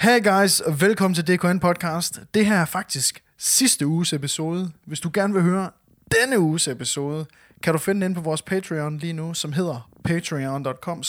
Hey 0.00 0.24
guys, 0.24 0.60
og 0.60 0.80
velkommen 0.80 1.14
til 1.14 1.26
DKN 1.26 1.58
Podcast. 1.58 2.20
Det 2.34 2.46
her 2.46 2.56
er 2.56 2.64
faktisk 2.64 3.22
sidste 3.38 3.86
uges 3.86 4.12
episode. 4.12 4.70
Hvis 4.84 5.00
du 5.00 5.10
gerne 5.14 5.34
vil 5.34 5.42
høre 5.42 5.70
denne 6.12 6.38
uges 6.38 6.68
episode, 6.68 7.26
kan 7.62 7.72
du 7.72 7.78
finde 7.78 8.00
den 8.00 8.10
inde 8.10 8.14
på 8.14 8.20
vores 8.20 8.42
Patreon 8.42 8.98
lige 8.98 9.12
nu, 9.12 9.34
som 9.34 9.52
hedder 9.52 9.90
patreon.com 10.04 11.02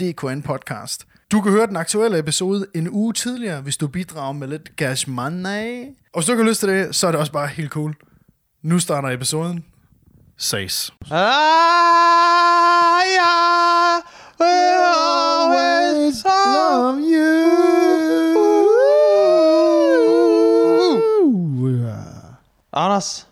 DKN 0.00 0.42
Podcast. 0.42 1.06
Du 1.32 1.40
kan 1.40 1.52
høre 1.52 1.66
den 1.66 1.76
aktuelle 1.76 2.18
episode 2.18 2.66
en 2.74 2.88
uge 2.90 3.12
tidligere, 3.12 3.60
hvis 3.60 3.76
du 3.76 3.86
bidrager 3.86 4.32
med 4.32 4.48
lidt 4.48 4.70
cash 4.76 5.10
money. 5.10 5.84
Og 6.12 6.20
hvis 6.20 6.26
du 6.26 6.32
ikke 6.32 6.44
har 6.44 6.50
lyst 6.50 6.60
til 6.60 6.68
det, 6.68 6.94
så 6.94 7.06
er 7.06 7.10
det 7.10 7.20
også 7.20 7.32
bare 7.32 7.48
helt 7.48 7.70
cool. 7.70 7.94
Nu 8.62 8.78
starter 8.78 9.08
episoden. 9.08 9.64
Ses. 10.38 10.92
Ah, 11.10 11.16
yeah, 13.16 14.02
will 14.38 14.82
always 14.84 16.24
love 16.24 16.98
you. 17.00 17.36
Anders, 22.72 23.28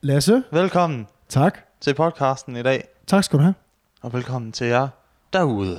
Lasse, 0.00 0.42
velkommen 0.50 1.06
tak. 1.28 1.58
til 1.80 1.94
podcasten 1.94 2.56
i 2.56 2.62
dag, 2.62 2.88
Tak 3.06 3.24
skal 3.24 3.38
du 3.38 3.42
have. 3.42 3.54
og 4.02 4.12
velkommen 4.12 4.52
til 4.52 4.66
jer 4.66 4.88
derude. 5.32 5.78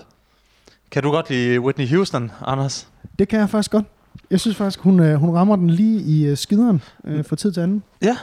Kan 0.92 1.04
du 1.04 1.12
godt 1.12 1.30
lide 1.30 1.60
Whitney 1.60 1.88
Houston, 1.90 2.32
Anders? 2.46 2.88
Det 3.20 3.28
kan 3.28 3.40
jeg 3.40 3.50
faktisk 3.50 3.72
godt. 3.72 3.86
Jeg 4.32 4.40
synes 4.40 4.58
faktisk, 4.58 4.80
hun, 4.80 5.00
øh, 5.00 5.16
hun 5.16 5.36
rammer 5.36 5.56
den 5.56 5.70
lige 5.70 6.02
i 6.02 6.26
øh, 6.26 6.38
skideren 6.38 6.84
øh, 7.04 7.26
fra 7.26 7.36
tid 7.36 7.52
til 7.52 7.62
anden. 7.62 7.84
Ja. 8.02 8.18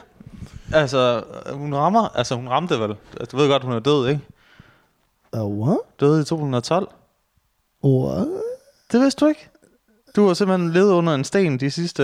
Altså, 0.72 1.22
hun 1.52 1.74
rammer, 1.74 2.08
altså 2.16 2.34
hun 2.34 2.48
ramte 2.48 2.80
vel. 2.80 2.94
Du 3.32 3.36
ved 3.36 3.48
godt, 3.48 3.64
hun 3.64 3.72
er 3.72 3.78
død, 3.80 4.08
ikke? 4.08 4.20
Uh, 5.36 5.58
what? 5.58 5.78
Døde 6.00 6.20
i 6.20 6.24
2012. 6.24 6.88
What? 7.84 8.28
Det 8.92 9.00
vidste 9.00 9.24
du 9.24 9.28
ikke? 9.28 9.48
Du 10.16 10.26
har 10.26 10.34
simpelthen 10.34 10.72
levet 10.72 10.92
under 10.92 11.14
en 11.14 11.24
sten 11.24 11.60
de 11.60 11.70
sidste... 11.70 12.02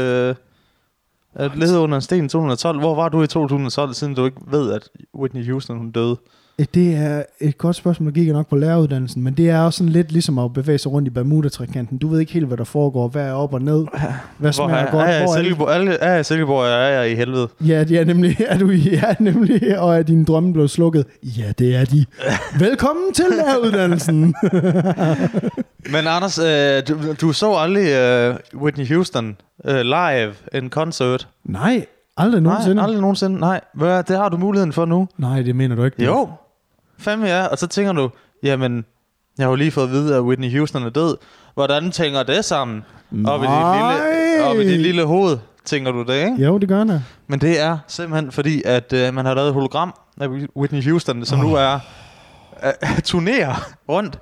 Øh, 1.41 1.57
levet 1.57 1.77
under 1.77 1.97
en 1.97 2.03
sten 2.03 2.25
i 2.25 2.29
2012. 2.29 2.79
Hvor 2.79 2.95
var 2.95 3.09
du 3.09 3.23
i 3.23 3.27
2012, 3.27 3.95
siden 3.95 4.15
du 4.15 4.25
ikke 4.25 4.41
ved, 4.47 4.73
at 4.73 4.89
Whitney 5.15 5.51
Houston 5.51 5.79
hun 5.79 5.91
døde? 5.91 6.17
Øh, 6.61 6.67
Det 6.75 6.97
er 6.97 7.23
et 7.41 7.59
godt 7.59 7.77
spørgsmål, 7.77 8.07
der 8.09 8.15
gik 8.15 8.33
nok 8.33 8.49
på 8.49 8.57
læreruddannelsen, 8.57 9.23
men 9.23 9.35
det 9.35 9.51
er 9.51 9.61
også 9.61 9.77
sådan 9.79 9.93
lidt 9.93 10.13
ligesom 10.13 10.39
at 10.39 10.53
bevæge 10.53 10.79
sig 10.79 10.93
rundt 10.93 11.09
i 11.09 11.11
Bermuda-trikanten. 11.11 11.99
Du 11.99 12.09
ved 12.09 12.21
ikke 12.21 12.33
helt, 12.33 12.47
hvad 12.47 12.57
der 12.57 12.65
foregår, 12.65 13.09
hvad 13.09 13.23
er 13.27 13.33
op 13.33 13.55
og 13.55 13.63
ned, 13.63 13.75
hvad 13.75 14.11
Hvor 14.39 14.51
smager 14.51 14.75
er, 14.75 14.91
godt, 14.91 15.07
er, 15.09 15.13
jeg 15.13 15.23
hvor 15.25 15.35
er 15.35 15.41
Silkeborg, 15.43 15.71
alle, 15.71 15.93
er 15.93 16.11
jeg 16.11 16.21
i 16.21 16.25
Silkeborg, 16.25 16.65
eller 16.65 16.77
er 16.79 17.03
jeg 17.03 17.11
i 17.11 17.15
helvede? 17.15 17.49
Ja, 17.67 17.85
det 17.85 17.99
er 17.99 18.05
nemlig, 18.05 18.37
er 18.49 18.59
du 18.59 18.71
i, 18.71 18.79
ja, 18.79 19.15
nemlig, 19.21 19.79
og 19.79 19.99
er 19.99 20.03
dine 20.03 20.25
drømme 20.25 20.53
blevet 20.53 20.71
slukket? 20.71 21.07
Ja, 21.23 21.53
det 21.59 21.77
er 21.77 21.85
de. 21.85 22.05
Velkommen 22.65 23.13
til 23.15 23.25
læreruddannelsen. 23.31 24.35
Men 25.93 26.07
Anders, 26.07 26.39
øh, 26.39 26.83
du, 26.89 26.99
du 27.21 27.33
så 27.33 27.53
aldrig 27.55 27.89
øh, 27.93 28.35
Whitney 28.63 28.89
Houston 28.89 29.37
øh, 29.65 29.81
live 29.81 30.33
en 30.55 30.71
koncert? 30.71 31.29
Nej, 31.45 31.87
aldrig 32.17 32.43
nogensinde. 32.43 32.75
Nej, 32.75 32.85
aldrig 32.85 33.01
nogensinde. 33.01 33.41
Nej, 33.41 33.61
hvad, 33.75 34.03
det 34.03 34.17
har 34.17 34.29
du 34.29 34.37
muligheden 34.37 34.73
for 34.73 34.85
nu. 34.85 35.09
Nej, 35.19 35.43
det 35.43 35.57
mener 35.57 35.77
du 35.77 35.85
ikke. 35.85 36.05
Jo, 36.05 36.29
fandme 36.99 37.27
ja. 37.27 37.47
Og 37.47 37.59
så 37.59 37.67
tænker 37.67 37.93
du, 37.93 38.11
jamen, 38.43 38.85
jeg 39.39 39.45
har 39.47 39.51
jo 39.51 39.57
lige 39.57 39.71
fået 39.71 39.85
at 39.85 39.91
vide, 39.91 40.17
at 40.17 40.21
Whitney 40.23 40.57
Houston 40.57 40.83
er 40.83 40.91
død. 40.91 41.17
Hvordan 41.55 41.91
tænker 41.91 42.23
det 42.23 42.45
sammen? 42.45 42.85
Op 43.27 43.43
i, 43.43 43.47
dit 43.47 43.53
lille, 43.53 44.45
op 44.45 44.57
i 44.57 44.69
dit 44.73 44.81
lille 44.81 45.05
hoved, 45.05 45.39
tænker 45.65 45.93
du 45.93 46.03
det, 46.03 46.15
ikke? 46.25 46.45
Jo, 46.45 46.59
det 46.59 46.69
gør 46.69 46.79
han. 46.79 47.01
Men 47.27 47.41
det 47.41 47.61
er 47.61 47.79
simpelthen 47.87 48.33
fordi, 48.33 48.63
at 48.65 48.93
øh, 48.93 49.15
man 49.15 49.25
har 49.27 49.35
lavet 49.35 49.49
et 49.49 49.55
hologram 49.55 49.95
af 50.21 50.29
Whitney 50.57 50.83
Houston, 50.85 51.25
som 51.25 51.39
oh. 51.41 51.45
nu 51.47 51.55
er 51.55 51.79
øh, 52.65 53.01
turnerer 53.05 53.55
rundt 53.89 54.19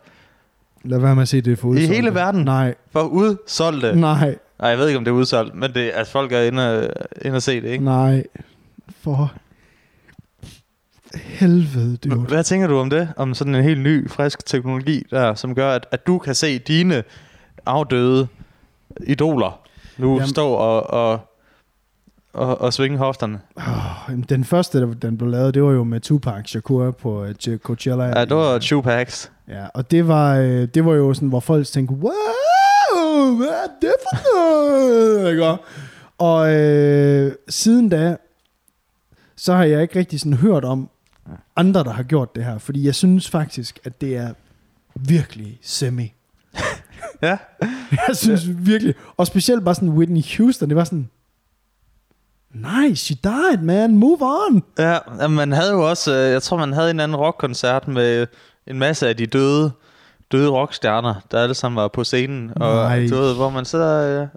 Lad 0.85 0.99
være 0.99 1.15
med 1.15 1.23
at 1.23 1.29
se 1.29 1.41
det 1.41 1.59
for 1.59 1.69
i 1.69 1.71
udsolgte. 1.71 1.95
hele 1.95 2.15
verden 2.15 2.45
Nej, 2.45 2.75
for 2.93 3.03
udsolgte. 3.03 3.95
nej, 4.01 4.37
Nej, 4.61 4.69
jeg 4.71 4.79
ved 4.79 4.87
ikke, 4.89 4.99
om 4.99 5.05
det 5.05 5.11
er 5.11 5.15
udsolgt, 5.15 5.55
men 5.55 5.75
det, 5.75 5.91
altså, 5.95 6.13
folk 6.13 6.33
er 6.33 6.41
inde, 6.41 6.91
inde 7.23 7.37
og 7.37 7.43
se 7.43 7.61
det, 7.61 7.69
ikke? 7.69 7.85
nej. 7.85 8.25
For 9.03 9.33
helvede, 11.17 11.97
dude. 11.97 12.21
Hvad 12.21 12.45
tænker 12.45 12.67
du 12.67 12.79
om 12.79 12.91
det? 12.91 13.09
Om 13.17 13.35
sådan 13.35 13.55
en 13.55 13.65
helt 13.65 13.81
ny, 13.81 14.11
frisk 14.11 14.47
teknologi, 14.47 15.07
der, 15.11 15.35
som 15.35 15.55
gør, 15.55 15.71
at, 15.71 15.87
at 15.91 16.07
du 16.07 16.19
kan 16.19 16.35
se 16.35 16.59
dine 16.59 17.03
afdøde 17.67 18.29
idoler 19.07 19.61
nu 19.99 20.15
Jamen- 20.15 20.29
stå 20.29 20.49
og, 20.49 20.91
og, 20.91 21.21
og, 22.33 22.61
og 22.61 22.73
svinge 22.73 22.99
hofterne? 22.99 23.41
Oh, 23.57 24.19
den 24.29 24.45
første, 24.45 24.81
der 24.81 24.95
den 24.95 25.19
blev 25.19 25.31
lavet, 25.31 25.55
det 25.55 25.63
var 25.63 25.73
jo 25.73 25.85
med 25.85 26.01
Tupac 26.01 26.49
Shakur 26.49 26.91
på 26.91 27.25
uh, 27.25 27.57
Coachella. 27.59 28.05
Ja, 28.05 28.25
det 28.25 28.37
var 28.37 28.59
Tupacs. 28.59 29.33
Ja, 29.49 29.67
og 29.75 29.91
det 29.91 30.09
var, 30.09 30.37
øh, 30.37 30.69
det 30.75 30.85
var 30.85 30.93
jo 30.93 31.15
sådan, 31.15 31.29
hvor 31.29 31.41
folk 31.41 31.67
tænkte, 31.67 31.95
wow, 31.95 33.37
hvad 33.37 33.49
er 33.49 33.69
det 33.81 33.93
for 34.03 34.35
noget? 35.35 35.59
Og 36.19 36.55
øh, 36.55 37.33
siden 37.49 37.89
da, 37.89 38.17
så 39.37 39.55
har 39.55 39.65
jeg 39.65 39.83
ikke 39.83 39.99
rigtig 39.99 40.21
sådan 40.21 40.35
hørt 40.35 40.65
om 40.65 40.89
andre, 41.57 41.85
der 41.85 41.93
har 41.93 42.03
gjort 42.03 42.35
det 42.35 42.45
her, 42.45 42.59
fordi 42.59 42.87
jeg 42.87 42.95
synes 42.95 43.31
faktisk, 43.31 43.79
at 43.85 44.01
det 44.01 44.17
er 44.17 44.33
virkelig 44.95 45.59
semi. 45.63 46.13
Ja. 47.23 47.39
Jeg 48.09 48.17
synes 48.17 48.43
virkelig, 48.49 48.95
og 49.17 49.27
specielt 49.27 49.65
bare 49.65 49.75
sådan 49.75 49.89
Whitney 49.89 50.23
Houston, 50.37 50.69
det 50.69 50.77
var 50.77 50.85
sådan, 50.85 51.11
nice, 52.55 53.05
she 53.05 53.17
died, 53.25 53.63
man, 53.63 53.97
move 53.97 54.19
on. 54.21 54.63
Ja, 54.79 54.99
ja, 55.21 55.29
man 55.29 55.53
havde 55.53 55.73
jo 55.73 55.89
også, 55.91 56.15
øh, 56.15 56.31
jeg 56.31 56.43
tror, 56.43 56.57
man 56.57 56.73
havde 56.73 56.91
en 56.91 57.01
anden 57.01 57.17
rockkoncert 57.17 57.89
med 57.89 58.27
en 58.67 58.79
masse 58.79 59.09
af 59.09 59.17
de 59.17 59.27
døde, 59.27 59.73
døde 60.33 60.51
rockstjerner, 60.51 61.15
der 61.31 61.43
alle 61.43 61.55
sammen 61.55 61.77
var 61.77 61.89
på 61.89 62.05
scenen. 62.05 62.53
Og 62.57 62.75
Nej. 62.75 63.07
du 63.11 63.15
ved, 63.15 63.35
hvor 63.35 63.51
man 63.51 63.65
så, 63.65 63.79
øh, 63.79 64.29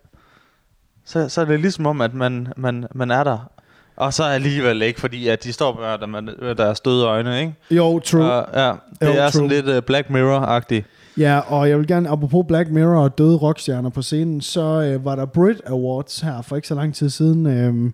så, 1.05 1.29
så 1.29 1.41
er 1.41 1.45
det 1.45 1.59
ligesom 1.59 1.85
om, 1.85 2.01
at 2.01 2.13
man, 2.13 2.53
man, 2.57 2.88
man 2.95 3.11
er 3.11 3.23
der. 3.23 3.51
Og 3.99 4.13
så 4.13 4.23
alligevel 4.23 4.81
ikke, 4.81 4.99
fordi 4.99 5.27
at 5.27 5.43
de 5.43 5.53
står 5.53 5.75
med, 5.75 5.97
der- 6.23 6.45
med 6.45 6.55
deres 6.55 6.79
døde 6.79 7.05
øjne, 7.05 7.39
ikke? 7.39 7.53
Jo, 7.71 7.99
true. 7.99 8.31
Og, 8.31 8.47
ja, 8.53 8.71
det 9.01 9.07
Jo, 9.07 9.21
er 9.21 9.29
sådan 9.29 9.49
true. 9.49 9.61
lidt 9.61 9.77
uh, 9.77 9.83
Black 9.83 10.09
Mirror-agtigt. 10.09 10.83
Ja, 11.17 11.39
og 11.39 11.69
jeg 11.69 11.77
vil 11.77 11.87
gerne, 11.87 12.09
apropos 12.09 12.45
Black 12.47 12.69
Mirror 12.69 13.01
og 13.03 13.17
døde 13.17 13.37
rockstjerner 13.37 13.89
på 13.89 14.01
scenen, 14.01 14.41
så 14.41 14.61
øh, 14.61 15.05
var 15.05 15.15
der 15.15 15.25
Brit 15.25 15.61
Awards 15.67 16.19
her 16.19 16.41
for 16.41 16.55
ikke 16.55 16.67
så 16.67 16.75
lang 16.75 16.95
tid 16.95 17.09
siden. 17.09 17.45
Øh, 17.47 17.91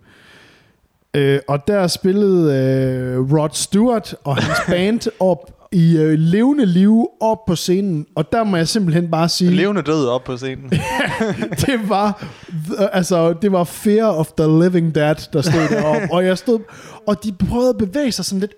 øh, 1.14 1.40
og 1.48 1.68
der 1.68 1.86
spillede 1.86 2.54
øh, 2.54 3.32
Rod 3.32 3.48
Stewart 3.52 4.14
og 4.24 4.36
hans 4.36 4.58
band 4.70 5.00
op 5.20 5.50
i 5.76 5.96
øh, 5.96 6.18
levende 6.18 6.66
liv 6.66 7.08
op 7.20 7.44
på 7.46 7.56
scenen. 7.56 8.06
Og 8.14 8.32
der 8.32 8.44
må 8.44 8.56
jeg 8.56 8.68
simpelthen 8.68 9.10
bare 9.10 9.28
sige, 9.28 9.50
Levende 9.50 9.82
død 9.82 10.06
op 10.06 10.24
på 10.24 10.36
scenen. 10.36 10.70
det 11.66 11.88
var, 11.88 12.24
th- 12.68 12.88
altså, 12.92 13.32
det 13.32 13.52
var 13.52 13.64
Fear 13.64 14.06
of 14.10 14.26
the 14.38 14.62
Living 14.64 14.94
Dead, 14.94 15.14
der 15.32 15.42
stod 15.42 15.68
deroppe. 15.70 16.08
og 16.12 16.24
jeg 16.24 16.38
stod, 16.38 16.58
og 17.06 17.24
de 17.24 17.32
prøvede 17.32 17.68
at 17.68 17.76
bevæge 17.78 18.12
sig 18.12 18.24
sådan 18.24 18.40
lidt. 18.40 18.54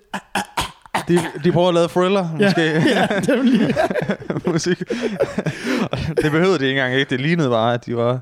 De, 1.09 1.19
de 1.45 1.53
prøver 1.53 1.69
at 1.69 1.75
lave 1.75 1.89
thriller, 1.89 2.29
måske. 2.41 2.63
Ja, 2.95 3.07
nemlig. 3.35 3.75
musik. 4.53 4.79
Det 6.23 6.33
behøvede 6.33 6.59
de 6.59 6.65
ikke 6.65 6.71
engang 6.81 6.95
ikke. 6.95 7.11
Det 7.11 7.21
lignede 7.21 7.49
bare, 7.49 7.75
at 7.75 7.87
de 7.87 7.97
var 7.97 8.21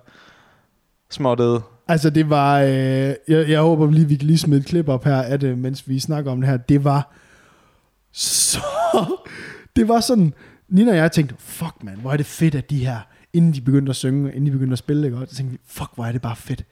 smådøde. 1.11 1.61
Altså 1.89 2.11
det 2.11 2.31
var, 2.31 2.61
øh, 2.61 2.69
jeg, 2.69 3.15
jeg 3.49 3.61
håber 3.61 3.91
lige, 3.91 4.09
vi 4.09 4.17
kan 4.17 4.27
lige 4.27 4.39
smide 4.39 4.61
et 4.61 4.67
klip 4.67 4.89
op 4.89 5.05
her 5.05 5.23
af 5.23 5.41
det, 5.41 5.59
mens 5.59 5.89
vi 5.89 6.01
snakker 6.01 6.33
om 6.33 6.41
det 6.41 6.51
her. 6.51 6.56
Det 6.56 6.85
var 6.85 7.12
så, 8.16 8.60
det 9.77 9.88
var 9.88 10.00
sådan, 10.00 10.34
Nina 10.69 10.91
og 10.91 10.97
jeg 10.97 11.12
tænkte, 11.12 11.34
fuck 11.38 11.75
man, 11.82 11.94
hvor 11.97 12.12
er 12.12 12.16
det 12.16 12.27
fedt, 12.27 12.54
at 12.54 12.71
de 12.71 12.84
her, 12.87 12.99
inden 13.32 13.54
de 13.54 13.60
begyndte 13.60 13.91
at 13.91 13.97
synge, 13.97 14.28
inden 14.31 14.47
de 14.47 14.50
begyndte 14.50 14.72
at 14.72 14.78
spille, 14.78 15.06
ikke? 15.06 15.19
Og 15.19 15.27
så 15.28 15.37
tænkte 15.37 15.53
vi, 15.53 15.59
fuck, 15.69 15.91
hvor 15.94 16.04
er 16.06 16.12
det 16.12 16.22
bare 16.22 16.37
fedt. 16.37 16.65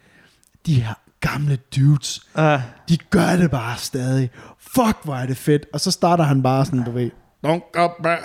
De 0.67 0.75
her 0.83 0.95
gamle 1.21 1.59
dudes, 1.77 2.21
Uh, 2.39 2.61
de 2.89 2.97
gør 3.11 3.37
det 3.37 3.51
bare 3.51 3.77
stadig. 3.79 4.31
Fuck, 4.59 4.97
hvor 5.05 5.15
er 5.15 5.27
det 5.27 5.37
fedt. 5.37 5.67
Og 5.73 5.81
så 5.81 5.91
starter 5.91 6.25
han 6.25 6.43
bare 6.43 6.65
sådan, 6.65 6.85
du 6.85 6.91
ved, 6.91 7.11
Don't 7.47 7.71
go 7.73 7.89
back. 8.03 8.23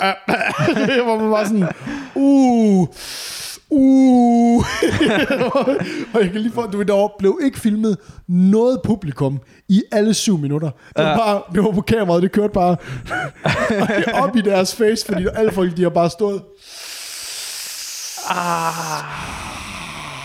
Hvor 1.06 1.20
man 1.20 1.32
bare 1.32 1.46
sådan, 1.46 1.70
uh, 2.16 2.88
uh. 3.70 4.58
og 6.14 6.22
jeg 6.22 6.32
kan 6.32 6.42
lige 6.42 6.54
få, 6.54 6.68
du 6.68 6.78
ved, 6.78 6.86
der 6.86 7.12
blev 7.20 7.40
ikke 7.44 7.60
filmet 7.60 7.98
noget 8.28 8.80
publikum 8.84 9.40
i 9.70 9.84
alle 9.92 10.14
syv 10.14 10.38
minutter. 10.38 10.70
Det 10.98 11.06
var, 11.06 11.18
bare, 11.18 11.42
det 11.54 11.64
var 11.64 11.72
på 11.72 11.82
kameraet, 11.82 12.24
det 12.24 12.32
kørte 12.32 12.54
bare 12.54 12.78
op 14.24 14.36
i 14.36 14.42
deres 14.42 14.76
face, 14.76 15.06
fordi 15.06 15.28
alle 15.36 15.52
folk, 15.52 15.78
de 15.78 15.84
har 15.84 15.90
bare 15.90 16.10
stået. 16.10 16.42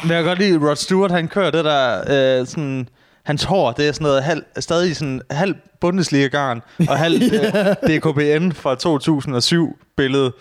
Men 0.02 0.10
jeg 0.10 0.22
kan 0.22 0.24
godt 0.24 0.38
lide, 0.38 0.68
Rod 0.68 0.76
Stewart, 0.76 1.10
han 1.10 1.28
kører 1.28 1.50
det 1.50 1.64
der, 1.64 2.00
øh, 2.40 2.46
sådan, 2.46 2.88
hans 3.24 3.44
hår, 3.44 3.72
det 3.72 3.88
er 3.88 3.92
sådan 3.92 4.04
noget 4.04 4.22
halv, 4.22 4.42
stadig 4.58 4.96
sådan 4.96 5.20
halv 5.30 5.54
Bundesliga-garn, 5.80 6.62
og 6.88 6.98
halv 6.98 7.22
øh, 7.34 7.98
DKBN 7.98 8.52
fra 8.52 8.74
2007 8.74 9.78
billede. 9.96 10.32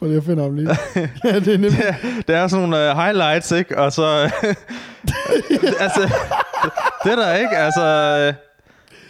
For 0.00 0.06
det, 0.06 0.14
jeg 0.14 0.24
finder 0.24 0.42
ham 0.42 0.54
lige. 0.54 0.68
ja, 1.24 1.40
det 1.40 1.48
er 1.48 1.58
nemlig. 1.58 1.94
Det 2.28 2.34
er 2.36 2.48
sådan 2.48 2.68
nogle 2.68 2.90
uh, 2.90 2.96
highlights, 2.98 3.52
ikke? 3.52 3.78
Og 3.78 3.92
så... 3.92 4.02
altså, 5.84 6.00
det 7.04 7.18
der 7.18 7.34
ikke, 7.36 7.56
altså... 7.56 7.84
øh, 8.28 8.34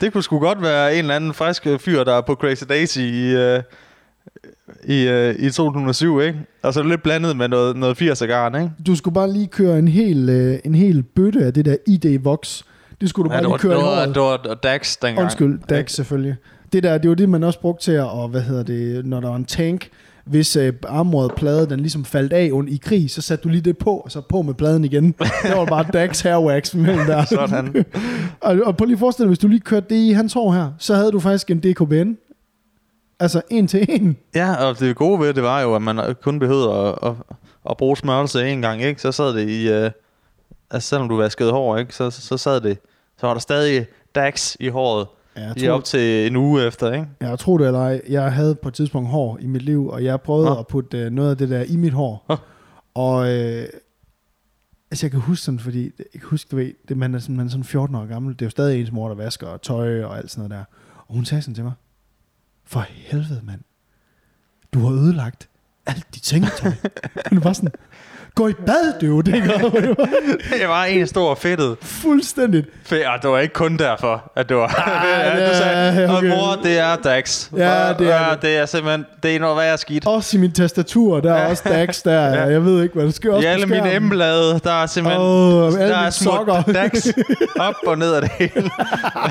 Det 0.01 0.13
kunne 0.13 0.23
sgu 0.23 0.39
godt 0.39 0.63
være 0.63 0.93
en 0.95 0.99
eller 0.99 1.17
anden 1.17 1.35
frisk 1.35 1.67
fyr, 1.79 2.05
der 2.05 2.15
er 2.15 2.21
på 2.21 2.35
Crazy 2.35 2.65
Daisy 2.69 2.99
i, 2.99 3.35
uh, 3.37 3.61
i, 4.85 5.09
øh, 5.09 5.35
i 5.39 5.51
2007, 5.51 6.21
ikke? 6.21 6.39
Og 6.63 6.75
så 6.75 6.83
lidt 6.83 7.03
blandet 7.03 7.37
med 7.37 7.49
noget, 7.49 7.77
noget 7.77 8.03
80'er 8.03 8.27
garn, 8.27 8.55
ikke? 8.55 8.71
Du 8.87 8.97
skulle 8.97 9.15
bare 9.15 9.33
lige 9.33 9.47
køre 9.47 9.79
en 9.79 9.89
hel, 9.89 10.29
øh, 10.29 10.59
en 10.65 10.75
hel 10.75 11.03
bøtte 11.03 11.45
af 11.45 11.55
det 11.55 11.65
der 11.65 11.77
ID 11.87 12.19
Vox. 12.23 12.63
Det 13.01 13.09
skulle 13.11 13.25
du 13.25 13.29
bare 13.29 13.37
Ja, 13.37 13.43
det, 13.43 13.49
lige 13.49 13.53
var, 13.53 13.59
køre 13.59 13.73
det, 13.73 13.83
var, 13.85 14.23
håret. 14.23 14.43
det 14.45 14.49
var 14.51 14.55
Dax 14.63 14.97
dengang. 15.03 15.25
Undskyld, 15.25 15.59
DAX 15.69 15.91
selvfølgelig. 15.93 16.37
Det 16.73 16.83
der, 16.83 16.99
det 16.99 17.09
var 17.11 17.17
det, 17.17 17.29
man 17.29 17.45
også 17.45 17.61
brugte 17.61 17.85
til 17.85 17.93
at, 17.93 18.05
og 18.11 18.29
hvad 18.29 18.41
hedder 18.41 18.63
det, 18.63 19.07
når 19.07 19.21
der 19.21 19.29
var 19.29 19.37
en 19.37 19.45
tank, 19.45 19.89
hvis 20.25 20.57
øh, 20.57 20.73
armordet 20.89 21.35
plade, 21.37 21.71
den 21.71 21.81
ligesom 21.81 22.05
faldt 22.05 22.33
af 22.33 22.51
under, 22.53 22.73
i 22.73 22.77
krig, 22.77 23.11
så 23.11 23.23
satte 23.23 23.43
du 23.43 23.49
lige 23.49 23.61
det 23.61 23.79
på, 23.79 23.97
og 23.97 24.13
så 24.13 24.21
på 24.21 24.43
med 24.43 24.55
pladen 24.55 24.85
igen. 24.85 25.05
Det 25.43 25.57
var 25.57 25.65
bare 25.65 25.87
Dax 25.93 26.21
Hairwax 26.21 26.75
mellem 26.75 27.07
der. 27.07 27.25
Sådan. 27.25 27.85
og, 28.41 28.59
og 28.65 28.77
prøv 28.77 28.85
lige 28.85 28.95
at 28.95 29.01
forestille 29.01 29.25
dig, 29.25 29.31
hvis 29.31 29.39
du 29.39 29.49
lige 29.49 29.61
kørte 29.61 29.87
det 29.91 29.97
i 29.97 30.13
hans 30.13 30.33
hår 30.33 30.53
her, 30.53 30.73
så 30.79 30.95
havde 30.95 31.13
du 31.13 31.21
faktisk 31.21 31.51
en 31.51 31.61
DKBN. 31.61 32.13
Altså 33.21 33.43
en 33.51 33.67
til 33.67 33.87
en. 33.89 34.17
Ja, 34.35 34.55
og 34.55 34.79
det 34.79 34.97
gode 34.97 35.21
ved 35.21 35.35
det 35.35 35.43
var 35.43 35.61
jo, 35.61 35.75
at 35.75 35.83
man 35.83 36.15
kun 36.23 36.39
behøvede 36.39 36.73
at, 36.73 36.95
at, 37.03 37.13
at 37.71 37.77
bruge 37.77 37.97
smørelse 37.97 38.49
en 38.49 38.63
gang, 38.63 38.83
ikke? 38.83 39.03
Så 39.03 39.13
sad 39.13 39.35
det 39.35 39.49
i... 39.49 39.69
Øh, 39.69 39.91
altså 40.71 40.89
selvom 40.89 41.09
du 41.09 41.17
vaskede 41.17 41.53
hår, 41.53 41.77
ikke? 41.77 41.95
Så, 41.95 42.11
så 42.11 42.37
sad 42.37 42.61
det... 42.61 42.79
Så 43.19 43.27
var 43.27 43.35
der 43.35 43.41
stadig 43.41 43.87
Dax 44.15 44.57
i 44.61 44.69
håret. 44.69 45.07
Ja, 45.41 45.47
jeg 45.47 45.57
Lige 45.57 45.73
op 45.73 45.85
til 45.85 46.27
en 46.27 46.37
uge 46.37 46.67
efter, 46.67 46.93
ikke? 46.93 47.07
Jeg 47.21 47.39
tror 47.39 47.59
det 47.59 47.67
eller 47.67 47.81
ej, 47.81 48.01
jeg 48.09 48.33
havde 48.33 48.55
på 48.55 48.69
et 48.69 48.75
tidspunkt 48.75 49.09
hår 49.09 49.39
i 49.41 49.47
mit 49.47 49.63
liv, 49.63 49.89
og 49.89 50.05
jeg 50.05 50.21
prøvede 50.21 50.47
Nå. 50.47 50.59
at 50.59 50.67
putte 50.67 50.99
øh, 50.99 51.11
noget 51.11 51.31
af 51.31 51.37
det 51.37 51.49
der 51.49 51.63
i 51.63 51.77
mit 51.77 51.93
hår. 51.93 52.25
Nå. 52.29 52.37
Og 52.95 53.35
øh, 53.35 53.67
altså 54.91 55.07
jeg 55.07 55.11
kan 55.11 55.21
huske 55.21 55.45
sådan, 55.45 55.61
fordi 55.61 55.83
jeg 55.99 56.21
kan 56.21 56.29
huske, 56.31 56.49
du 56.51 56.57
ved, 56.57 56.73
det, 56.89 56.97
man, 56.97 57.15
er 57.15 57.19
sådan, 57.19 57.37
man 57.37 57.47
er 57.47 57.51
sådan 57.51 57.65
14 57.65 57.97
år 57.97 58.07
gammel, 58.07 58.33
det 58.33 58.43
er 58.43 58.47
jo 58.47 58.51
stadig 58.51 58.81
ens 58.81 58.93
mor, 58.93 59.09
der 59.09 59.15
vasker 59.15 59.47
og 59.47 59.63
tøj 59.63 60.03
og 60.03 60.19
alt 60.19 60.31
sådan 60.31 60.49
noget 60.49 60.59
der. 60.59 60.65
Og 61.07 61.15
hun 61.15 61.25
sagde 61.25 61.43
sådan 61.43 61.55
til 61.55 61.65
mig, 61.65 61.73
for 62.65 62.81
helvede 62.81 63.41
mand, 63.45 63.61
du 64.75 64.79
har 64.79 64.93
ødelagt 64.93 65.49
alt 65.87 66.15
dit 66.15 66.27
sengetøj. 66.27 66.71
det 67.31 67.45
var 67.45 67.53
sådan, 67.53 67.73
gå 68.35 68.49
i 68.49 68.53
bad, 68.53 69.01
du, 69.01 69.21
det 69.21 69.35
det 70.61 70.69
var 70.69 70.85
en 70.85 71.07
stor 71.07 71.35
fedtet. 71.35 71.77
fuldstændigt. 71.83 72.67
Fe- 72.93 73.09
og 73.15 73.23
det 73.23 73.31
var 73.31 73.39
ikke 73.39 73.55
kun 73.55 73.77
derfor, 73.77 74.33
at 74.37 74.49
det 74.49 74.57
var... 74.57 74.67
Ah, 74.87 75.37
ja, 75.41 75.51
du 75.51 75.55
sagde, 75.57 75.93
ja, 76.03 76.11
og 76.11 76.17
okay. 76.17 76.29
mor, 76.29 76.59
det 76.63 76.79
er 76.79 76.97
Dax. 76.97 77.51
Ja, 77.57 77.93
det 77.99 78.13
er 78.13 78.31
det. 78.33 78.43
det 78.43 78.57
er 78.57 78.67
simpelthen... 78.67 79.07
Det 79.23 79.37
er 79.37 79.41
noget 79.41 79.57
værre 79.57 79.79
skidt. 79.79 80.07
Også 80.07 80.37
i 80.37 80.41
min 80.41 80.53
tastatur, 80.53 81.21
der 81.21 81.35
er 81.35 81.51
også 81.51 81.63
DAX 81.67 82.03
der. 82.03 82.21
Ja. 82.35 82.43
Jeg 82.45 82.65
ved 82.65 82.83
ikke, 82.83 82.95
hvad 82.95 83.05
der 83.05 83.11
sker. 83.11 83.33
Også 83.35 83.49
I 83.49 83.51
alle 83.51 83.67
mine 83.67 83.81
skærmen. 83.81 84.09
M-blade, 84.09 84.61
der 84.65 84.83
er 84.83 84.87
simpelthen... 84.87 85.23
Alle 85.23 85.79
der 85.79 85.97
er 85.99 86.11
små 86.11 86.31
sokker. 86.33 86.63
Dax 86.63 87.07
op 87.59 87.75
og 87.87 87.99
ned 87.99 88.13
af 88.15 88.21
det 88.23 88.31
hele. 88.39 88.71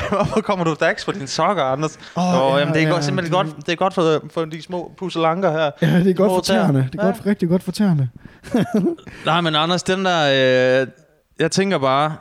Hvorfor 0.09 0.41
kommer 0.41 0.65
du 0.65 0.75
Dax 0.79 1.05
på 1.05 1.11
dine 1.11 1.27
sokker, 1.27 1.63
Anders? 1.63 1.97
Åh, 2.17 2.23
Åh, 2.23 2.51
ja, 2.53 2.57
jamen, 2.59 2.73
det 2.73 2.81
er 2.83 2.87
ja, 2.87 2.93
godt, 2.93 3.03
simpelthen 3.03 3.33
det- 3.45 3.53
godt, 3.53 3.65
det 3.65 3.71
er 3.71 3.75
godt 3.75 3.93
for, 3.93 4.21
for 4.33 4.45
de 4.45 4.61
små 4.63 4.91
pusselanker 4.99 5.51
her. 5.51 5.71
Ja, 5.81 5.99
det 5.99 6.09
er 6.09 6.13
godt 6.13 6.29
for 6.31 6.41
tæerne. 6.41 6.79
tæer. 6.79 6.87
Det 6.91 6.99
er 6.99 7.03
godt, 7.03 7.15
rigtig 7.25 7.49
godt 7.49 7.63
for 7.63 7.71
tæerne. 7.71 8.09
Nej, 9.25 9.41
men 9.41 9.55
Anders, 9.55 9.83
den 9.83 10.05
der... 10.05 10.81
Øh, 10.81 10.87
jeg 11.39 11.51
tænker 11.51 11.77
bare... 11.77 12.15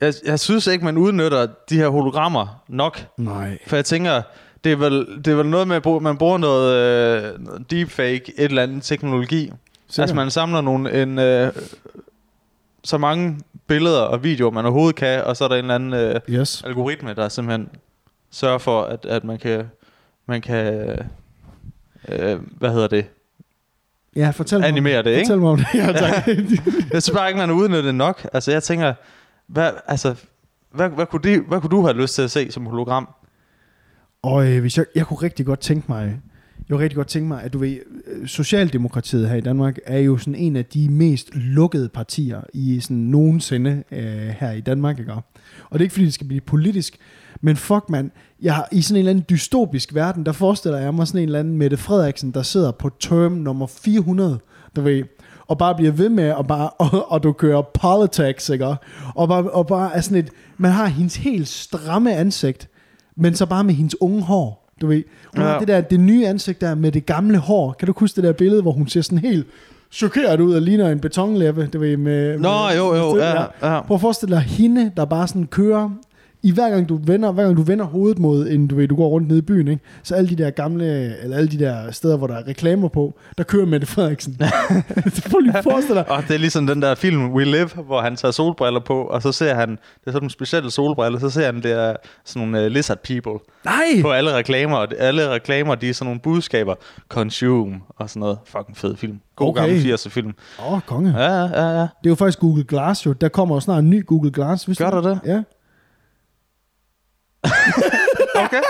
Jeg, 0.00 0.14
jeg 0.24 0.40
synes 0.40 0.66
ikke, 0.66 0.84
man 0.84 0.96
udnytter 0.96 1.46
de 1.68 1.76
her 1.76 1.88
hologrammer 1.88 2.62
nok. 2.68 3.04
Nej. 3.16 3.58
For 3.66 3.76
jeg 3.76 3.84
tænker, 3.84 4.22
det 4.64 4.72
er 4.72 4.76
vel, 4.76 5.06
det 5.24 5.28
er 5.28 5.34
vel 5.34 5.46
noget 5.46 5.68
med, 5.68 5.76
at 5.76 6.02
man 6.02 6.16
bruger 6.18 6.38
noget, 6.38 6.74
øh, 6.74 7.38
deepfake, 7.70 8.32
et 8.38 8.44
eller 8.44 8.62
andet 8.62 8.82
teknologi. 8.82 9.38
Sikkert. 9.38 9.98
Altså 9.98 10.14
man 10.14 10.30
samler 10.30 10.60
nogle, 10.60 11.02
en, 11.02 11.18
øh, 11.18 11.52
så 12.84 12.98
mange 12.98 13.40
billeder 13.66 14.00
og 14.00 14.24
videoer, 14.24 14.50
man 14.50 14.64
overhovedet 14.64 14.96
kan, 14.96 15.24
og 15.24 15.36
så 15.36 15.44
er 15.44 15.48
der 15.48 15.56
en 15.56 15.64
eller 15.64 15.74
anden 15.74 15.92
øh, 15.92 16.20
Yes. 16.30 16.62
algoritme, 16.66 17.14
der 17.14 17.28
simpelthen 17.28 17.68
sørger 18.30 18.58
for, 18.58 18.82
at, 18.82 19.04
at 19.06 19.24
man 19.24 19.38
kan, 19.38 19.70
man 20.26 20.40
kan 20.40 20.98
øh, 22.08 22.38
hvad 22.58 22.70
hedder 22.72 22.88
det, 22.88 23.06
Ja, 24.16 24.30
fortæl 24.30 24.58
mig. 24.58 24.68
animere 24.68 25.02
det, 25.02 25.10
ikke? 25.10 25.26
Fortæl 25.26 25.38
mig 25.40 25.50
om 25.50 25.56
det. 25.56 25.66
Ja, 25.74 25.92
tak. 25.92 26.26
Jeg 26.92 27.02
synes 27.02 27.10
bare 27.10 27.28
ikke, 27.28 27.38
man 27.38 27.48
har 27.48 27.56
udnyttet 27.56 27.84
det 27.84 27.94
nok. 27.94 28.26
Altså 28.32 28.52
jeg 28.52 28.62
tænker, 28.62 28.94
hvad, 29.46 29.70
altså, 29.86 30.14
hvad, 30.74 30.88
hvad, 30.88 31.06
kunne 31.06 31.22
de, 31.22 31.40
hvad 31.48 31.60
kunne 31.60 31.70
du 31.70 31.82
have 31.82 31.96
lyst 31.96 32.14
til 32.14 32.22
at 32.22 32.30
se 32.30 32.50
som 32.50 32.66
hologram? 32.66 33.08
Og 34.22 34.52
øh, 34.52 34.60
hvis 34.60 34.78
jeg, 34.78 34.86
jeg 34.94 35.06
kunne 35.06 35.18
rigtig 35.22 35.46
godt 35.46 35.60
tænke 35.60 35.84
mig, 35.88 36.20
jeg 36.68 36.74
kunne 36.74 36.82
rigtig 36.82 36.96
godt 36.96 37.08
tænke 37.08 37.28
mig, 37.28 37.42
at 37.42 37.52
du 37.52 37.58
ved, 37.58 37.76
Socialdemokratiet 38.26 39.28
her 39.28 39.36
i 39.36 39.40
Danmark 39.40 39.78
er 39.86 39.98
jo 39.98 40.18
sådan 40.18 40.34
en 40.34 40.56
af 40.56 40.64
de 40.64 40.88
mest 40.90 41.34
lukkede 41.34 41.88
partier 41.88 42.40
i 42.54 42.80
sådan 42.80 42.96
nogensinde 42.96 43.82
øh, 43.92 44.28
her 44.38 44.50
i 44.50 44.60
Danmark, 44.60 44.98
ikke? 44.98 45.12
Og 45.12 45.22
det 45.72 45.78
er 45.78 45.82
ikke 45.82 45.92
fordi, 45.92 46.04
det 46.04 46.14
skal 46.14 46.26
blive 46.26 46.40
politisk, 46.40 46.96
men 47.42 47.56
fuck 47.56 47.84
man, 47.88 48.10
jeg 48.42 48.54
har, 48.54 48.68
i 48.72 48.82
sådan 48.82 48.96
en 48.96 48.98
eller 48.98 49.10
anden 49.10 49.24
dystopisk 49.30 49.94
verden, 49.94 50.26
der 50.26 50.32
forestiller 50.32 50.78
jeg 50.78 50.94
mig 50.94 51.06
sådan 51.06 51.20
en 51.20 51.28
eller 51.28 51.38
anden 51.38 51.56
Mette 51.58 51.76
Frederiksen, 51.76 52.30
der 52.30 52.42
sidder 52.42 52.70
på 52.70 52.90
term 53.00 53.32
nummer 53.32 53.66
400, 53.66 54.38
du 54.76 54.80
ved, 54.80 55.02
og 55.46 55.58
bare 55.58 55.74
bliver 55.74 55.92
ved 55.92 56.08
med 56.08 56.24
at 56.24 56.46
bare, 56.48 56.70
og, 56.84 57.12
og 57.12 57.22
du 57.22 57.32
kører 57.32 57.62
politics, 57.62 58.48
ikke? 58.48 58.76
Og 59.14 59.28
bare, 59.28 59.50
og 59.50 59.66
bare 59.66 59.94
er 59.96 60.00
sådan 60.00 60.18
et, 60.18 60.30
man 60.58 60.70
har 60.70 60.86
hendes 60.86 61.16
helt 61.16 61.48
stramme 61.48 62.14
ansigt, 62.14 62.68
men 63.16 63.34
så 63.34 63.46
bare 63.46 63.64
med 63.64 63.74
hendes 63.74 64.00
unge 64.00 64.22
hår. 64.22 64.62
Du 64.80 64.86
ved, 64.86 65.02
hun. 65.36 65.44
Ja. 65.44 65.50
har 65.50 65.58
det 65.58 65.68
der, 65.68 65.80
det 65.80 66.00
nye 66.00 66.26
ansigt 66.26 66.60
der 66.60 66.74
med 66.74 66.92
det 66.92 67.06
gamle 67.06 67.38
hår. 67.38 67.72
Kan 67.72 67.86
du 67.86 67.94
huske 67.96 68.16
det 68.16 68.24
der 68.24 68.32
billede, 68.32 68.62
hvor 68.62 68.72
hun 68.72 68.88
ser 68.88 69.00
sådan 69.02 69.18
helt 69.18 69.46
chokeret 69.90 70.40
ud 70.40 70.54
og 70.54 70.62
ligner 70.62 70.88
en 70.90 71.00
betonlæppe, 71.00 71.66
du 71.72 71.78
ved, 71.78 71.96
med... 71.96 72.38
Nå, 72.38 72.48
med, 72.68 72.76
jo, 72.76 72.94
jo, 72.94 73.14
med- 73.14 73.22
ja, 73.22 73.74
ja. 73.74 73.80
Prøv 73.82 73.94
at 73.94 74.00
forestille 74.00 74.34
dig 74.36 74.42
hende, 74.42 74.92
der 74.96 75.04
bare 75.04 75.28
sådan 75.28 75.46
kører 75.46 75.90
i 76.42 76.52
hver 76.52 76.70
gang 76.70 76.88
du 76.88 77.00
vender, 77.04 77.32
hver 77.32 77.44
gang 77.44 77.56
du 77.56 77.62
vender 77.62 77.84
hovedet 77.84 78.18
mod 78.18 78.48
en, 78.48 78.66
du 78.66 78.74
ved, 78.76 78.88
du 78.88 78.96
går 78.96 79.08
rundt 79.08 79.28
nede 79.28 79.38
i 79.38 79.42
byen, 79.42 79.68
ikke? 79.68 79.82
så 80.02 80.14
alle 80.14 80.30
de 80.30 80.36
der 80.36 80.50
gamle, 80.50 81.16
eller 81.22 81.36
alle 81.36 81.48
de 81.50 81.58
der 81.58 81.90
steder, 81.90 82.16
hvor 82.16 82.26
der 82.26 82.34
er 82.34 82.48
reklamer 82.48 82.88
på, 82.88 83.14
der 83.38 83.44
kører 83.44 83.66
Mette 83.66 83.86
Frederiksen. 83.86 84.36
Prøv 85.30 85.40
lige 85.40 85.58
at 85.58 85.64
forestille 85.64 86.00
dig. 86.00 86.10
Og 86.10 86.22
det 86.28 86.34
er 86.34 86.38
ligesom 86.38 86.66
den 86.66 86.82
der 86.82 86.94
film 86.94 87.32
We 87.32 87.44
Live, 87.44 87.68
hvor 87.86 88.00
han 88.00 88.16
tager 88.16 88.32
solbriller 88.32 88.80
på, 88.80 89.02
og 89.02 89.22
så 89.22 89.32
ser 89.32 89.54
han, 89.54 89.70
det 89.70 89.78
er 89.78 90.10
sådan 90.10 90.20
nogle 90.20 90.30
specielle 90.30 90.70
solbriller, 90.70 91.18
så 91.18 91.30
ser 91.30 91.46
han 91.46 91.62
der 91.62 91.96
sådan 92.24 92.48
nogle 92.48 92.66
uh, 92.66 92.72
lizard 92.72 92.98
people 92.98 93.32
Nej! 93.64 94.02
på 94.02 94.10
alle 94.10 94.34
reklamer, 94.36 94.76
og 94.76 94.88
alle 94.98 95.30
reklamer, 95.30 95.74
de 95.74 95.88
er 95.88 95.94
sådan 95.94 96.06
nogle 96.06 96.20
budskaber, 96.20 96.74
consume 97.08 97.80
og 97.96 98.10
sådan 98.10 98.20
noget. 98.20 98.38
Fucking 98.44 98.76
fed 98.76 98.96
film. 98.96 99.20
God 99.36 99.48
Okay. 99.48 99.60
gammel 99.60 99.94
80'er 99.94 100.08
film. 100.08 100.32
Åh, 100.58 100.72
oh, 100.72 100.80
konge. 100.86 101.14
Ja, 101.18 101.32
ja, 101.32 101.46
ja, 101.46 101.68
ja. 101.68 101.80
Det 101.80 101.86
er 102.04 102.10
jo 102.10 102.14
faktisk 102.14 102.38
Google 102.38 102.64
Glass 102.64 103.06
jo. 103.06 103.12
Der 103.12 103.28
kommer 103.28 103.56
jo 103.56 103.60
snart 103.60 103.82
en 103.82 103.90
ny 103.90 104.06
Google 104.06 104.30
Glass. 104.30 104.68
Vidste 104.68 104.84
Gør 104.84 104.90
du 104.90 105.08
der 105.08 105.14
det? 105.14 105.20
Ja. 105.26 105.42
Okay. 108.34 108.60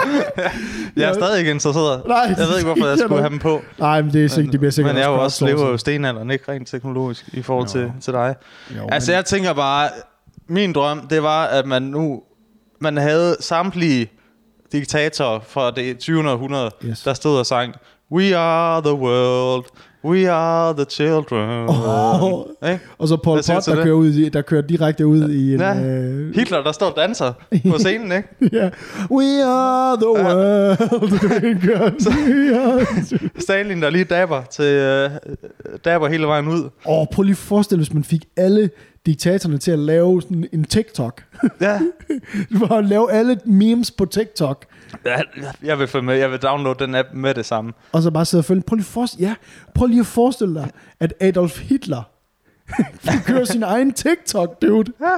jeg 0.97 1.09
er 1.11 1.13
stadig 1.15 1.39
ikke 1.39 1.51
interesseret. 1.51 2.03
Nej, 2.07 2.17
jeg 2.19 2.37
ved 2.49 2.59
ikke, 2.59 2.67
hvorfor 2.73 2.87
jeg 2.89 2.99
skulle 3.07 3.21
have 3.21 3.31
dem 3.31 3.39
på. 3.39 3.63
Nej, 3.79 4.03
men 4.03 4.13
det, 4.13 4.25
er 4.25 4.29
sikkert, 4.29 4.53
det 4.53 4.61
bliver 4.61 4.71
sikkert 4.73 4.95
Men 4.95 5.03
jeg 5.03 5.09
er 5.11 5.15
jo 5.15 5.23
også 5.23 5.47
lever 5.47 5.67
jo 5.69 5.77
stenalderen, 5.77 6.31
ikke 6.31 6.53
rent 6.53 6.69
teknologisk 6.69 7.25
i 7.33 7.43
forhold 7.43 7.67
Jo. 7.67 7.73
til, 7.73 7.93
til 8.01 8.13
dig. 8.13 8.35
Jo, 8.77 8.89
Altså 8.93 9.13
jeg 9.13 9.25
tænker 9.25 9.53
bare, 9.53 9.89
min 10.49 10.73
drøm, 10.73 11.07
det 11.11 11.23
var, 11.23 11.45
at 11.45 11.67
man 11.67 11.83
nu, 11.83 12.23
man 12.81 12.97
havde 12.97 13.37
samtlige 13.41 14.11
diktatorer 14.73 15.41
fra 15.49 15.71
det 15.71 15.99
20. 15.99 16.31
århundrede, 16.31 16.71
Yes. 16.85 17.01
der 17.03 17.15
stod 17.15 17.39
og 17.39 17.47
sang, 17.47 17.75
We 18.13 18.37
are 18.37 18.81
the 18.83 18.95
world, 18.95 19.65
we 20.05 20.31
are 20.31 20.73
the 20.75 20.85
children. 20.85 21.69
Åh. 21.69 22.41
Ikke? 22.73 22.81
Og 22.99 23.09
så 23.09 23.17
Paul 23.17 23.37
Pot, 23.37 23.67
der 23.67 23.75
det? 23.75 23.85
kører, 23.85 23.95
ud 23.95 24.09
i, 24.09 24.29
der 24.29 24.43
kører 24.43 24.63
direkte 24.63 25.07
ud 25.07 25.29
i 25.31 25.55
en... 25.55 25.61
Ja. 25.61 25.81
Øh, 25.85 26.35
Hitler, 26.35 26.63
der 26.63 26.73
står 26.73 26.87
og 26.87 26.97
danser 26.97 27.33
på 27.71 27.79
scenen, 27.79 28.13
ikke? 28.13 28.29
ja. 28.59 28.71
We 29.11 29.45
are 29.45 29.97
the 29.97 30.09
world. 30.09 30.79
We 32.29 32.57
are- 32.57 33.29
Stalin, 33.43 33.83
der 33.83 33.91
lige 33.91 34.05
dabber, 34.05 34.43
til, 34.51 34.65
øh, 34.65 35.11
dabber 35.85 36.09
hele 36.09 36.27
vejen 36.27 36.49
ud. 36.49 36.69
Åh, 36.87 37.07
prøv 37.13 37.23
lige 37.23 37.33
at 37.33 37.37
forestille, 37.37 37.79
hvis 37.85 37.95
man 37.95 38.05
fik 38.05 38.25
alle 38.37 38.71
diktatorerne 39.07 39.59
til 39.59 39.71
at 39.71 39.79
lave 39.79 40.23
sådan 40.23 40.49
en 40.53 40.65
TikTok. 40.65 41.25
Ja. 41.61 41.81
Bare 42.69 42.79
at 42.79 42.85
lave 42.85 43.13
alle 43.13 43.39
memes 43.45 43.91
på 43.91 44.05
TikTok. 44.05 44.67
Jeg, 45.05 45.25
jeg 45.63 45.79
vil 45.79 45.87
følge 45.89 46.05
med, 46.05 46.15
jeg 46.15 46.31
vil 46.31 46.39
downloade 46.39 46.79
den 46.79 46.95
app 46.95 47.09
med 47.15 47.35
det 47.35 47.47
samme. 47.47 47.73
Og 47.93 48.03
så 48.03 48.11
bare 48.11 48.25
sidde 48.25 48.41
og 48.41 48.45
følge. 48.45 48.63
Prøv 48.63 48.77
lige, 48.77 48.85
forestille, 48.87 49.29
ja, 49.29 49.35
prøv 49.75 49.87
lige 49.87 50.01
at 50.01 50.07
forestille 50.07 50.55
dig, 50.55 50.71
at 51.01 51.15
Adolf 51.21 51.61
Hitler 51.61 52.03
kører 53.27 53.45
sin 53.45 53.63
egen 53.63 53.93
TikTok, 53.93 54.63
dude. 54.63 54.93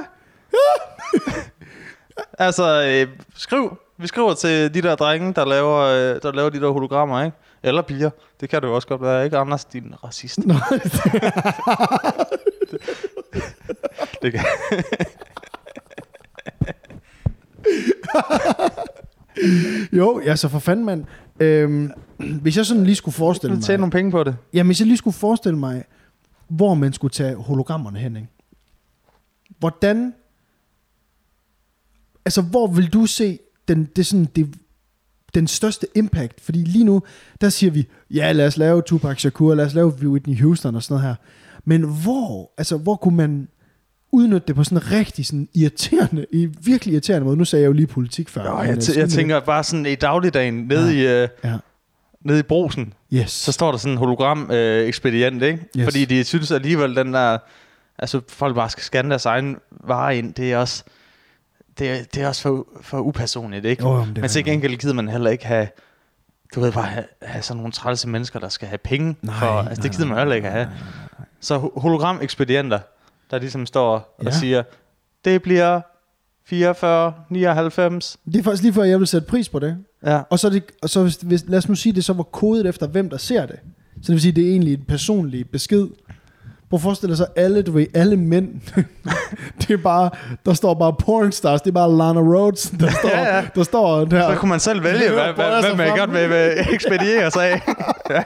Altså, 2.39 2.83
øh, 2.87 3.07
skriv. 3.35 3.77
Vi 3.97 4.07
skriver 4.07 4.33
til 4.33 4.73
de 4.73 4.81
der 4.81 4.95
drenge, 4.95 5.33
der 5.33 5.45
laver, 5.45 5.77
øh, 5.79 6.21
der 6.21 6.31
laver 6.31 6.49
de 6.49 6.61
der 6.61 6.69
hologrammer, 6.69 7.23
ikke? 7.23 7.37
Eller 7.63 7.81
piger. 7.81 8.09
Det 8.39 8.49
kan 8.49 8.61
det 8.61 8.67
jo 8.67 8.75
også 8.75 8.87
godt 8.87 9.01
være, 9.01 9.25
ikke? 9.25 9.37
Anders, 9.37 9.65
din 9.65 9.93
racist. 10.03 10.45
Nå, 10.45 10.53
Det 14.21 14.33
kan. 14.33 14.45
jo, 19.99 20.21
ja, 20.25 20.35
så 20.35 20.49
for 20.49 20.59
fanden, 20.59 20.85
mand. 20.85 21.05
Øhm, 21.39 21.91
hvis 22.17 22.57
jeg 22.57 22.65
sådan 22.65 22.83
lige 22.83 22.95
skulle 22.95 23.15
forestille 23.15 23.55
Du 23.55 23.61
tjene 23.61 23.77
mig... 23.77 23.81
nogle 23.81 23.91
penge 23.91 24.11
på 24.11 24.23
det. 24.23 24.37
Jamen, 24.53 24.67
hvis 24.67 24.79
jeg 24.79 24.87
lige 24.87 24.97
skulle 24.97 25.13
forestille 25.13 25.57
mig, 25.59 25.83
hvor 26.47 26.73
man 26.73 26.93
skulle 26.93 27.11
tage 27.11 27.35
hologrammerne 27.35 27.99
hen, 27.99 28.15
ikke? 28.15 28.27
Hvordan... 29.59 30.13
Altså, 32.25 32.41
hvor 32.41 32.67
vil 32.67 32.93
du 32.93 33.05
se 33.05 33.39
den, 33.67 33.89
det, 33.95 34.05
sådan, 34.05 34.25
det, 34.25 34.55
den 35.35 35.47
største 35.47 35.87
impact. 35.95 36.41
Fordi 36.41 36.63
lige 36.63 36.83
nu, 36.83 37.01
der 37.41 37.49
siger 37.49 37.71
vi, 37.71 37.87
ja, 38.11 38.31
lad 38.31 38.47
os 38.47 38.57
lave 38.57 38.81
Tupac 38.81 39.19
Shakur, 39.19 39.55
lad 39.55 39.65
os 39.65 39.73
lave 39.73 39.87
Whitney 39.87 40.41
Houston 40.41 40.75
og 40.75 40.83
sådan 40.83 40.93
noget 40.93 41.07
her. 41.07 41.15
Men 41.65 41.81
hvor, 42.03 42.51
altså, 42.57 42.77
hvor 42.77 42.95
kunne 42.95 43.17
man 43.17 43.47
udnytte 44.15 44.47
det 44.47 44.55
på 44.55 44.63
sådan 44.63 44.77
en 44.77 44.91
rigtig 44.91 45.25
sådan 45.25 45.47
irriterende, 45.53 46.25
i 46.31 46.45
virkelig 46.61 46.93
irriterende 46.93 47.25
måde. 47.25 47.37
Nu 47.37 47.45
sagde 47.45 47.63
jeg 47.63 47.67
jo 47.67 47.73
lige 47.73 47.87
politik 47.87 48.29
før. 48.29 48.43
Nå, 48.43 48.61
jeg, 48.61 48.71
øh, 48.71 48.77
t- 48.77 48.99
jeg 48.99 49.09
tænker 49.09 49.39
bare 49.39 49.63
sådan 49.63 49.85
i 49.85 49.95
dagligdagen 49.95 50.53
nede 50.53 50.93
Ja. 50.95 51.19
i... 51.19 51.23
Øh, 51.23 51.27
Ja. 51.43 51.57
nede 52.21 52.39
i 52.39 52.43
brosen, 52.43 52.93
Yes. 53.13 53.31
så 53.31 53.51
står 53.51 53.71
der 53.71 53.77
sådan 53.77 53.91
en 53.91 53.97
hologram 53.97 54.51
øh, 54.51 54.87
ekspedient, 54.87 55.43
ikke? 55.43 55.59
Yes. 55.77 55.83
Fordi 55.83 56.05
de 56.05 56.23
synes 56.23 56.51
alligevel, 56.51 56.95
den 56.95 57.13
der... 57.13 57.37
Altså, 57.99 58.21
folk 58.29 58.55
bare 58.55 58.69
skal 58.69 58.83
scanne 58.83 59.09
deres 59.09 59.25
egen 59.25 59.55
varer 59.87 60.11
ind. 60.11 60.33
Det 60.33 60.51
er 60.53 60.57
også... 60.57 60.83
Det 61.79 61.89
er, 61.91 62.03
det 62.13 62.23
er 62.23 62.27
også 62.27 62.41
for, 62.41 62.67
for 62.81 62.99
upersonligt, 62.99 63.65
ikke? 63.65 63.83
Jo, 63.83 64.05
men 64.15 64.29
til 64.29 64.43
gengæld 64.45 64.75
gider 64.77 64.93
man 64.93 65.07
heller 65.07 65.29
ikke 65.29 65.45
have... 65.45 65.67
Du 66.55 66.59
ved 66.59 66.71
bare, 66.71 66.83
have, 66.85 67.05
have 67.21 67.41
sådan 67.41 67.57
nogle 67.57 67.71
trælse 67.71 68.09
mennesker, 68.09 68.39
der 68.39 68.49
skal 68.49 68.67
have 68.67 68.77
penge. 68.77 69.15
Nej, 69.21 69.39
for, 69.39 69.45
altså, 69.45 69.83
det 69.83 69.91
gider 69.91 70.05
man 70.05 70.17
heller 70.17 70.35
ikke 70.35 70.49
have. 70.49 70.67
Så 71.39 71.57
ho- 71.59 71.79
hologram-ekspedienter, 71.79 72.79
der 73.31 73.39
ligesom 73.39 73.65
står 73.65 74.15
og 74.19 74.25
Ja. 74.25 74.31
siger, 74.31 74.63
det 75.25 75.41
bliver 75.43 75.81
44, 76.45 77.13
99. 77.29 78.17
Det 78.25 78.35
er 78.39 78.43
faktisk 78.43 78.63
lige 78.63 78.73
før, 78.73 78.83
jeg 78.83 78.99
vil 78.99 79.07
sætte 79.07 79.27
pris 79.27 79.49
på 79.49 79.59
det. 79.59 79.77
Ja. 80.05 80.21
Og 80.29 80.39
så, 80.39 80.49
det, 80.49 80.63
og 80.83 80.89
så 80.89 81.01
hvis, 81.01 81.15
hvis, 81.15 81.43
lad 81.47 81.57
os 81.57 81.69
nu 81.69 81.75
sige, 81.75 81.93
det 81.93 82.05
så 82.05 82.13
var 82.13 82.23
kodet 82.23 82.65
efter, 82.65 82.87
hvem 82.87 83.09
der 83.09 83.17
ser 83.17 83.45
det. 83.45 83.55
Så 83.95 84.01
det 84.07 84.09
vil 84.09 84.21
sige, 84.21 84.31
det 84.31 84.45
er 84.47 84.51
egentlig 84.51 84.73
en 84.73 84.85
personlig 84.87 85.49
besked. 85.49 85.87
Prøv 86.69 86.77
at 86.77 86.81
forestille 86.81 87.09
dig 87.11 87.17
så 87.17 87.25
alle, 87.35 87.61
du 87.61 87.71
ved, 87.71 87.85
alle 87.93 88.17
mænd. 88.17 88.49
det 89.61 89.69
er 89.69 89.77
bare, 89.77 90.09
der 90.45 90.53
står 90.53 90.73
bare 90.73 90.93
pornstars, 90.99 91.61
det 91.61 91.69
er 91.69 91.73
bare 91.73 91.91
Lana 91.97 92.19
Rhodes, 92.19 92.73
der 92.79 92.89
står, 92.99 93.09
Ja, 93.09 93.35
ja. 93.35 93.45
der 93.55 93.63
står 93.63 94.05
der. 94.05 94.33
Så 94.33 94.39
kunne 94.39 94.49
man 94.49 94.59
selv 94.59 94.83
vælge, 94.83 95.09
hvad, 95.13 95.33
hvad, 95.33 95.63
hvem 95.67 95.77
man 95.77 95.97
godt 95.97 96.13
vil, 96.13 96.29
vil 96.29 96.73
ekspediere 96.73 97.31
sig 97.31 97.49
af. 97.49 97.61
ja. 98.09 98.23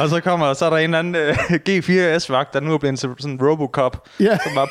Og 0.00 0.08
så 0.08 0.20
kommer, 0.20 0.52
så 0.54 0.64
er 0.64 0.70
der 0.70 0.76
en 0.76 0.84
eller 0.84 0.98
anden 0.98 1.14
uh, 1.14 1.54
G4S-vagt, 1.68 2.54
der 2.54 2.60
nu 2.60 2.74
er 2.74 2.78
blevet 2.78 2.98
sådan 2.98 3.16
en 3.26 3.38
Robocop, 3.42 4.08
Ja. 4.20 4.38
som 4.44 4.52
bare 4.54 4.68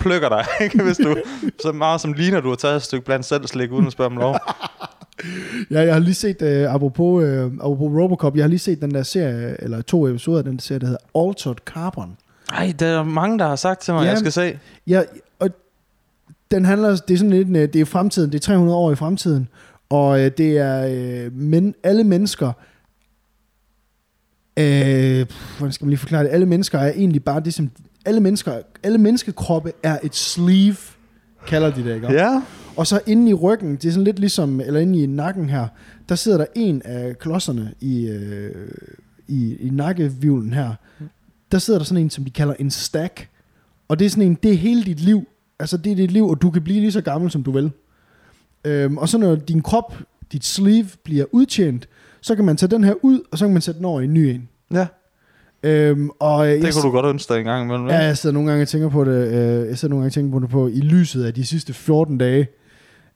plukker 0.00 0.28
dig, 0.28 0.44
ikke? 0.64 0.82
hvis 0.82 0.96
du 0.96 1.16
så 1.62 1.72
meget 1.72 2.00
som 2.00 2.12
ligner, 2.12 2.40
du 2.40 2.48
har 2.48 2.56
taget 2.56 2.76
et 2.76 2.82
stykke 2.82 3.04
blandt 3.04 3.26
selv 3.26 3.46
slik 3.46 3.72
uden 3.72 3.86
at 3.86 3.92
spørge 3.92 4.10
om 4.10 4.16
lov. 4.16 4.36
Ja, 5.70 5.80
jeg 5.80 5.92
har 5.92 6.00
lige 6.00 6.14
set, 6.14 6.42
uh, 6.42 6.74
apropos, 6.74 7.24
uh, 7.24 7.52
apropos 7.60 7.92
Robocop, 8.02 8.36
jeg 8.36 8.42
har 8.44 8.48
lige 8.48 8.58
set 8.58 8.80
den 8.80 8.90
der 8.94 9.02
serie, 9.02 9.56
eller 9.62 9.82
to 9.82 10.08
episoder 10.08 10.38
af 10.38 10.44
den 10.44 10.58
serie, 10.58 10.78
der 10.78 10.86
hedder 10.86 11.26
Altered 11.28 11.54
Carbon. 11.64 12.16
Nej, 12.50 12.74
der 12.78 12.86
er 12.86 13.02
mange, 13.04 13.38
der 13.38 13.48
har 13.48 13.56
sagt 13.56 13.80
til 13.80 13.94
mig, 13.94 14.04
Ja. 14.04 14.08
jeg 14.10 14.18
skal 14.18 14.32
se. 14.32 14.58
Ja, 14.86 15.02
og 15.38 15.50
den 16.50 16.64
handler, 16.64 16.96
det 16.96 17.14
er 17.14 17.18
sådan 17.18 17.30
lidt, 17.30 17.48
øh, 17.48 17.72
det 17.72 17.76
er 17.80 17.84
fremtiden, 17.84 18.32
det 18.32 18.38
er 18.38 18.42
300 18.42 18.76
år 18.76 18.92
i 18.92 18.94
fremtiden, 18.94 19.48
og 19.90 20.20
øh, 20.20 20.30
det 20.38 20.58
er 20.58 20.86
øh, 21.26 21.32
men, 21.32 21.74
alle 21.82 22.04
mennesker, 22.04 22.52
øh, 24.58 25.26
hvordan 25.58 25.72
skal 25.72 25.84
man 25.84 25.90
lige 25.90 25.98
forklare 25.98 26.24
det, 26.24 26.30
alle 26.30 26.46
mennesker 26.46 26.78
er 26.78 26.92
egentlig 26.92 27.24
bare 27.24 27.40
det, 27.40 27.54
som, 27.54 27.70
alle 28.04 28.20
mennesker, 28.20 28.60
alle 28.82 28.98
menneskekroppe 28.98 29.72
er 29.82 29.98
et 30.02 30.14
sleeve, 30.14 30.76
kalder 31.46 31.74
de 31.74 31.84
det, 31.84 31.94
ikke? 31.94 32.12
Ja. 32.12 32.42
Og 32.76 32.86
så 32.86 33.00
inde 33.06 33.30
i 33.30 33.34
ryggen, 33.34 33.76
det 33.76 33.84
er 33.84 33.90
sådan 33.90 34.04
lidt 34.04 34.18
ligesom, 34.18 34.60
eller 34.60 34.80
inde 34.80 35.02
i 35.02 35.06
nakken 35.06 35.50
her, 35.50 35.66
der 36.08 36.14
sidder 36.14 36.38
der 36.38 36.46
en 36.54 36.82
af 36.84 37.18
klodserne 37.18 37.74
i, 37.80 38.08
øh, 38.08 38.68
i, 39.28 39.56
i 39.60 39.70
nakkevivlen 39.70 40.52
her. 40.52 40.74
Der 41.52 41.58
sidder 41.58 41.78
der 41.78 41.84
sådan 41.84 42.04
en, 42.04 42.10
som 42.10 42.24
de 42.24 42.30
kalder 42.30 42.54
en 42.58 42.70
stack. 42.70 43.28
Og 43.88 43.98
det 43.98 44.04
er 44.04 44.10
sådan 44.10 44.24
en, 44.24 44.38
det 44.42 44.52
er 44.52 44.56
hele 44.56 44.84
dit 44.84 45.00
liv. 45.00 45.28
Altså 45.58 45.76
det 45.76 45.92
er 45.92 45.96
dit 45.96 46.10
liv, 46.10 46.28
og 46.28 46.42
du 46.42 46.50
kan 46.50 46.62
blive 46.62 46.80
lige 46.80 46.92
så 46.92 47.00
gammel, 47.00 47.30
som 47.30 47.42
du 47.42 47.50
vil. 47.50 47.70
Øhm, 48.64 48.98
og 48.98 49.08
så 49.08 49.18
når 49.18 49.34
din 49.34 49.62
krop, 49.62 49.98
dit 50.32 50.44
sleeve, 50.44 50.88
bliver 51.04 51.24
udtjent, 51.32 51.88
så 52.20 52.34
kan 52.34 52.44
man 52.44 52.56
tage 52.56 52.70
den 52.70 52.84
her 52.84 52.94
ud, 53.02 53.20
og 53.32 53.38
så 53.38 53.44
kan 53.44 53.52
man 53.52 53.62
sætte 53.62 53.78
den 53.78 53.84
over 53.84 54.00
i 54.00 54.04
en 54.04 54.14
ny 54.14 54.18
en. 54.18 54.48
Ja, 54.72 54.86
Øhm, 55.62 56.10
og 56.18 56.48
øh, 56.48 56.62
det 56.62 56.74
kunne 56.74 56.82
du 56.82 56.90
godt 56.90 57.06
ønske 57.06 57.34
dig 57.34 57.38
en 57.40 57.46
gang 57.46 57.64
imellem. 57.64 57.86
Ja, 57.88 57.98
jeg 57.98 58.18
sidder 58.18 58.34
nogle 58.34 58.48
gange 58.48 58.62
og 58.62 58.68
tænker 58.68 58.88
på 58.88 59.04
det, 59.04 59.28
øh, 59.28 59.68
jeg 59.68 59.78
sidder 59.78 59.94
nogle 59.94 60.02
gange 60.02 60.10
tænker 60.10 60.32
på 60.32 60.40
det 60.40 60.50
på, 60.50 60.68
i 60.68 60.80
lyset 60.80 61.24
af 61.24 61.34
de 61.34 61.46
sidste 61.46 61.72
14 61.72 62.18
dage 62.18 62.48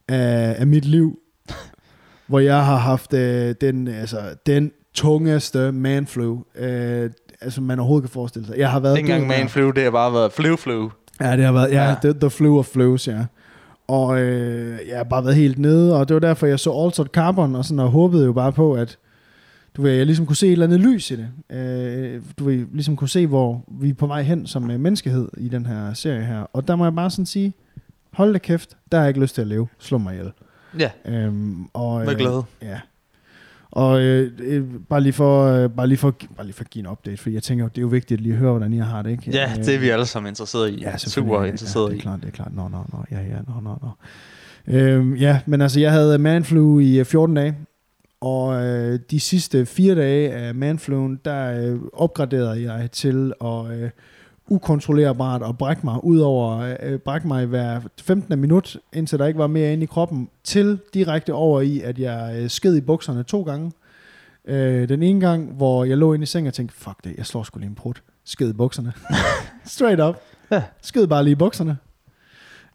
af, 0.09 0.55
af 0.59 0.67
mit 0.67 0.85
liv, 0.85 1.19
hvor 2.27 2.39
jeg 2.39 2.65
har 2.65 2.77
haft 2.77 3.15
øh, 3.15 3.55
den, 3.61 3.89
altså, 3.89 4.19
den 4.47 4.73
tungeste 4.95 5.73
manflu, 5.73 6.39
øh, 6.59 7.11
altså 7.41 7.61
man 7.61 7.79
overhovedet 7.79 8.11
kan 8.11 8.13
forestille 8.13 8.47
sig. 8.47 8.59
Jeg 8.59 8.71
har 8.71 8.81
været 8.81 8.99
Ikke 8.99 9.13
engang 9.13 9.31
død 9.31 9.39
man 9.39 9.49
flu, 9.49 9.71
det 9.71 9.83
har 9.83 9.91
bare 9.91 10.13
været 10.13 10.33
flu 10.33 10.57
flu. 10.57 10.91
Ja, 11.21 11.37
det 11.37 11.45
har 11.45 11.53
været, 11.53 11.71
ja, 11.71 11.83
Ja. 11.83 11.89
ja. 11.89 11.95
The, 12.03 12.21
the 12.21 12.31
flu 12.31 12.59
of 12.59 12.67
flus, 12.67 13.09
ja. 13.09 13.25
Og 13.93 14.21
øh, 14.21 14.79
jeg 14.89 14.97
har 14.97 15.05
bare 15.05 15.25
været 15.25 15.37
helt 15.37 15.59
nede, 15.59 15.97
og 15.97 16.09
det 16.09 16.15
var 16.15 16.21
derfor, 16.21 16.47
jeg 16.47 16.61
så 16.61 16.73
Altered 16.85 17.07
Carbon, 17.07 17.55
og, 17.55 17.65
sådan, 17.65 17.79
og 17.79 17.91
håbede 17.91 18.25
jo 18.25 18.33
bare 18.33 18.53
på, 18.53 18.75
at 18.75 18.99
du 19.77 19.83
ved, 19.83 19.93
jeg 19.93 20.07
ligesom 20.07 20.27
kunne 20.27 20.37
se 20.37 20.47
et 20.47 20.53
eller 20.53 20.67
andet 20.67 20.81
lys 20.81 21.11
i 21.11 21.17
det. 21.17 21.29
Øh, 21.59 22.23
du 22.39 22.45
ved, 22.45 22.67
ligesom 22.73 22.97
kunne 22.97 23.09
se, 23.09 23.27
hvor 23.27 23.65
vi 23.69 23.89
er 23.89 23.95
på 23.95 24.07
vej 24.07 24.23
hen 24.23 24.47
som 24.47 24.71
øh, 24.71 24.81
menneskehed 24.81 25.29
i 25.39 25.49
den 25.49 25.67
her 25.67 25.95
serie 25.95 26.25
her. 26.25 26.41
Og 26.53 26.69
der 26.69 26.77
må 26.77 26.85
jeg 26.85 26.95
bare 26.95 27.11
sådan 27.11 27.27
sige, 27.27 27.53
hold 28.13 28.33
da 28.33 28.39
kæft, 28.39 28.77
der 28.93 28.99
har 28.99 29.05
jeg 29.05 29.11
ikke 29.11 29.21
lyst 29.21 29.35
til 29.35 29.43
at 29.43 29.49
leve. 29.49 29.69
Slå 29.79 29.99
mig 29.99 30.15
ihjel. 30.15 30.33
Ja, 30.79 30.91
Øhm, 31.05 31.65
og, 31.73 32.05
med 32.05 32.15
glæde. 32.15 32.43
Ja. 32.63 32.81
Og 33.73 34.01
øh, 34.03 34.33
øh, 34.39 34.65
bare, 34.89 35.01
lige 35.01 35.13
for, 35.13 35.45
øh, 35.47 35.71
bare, 35.71 35.87
lige 35.89 35.99
for, 35.99 36.15
bare 36.37 36.47
lige 36.47 36.55
for 36.55 36.65
at 36.65 36.71
give 36.71 36.81
en 36.81 36.87
update, 36.91 37.17
for 37.17 37.31
jeg 37.31 37.43
tænker, 37.43 37.69
det 37.69 37.79
er 37.79 37.83
jo 37.83 37.89
vigtigt 37.89 38.19
at 38.19 38.23
lige 38.23 38.35
høre, 38.35 38.51
hvordan 38.51 38.73
I 38.73 38.79
har 38.79 39.03
det, 39.03 39.11
ikke? 39.11 39.31
Ja, 39.31 39.51
Øh, 39.59 39.65
det 39.65 39.75
er 39.75 39.79
vi 39.79 39.89
alle 39.89 40.07
sammen 40.07 40.31
interesseret 40.31 40.71
i. 40.71 40.81
Ja, 40.81 40.97
Super 40.99 41.45
interesseret 41.45 41.89
ja, 41.89 41.93
det 41.93 41.99
er 41.99 42.03
klart, 42.03 42.21
det 42.21 42.27
er 42.29 42.33
klart. 42.33 42.55
Nå, 42.55 42.69
nå, 42.69 42.79
nå, 42.93 43.05
ja, 43.11 43.17
ja, 43.21 43.37
nå, 43.49 43.61
nå, 43.63 43.79
nå. 43.83 43.91
Øhm, 44.79 45.15
ja, 45.15 45.41
men 45.47 45.61
altså, 45.61 45.81
jeg 45.81 45.93
havde 45.93 46.19
manflu 46.19 46.79
i 46.79 46.99
øh, 46.99 47.05
14 47.05 47.37
dage, 47.37 47.57
og 48.21 48.65
øh, 48.67 48.99
de 49.11 49.21
sidste 49.21 49.67
fire 49.67 49.95
dage 49.95 50.33
af 50.33 50.55
manfluen, 50.55 51.21
der 51.25 51.71
øh, 51.73 51.79
opgraderede 51.93 52.73
jeg 52.73 52.91
til 52.91 53.33
at 53.45 53.71
øh, 53.71 53.91
ukontrollerbart 54.49 55.43
at 55.43 55.59
brække 55.59 55.81
mig 55.85 56.05
ud 56.05 56.19
over, 56.19 56.77
øh, 56.83 56.99
brække 56.99 57.29
mig 57.29 57.47
hver 57.47 57.81
15. 58.01 58.41
minut, 58.41 58.77
indtil 58.93 59.19
der 59.19 59.27
ikke 59.27 59.39
var 59.39 59.47
mere 59.47 59.73
inde 59.73 59.83
i 59.83 59.87
kroppen, 59.87 60.29
til 60.45 60.79
direkte 60.95 61.35
over 61.35 61.61
i, 61.61 61.81
at 61.81 61.99
jeg 61.99 62.37
øh, 62.39 62.51
sked 62.51 62.77
i 62.77 62.81
bukserne 62.81 63.23
to 63.23 63.43
gange. 63.43 63.73
Øh, 64.45 64.89
den 64.89 65.03
ene 65.03 65.21
gang, 65.21 65.53
hvor 65.53 65.85
jeg 65.85 65.99
lå 65.99 66.13
inde 66.13 66.23
i 66.23 66.27
sengen 66.27 66.47
og 66.47 66.55
tænkte, 66.55 66.77
fuck 66.77 67.05
det, 67.05 67.15
jeg 67.19 67.27
slår 67.27 67.43
sgu 67.43 67.59
lige 67.59 67.69
en 67.69 67.75
prut. 67.75 68.03
Sked 68.25 68.51
i 68.51 68.53
bukserne. 68.53 68.93
Straight 69.65 70.01
up. 70.01 70.17
Ja. 70.51 70.63
Sked 70.83 71.07
bare 71.07 71.25
lige 71.25 71.33
i 71.33 71.37
bukserne. 71.37 71.77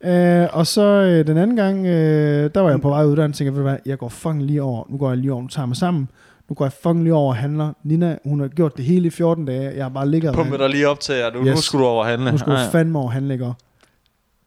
Øh, 0.03 0.47
og 0.53 0.67
så 0.67 0.81
øh, 0.81 1.27
den 1.27 1.37
anden 1.37 1.55
gang, 1.55 1.85
øh, 1.85 2.49
der 2.55 2.59
var 2.59 2.69
jeg 2.69 2.81
på 2.81 2.89
vej 2.89 3.05
ud 3.05 3.17
og 3.17 3.33
tænkte, 3.33 3.61
hvad, 3.61 3.77
jeg 3.85 3.97
går 3.97 4.09
fucking 4.09 4.43
lige 4.43 4.61
over, 4.61 4.85
nu 4.89 4.97
går 4.97 5.09
jeg 5.09 5.17
lige 5.17 5.33
over, 5.33 5.41
nu 5.41 5.47
tager 5.47 5.63
jeg 5.63 5.67
mig 5.67 5.77
sammen, 5.77 6.09
nu 6.49 6.53
går 6.55 6.65
jeg 6.65 6.71
fucking 6.71 7.03
lige 7.03 7.13
over 7.13 7.29
og 7.29 7.35
handler. 7.35 7.73
Nina, 7.83 8.17
hun 8.25 8.39
har 8.39 8.47
gjort 8.47 8.77
det 8.77 8.85
hele 8.85 9.07
i 9.07 9.09
14 9.09 9.45
dage, 9.45 9.75
jeg 9.75 9.85
har 9.85 9.89
bare 9.89 10.09
ligget 10.09 10.33
Pumpe 10.33 10.57
dig 10.57 10.69
lige 10.69 10.89
op 10.89 10.99
til, 10.99 11.13
at 11.13 11.33
du, 11.33 11.39
yes. 11.39 11.55
Nu 11.55 11.61
skulle 11.61 11.81
du 11.83 11.87
over 11.89 12.03
og 12.03 12.09
handle. 12.09 12.31
nu 12.31 12.37
skal 12.37 12.53
du 12.53 12.57
Ja, 12.57 12.67
fandme 12.69 12.99
over 12.99 13.09
handle, 13.09 13.33
ikke? 13.33 13.53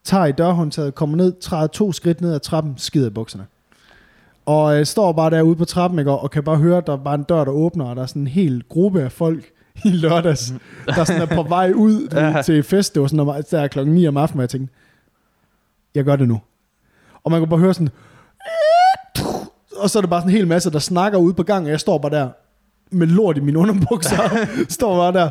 Tager 0.05 0.27
i 0.27 0.33
dørhåndtaget, 0.33 0.95
kommer 0.95 1.17
ned, 1.17 1.41
træder 1.41 1.67
to 1.67 1.93
skridt 1.93 2.21
ned 2.21 2.35
ad 2.35 2.41
trappen, 2.41 2.75
skider 2.77 3.07
i 3.07 3.11
bukserne. 3.11 3.47
Og 4.47 4.79
øh, 4.79 4.87
står 4.87 5.13
bare 5.13 5.31
derude 5.31 5.57
på 5.57 5.65
trappen, 5.65 5.99
ikke? 5.99 6.11
og 6.11 6.31
kan 6.31 6.43
bare 6.45 6.57
høre, 6.57 6.77
at 6.79 6.87
der 6.87 6.93
er 6.93 6.97
bare 6.97 7.15
en 7.15 7.23
dør, 7.23 7.45
der 7.45 7.53
åbner, 7.53 7.85
og 7.85 7.97
der 7.97 8.03
er 8.03 8.07
sådan 8.07 8.23
en 8.23 8.29
hel 8.29 8.63
gruppe 8.69 9.03
af 9.03 9.13
folk 9.13 9.45
i 9.85 9.89
lørdags, 9.89 10.55
der 10.87 11.05
sådan 11.05 11.23
er 11.23 11.27
på 11.37 11.43
vej 11.43 11.73
ud 11.75 12.09
Ja. 12.13 12.43
til 12.43 12.63
fest. 12.63 12.95
Det 12.95 13.03
var 13.03 13.09
sådan, 13.09 13.27
der 13.51 13.59
er 13.61 13.69
klokken 13.69 13.95
9 13.95 14.07
om 14.09 14.17
aftenen, 14.17 14.39
og 14.39 14.43
jeg 14.43 14.49
tænkte, 14.51 14.75
jeg 15.95 16.05
gør 16.05 16.17
det 16.17 16.29
nu. 16.29 16.41
Og 17.25 17.31
man 17.31 17.41
kan 17.41 17.49
bare 17.49 17.61
høre 17.61 17.75
sådan, 17.75 17.89
og 19.81 19.91
så 19.91 19.99
er 19.99 20.01
det 20.01 20.11
bare 20.11 20.21
sådan 20.21 20.31
en 20.31 20.37
hel 20.37 20.47
masse, 20.47 20.71
der 20.71 20.79
snakker 20.79 21.19
ude 21.19 21.35
på 21.35 21.43
gangen, 21.43 21.67
og 21.67 21.71
jeg 21.71 21.81
står 21.81 21.99
bare 21.99 22.13
der 22.13 22.29
med 22.91 23.07
lort 23.07 23.37
i 23.37 23.41
mine 23.41 23.59
underbukser, 23.59 24.47
står 24.69 24.97
bare 24.97 25.13
der, 25.13 25.31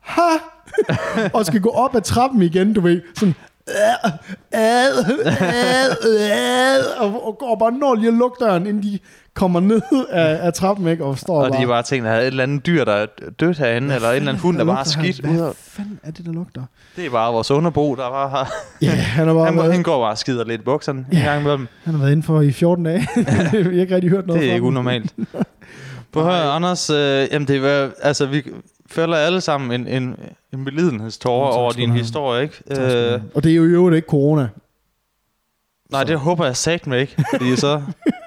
ha, 0.00 0.36
og 1.34 1.46
skal 1.46 1.60
gå 1.60 1.68
op 1.70 1.94
ad 1.96 2.00
trappen 2.00 2.42
igen, 2.42 2.72
du 2.74 2.80
ved, 2.80 3.00
sådan, 3.16 3.34
"Øh, 3.68 4.10
ad, 4.52 5.04
ad, 5.40 6.06
ad, 6.30 6.84
og, 6.98 7.26
og 7.26 7.38
går 7.38 7.56
bare 7.56 7.72
når 7.72 7.94
lige 7.94 8.08
at 8.08 8.14
lukke 8.14 8.44
døren, 8.44 8.66
inden 8.66 8.82
de 8.82 8.98
kommer 9.34 9.60
ned 9.60 9.80
af, 10.10 10.46
af 10.46 10.52
trappen, 10.52 10.88
ikke, 10.88 11.04
og 11.04 11.18
står 11.18 11.44
Og 11.44 11.50
bare, 11.50 11.60
de 11.62 11.66
bare 11.66 11.82
tænkt, 11.82 12.06
at 12.06 12.10
der 12.10 12.16
er 12.16 12.20
et 12.20 12.26
eller 12.26 12.42
andet 12.42 12.66
dyr, 12.66 12.84
der 12.84 12.92
er 12.92 13.06
dødt 13.40 13.58
herinde, 13.58 13.94
eller 13.94 14.08
en 14.10 14.16
eller 14.16 14.28
anden 14.32 14.40
hund, 14.42 14.58
der 14.58 14.64
bare 14.64 14.80
er 14.80 14.84
skidt. 14.84 15.20
Hvad 15.20 15.30
ud. 15.48 15.52
fanden 15.58 16.00
er 16.02 16.10
det, 16.10 16.26
der 16.26 16.32
lugter? 16.32 16.62
Det 16.96 17.06
er 17.06 17.10
bare 17.10 17.32
vores 17.32 17.50
underbo, 17.50 17.94
der 17.94 18.10
bare 18.10 18.28
har... 18.28 18.52
Ja, 18.82 18.90
han 18.90 19.26
har 19.26 19.34
bare 19.34 19.44
Han, 19.44 19.56
været, 19.56 19.72
han 19.72 19.82
går 19.82 20.00
bare 20.02 20.10
og 20.10 20.18
skider 20.18 20.44
lidt 20.44 20.60
i 20.60 20.64
bukserne 20.64 21.06
en 21.12 21.18
Ja. 21.18 21.24
gang 21.24 21.40
imellem. 21.40 21.68
han 21.84 21.94
har 21.94 22.00
været 22.00 22.10
inden 22.12 22.22
for 22.22 22.40
i 22.40 22.52
14 22.52 22.84
dage. 22.84 23.08
jeg 23.16 23.24
har 23.64 23.70
ikke 23.80 23.94
rigtig 23.94 24.10
hørt 24.10 24.26
noget 24.26 24.42
Det 24.42 24.50
er 24.50 24.54
ikke 24.54 24.66
unormalt. 24.66 25.14
På 26.12 26.22
hør, 26.22 26.50
Anders, 26.50 26.90
øh, 26.90 27.28
jamen 27.32 27.48
det 27.48 27.62
var, 27.62 27.90
altså 28.02 28.26
vi 28.26 28.42
føler 28.86 29.16
alle 29.16 29.40
sammen 29.40 29.80
en, 29.80 30.02
en, 30.02 30.16
en 30.52 30.64
belidenhedstårer 30.64 31.50
over 31.52 31.72
din 31.72 31.88
have. 31.90 31.98
historie, 31.98 32.42
ikke? 32.42 32.62
Øh. 33.14 33.20
Og 33.34 33.44
det 33.44 33.52
er 33.52 33.56
jo 33.56 33.64
i 33.64 33.68
øvrigt 33.68 33.96
ikke 33.96 34.08
corona. 34.08 34.48
nej, 35.92 36.00
Så. 36.00 36.04
det 36.12 36.18
håber 36.18 36.44
jeg 36.44 36.56
sagt 36.56 36.86
mig 36.86 37.00
ikke, 37.00 37.24
fordi 37.34 37.56
så... 37.56 37.82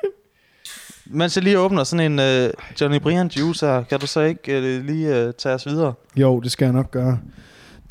Mens 1.09 1.35
jeg 1.35 1.43
lige 1.43 1.59
åbner 1.59 1.83
sådan 1.83 2.11
en 2.11 2.19
øh, 2.19 2.49
Johnny 2.81 2.99
Brian 2.99 3.27
juice 3.27 3.65
her, 3.65 3.83
kan 3.83 3.99
du 3.99 4.07
så 4.07 4.21
ikke 4.21 4.57
øh, 4.57 4.85
lige 4.85 5.25
øh, 5.25 5.33
tage 5.37 5.55
os 5.55 5.65
videre? 5.65 5.93
Jo, 6.15 6.39
det 6.39 6.51
skal 6.51 6.65
jeg 6.65 6.73
nok 6.73 6.91
gøre. 6.91 7.19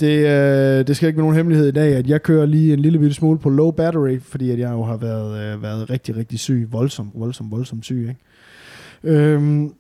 Det, 0.00 0.26
øh, 0.26 0.87
det 0.87 0.97
skal 0.97 1.06
ikke 1.06 1.16
være 1.16 1.25
nogen 1.25 1.37
hemmelighed 1.37 1.68
i 1.68 1.73
dag, 1.73 1.97
at 1.97 2.06
jeg 2.06 2.23
kører 2.23 2.47
lige 2.47 2.73
en 2.73 2.80
lille 2.80 2.99
bitte 2.99 3.14
smule 3.14 3.38
på 3.38 3.50
low 3.50 3.71
battery, 3.71 4.21
fordi 4.21 4.50
at 4.50 4.59
jeg 4.59 4.71
jo 4.73 4.83
har 4.83 4.97
været, 4.97 5.54
øh, 5.54 5.62
været 5.62 5.90
rigtig, 5.90 6.16
rigtig 6.16 6.38
syg. 6.38 6.68
Voldsomt, 6.71 7.11
voldsomt, 7.14 7.50
voldsomt 7.50 7.85
syg. 7.85 8.09
Ikke? 8.09 9.16
Øhm, 9.16 9.75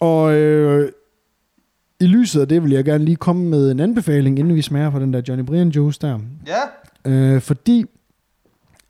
og 0.00 0.34
øh, 0.34 0.92
i 2.00 2.06
lyset 2.06 2.40
af 2.40 2.48
det 2.48 2.62
vil 2.62 2.70
jeg 2.70 2.84
gerne 2.84 3.04
lige 3.04 3.16
komme 3.16 3.44
med 3.44 3.70
en 3.70 3.80
anbefaling, 3.80 4.38
inden 4.38 4.54
vi 4.54 4.62
smager 4.62 4.90
på 4.90 4.98
den 4.98 5.12
der 5.12 5.22
Johnny 5.28 5.44
Brian 5.44 5.68
juice 5.68 5.98
der. 6.02 6.18
Ja. 6.46 7.10
Øh, 7.10 7.40
fordi 7.40 7.84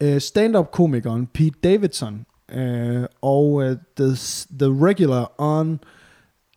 øh, 0.00 0.20
stand-up-komikeren 0.20 1.26
Pete 1.26 1.58
Davidson 1.64 2.24
øh, 2.54 3.04
og 3.22 3.62
øh, 3.62 3.76
the, 3.96 4.06
the 4.58 4.86
Regular 4.86 5.32
on 5.38 5.80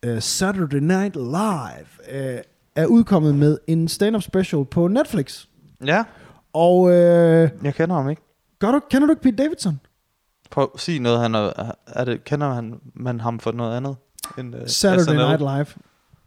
øh, 0.03 0.21
Saturday 0.21 0.79
Night 0.79 1.15
Live 1.15 2.15
øh, 2.35 2.39
er 2.75 2.85
udkommet 2.85 3.35
med 3.35 3.57
en 3.67 3.87
stand-up 3.87 4.21
special 4.21 4.65
på 4.65 4.87
Netflix. 4.87 5.45
Ja, 5.85 6.03
Og 6.53 6.91
øh, 6.91 7.49
jeg 7.63 7.73
kender 7.75 7.95
ham 7.95 8.09
ikke. 8.09 8.21
gør 8.59 8.71
du, 8.71 8.79
kender 8.89 9.07
du 9.07 9.11
ikke 9.11 9.21
Pete 9.21 9.35
Davidson? 9.43 9.79
Prøv 10.51 10.71
at 10.73 10.79
sige 10.79 10.99
noget, 10.99 11.19
han 11.19 11.35
er, 11.35 11.71
er 11.87 12.05
det, 12.05 12.23
kender 12.23 12.53
han, 12.53 12.79
man 12.95 13.19
ham 13.19 13.39
for 13.39 13.51
noget 13.51 13.77
andet? 13.77 13.95
End, 14.37 14.55
uh, 14.55 14.61
Saturday 14.65 15.03
SNL? 15.03 15.15
Night 15.15 15.39
Live. 15.39 15.65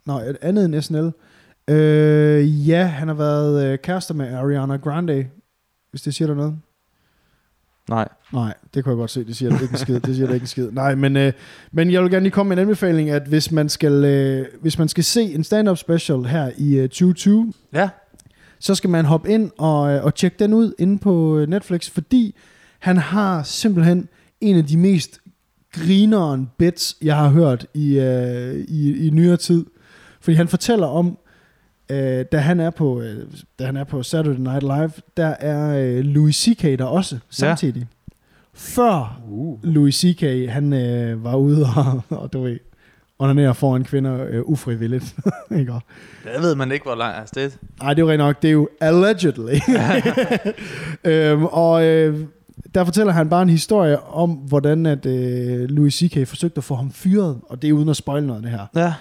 Nå, 0.06 0.18
et 0.18 0.36
andet 0.42 0.64
end 0.64 0.82
SNL. 0.82 1.12
Øh, 1.70 2.68
ja, 2.68 2.84
han 2.84 3.08
har 3.08 3.14
været 3.14 3.64
øh, 3.64 3.78
kærester 3.78 4.14
med 4.14 4.34
Ariana 4.34 4.76
Grande, 4.76 5.26
hvis 5.90 6.02
det 6.02 6.14
siger 6.14 6.26
dig 6.26 6.36
noget. 6.36 6.58
Nej. 7.90 8.08
Nej, 8.32 8.54
det 8.74 8.84
kunne 8.84 8.90
jeg 8.90 8.96
godt 8.96 9.10
se. 9.10 9.24
Det 9.24 9.36
siger 9.36 9.50
det 9.50 9.62
ikke 9.62 9.72
en 9.72 9.78
skid. 9.78 10.00
Det 10.00 10.14
siger 10.14 10.26
det 10.26 10.34
ikke 10.34 10.44
en 10.44 10.48
skid. 10.48 10.70
Nej, 10.70 10.94
men, 10.94 11.16
øh, 11.16 11.32
men 11.72 11.90
jeg 11.92 12.02
vil 12.02 12.10
gerne 12.10 12.22
lige 12.22 12.30
komme 12.32 12.48
med 12.48 12.56
en 12.56 12.60
anbefaling, 12.62 13.10
at 13.10 13.22
hvis 13.28 13.52
man 13.52 13.68
skal, 13.68 14.04
øh, 14.04 14.46
hvis 14.60 14.78
man 14.78 14.88
skal 14.88 15.04
se 15.04 15.22
en 15.22 15.44
stand-up 15.44 15.78
special 15.78 16.24
her 16.24 16.50
i 16.56 16.74
øh, 16.76 16.88
2020, 16.88 17.52
Ja. 17.74 17.88
så 18.58 18.74
skal 18.74 18.90
man 18.90 19.04
hoppe 19.04 19.30
ind 19.30 19.50
og, 19.58 19.92
øh, 19.92 20.04
og 20.04 20.14
tjekke 20.14 20.36
den 20.38 20.52
ud 20.54 20.72
inde 20.78 20.98
på 20.98 21.38
øh, 21.38 21.48
Netflix, 21.48 21.90
fordi 21.90 22.34
han 22.78 22.96
har 22.96 23.42
simpelthen 23.42 24.08
en 24.40 24.56
af 24.56 24.64
de 24.66 24.76
mest 24.76 25.20
grineren 25.72 26.50
bits, 26.58 26.96
jeg 27.02 27.16
har 27.16 27.28
hørt 27.28 27.66
i, 27.74 27.98
øh, 27.98 28.54
i, 28.68 29.06
i 29.06 29.10
nyere 29.10 29.36
tid. 29.36 29.64
Fordi 30.20 30.34
han 30.36 30.48
fortæller 30.48 30.86
om, 30.86 31.18
øh, 31.90 32.24
da, 32.32 32.38
han 32.38 32.60
er 32.60 32.70
på, 32.70 33.00
øh, 33.00 33.16
da 33.58 33.66
han 33.66 33.76
er 33.76 33.84
på 33.84 34.02
Saturday 34.02 34.40
Night 34.40 34.62
Live, 34.62 34.92
der 35.16 35.26
er 35.26 35.78
øh, 35.78 36.04
Louis 36.04 36.36
C.K. 36.36 36.62
der 36.62 36.84
også 36.84 37.18
samtidig. 37.30 37.80
Ja. 37.80 37.86
Før 38.54 39.20
Uh. 39.30 39.64
Louis 39.64 39.94
C.K. 39.94 40.50
han 40.50 40.72
øh, 40.72 41.24
var 41.24 41.36
ude 41.36 41.66
og, 41.76 42.02
og 42.22 42.32
du 42.32 42.42
ved, 42.42 42.58
onanere 43.18 43.54
foran 43.54 43.84
kvinder 43.84 44.26
øh, 44.28 44.42
ufrivilligt. 44.44 45.14
ikke? 45.58 45.72
Det 46.24 46.42
ved 46.42 46.54
man 46.54 46.72
ikke, 46.72 46.84
hvor 46.84 46.94
langt 46.94 47.18
altså 47.18 47.34
det. 47.36 47.58
Nej, 47.82 47.94
det 47.94 48.02
er 48.02 48.06
jo 48.06 48.10
rent 48.10 48.18
nok. 48.18 48.42
Det 48.42 48.48
er 48.48 48.52
jo 48.52 48.68
allegedly. 48.80 49.54
øhm, 51.10 51.44
og 51.44 51.84
øh, 51.84 52.20
der 52.74 52.84
fortæller 52.84 53.12
han 53.12 53.28
bare 53.28 53.42
en 53.42 53.48
historie 53.48 54.02
om, 54.02 54.30
hvordan 54.30 54.86
at 54.86 55.06
øh, 55.06 55.68
Louis 55.68 55.94
C.K. 55.94 56.28
forsøgte 56.28 56.58
at 56.58 56.64
få 56.64 56.74
ham 56.74 56.90
fyret, 56.90 57.40
og 57.48 57.62
det 57.62 57.68
er 57.68 57.72
uden 57.72 57.88
at 57.88 57.96
spoil 57.96 58.24
noget 58.24 58.38
af 58.38 58.42
det 58.42 58.50
her, 58.50 58.66
Ja. 58.84 58.94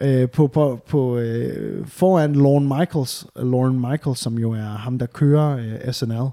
Øh, 0.00 0.30
på, 0.30 0.46
på, 0.46 0.80
på 0.88 1.18
øh, 1.18 1.86
foran 1.86 2.32
Lorne 2.32 2.78
Michaels, 2.78 3.26
Lorne 3.36 3.90
Michaels, 3.90 4.18
som 4.18 4.38
jo 4.38 4.52
er 4.52 4.62
ham, 4.62 4.98
der 4.98 5.06
kører 5.06 5.56
øh, 5.56 5.92
SNL. 5.92 6.28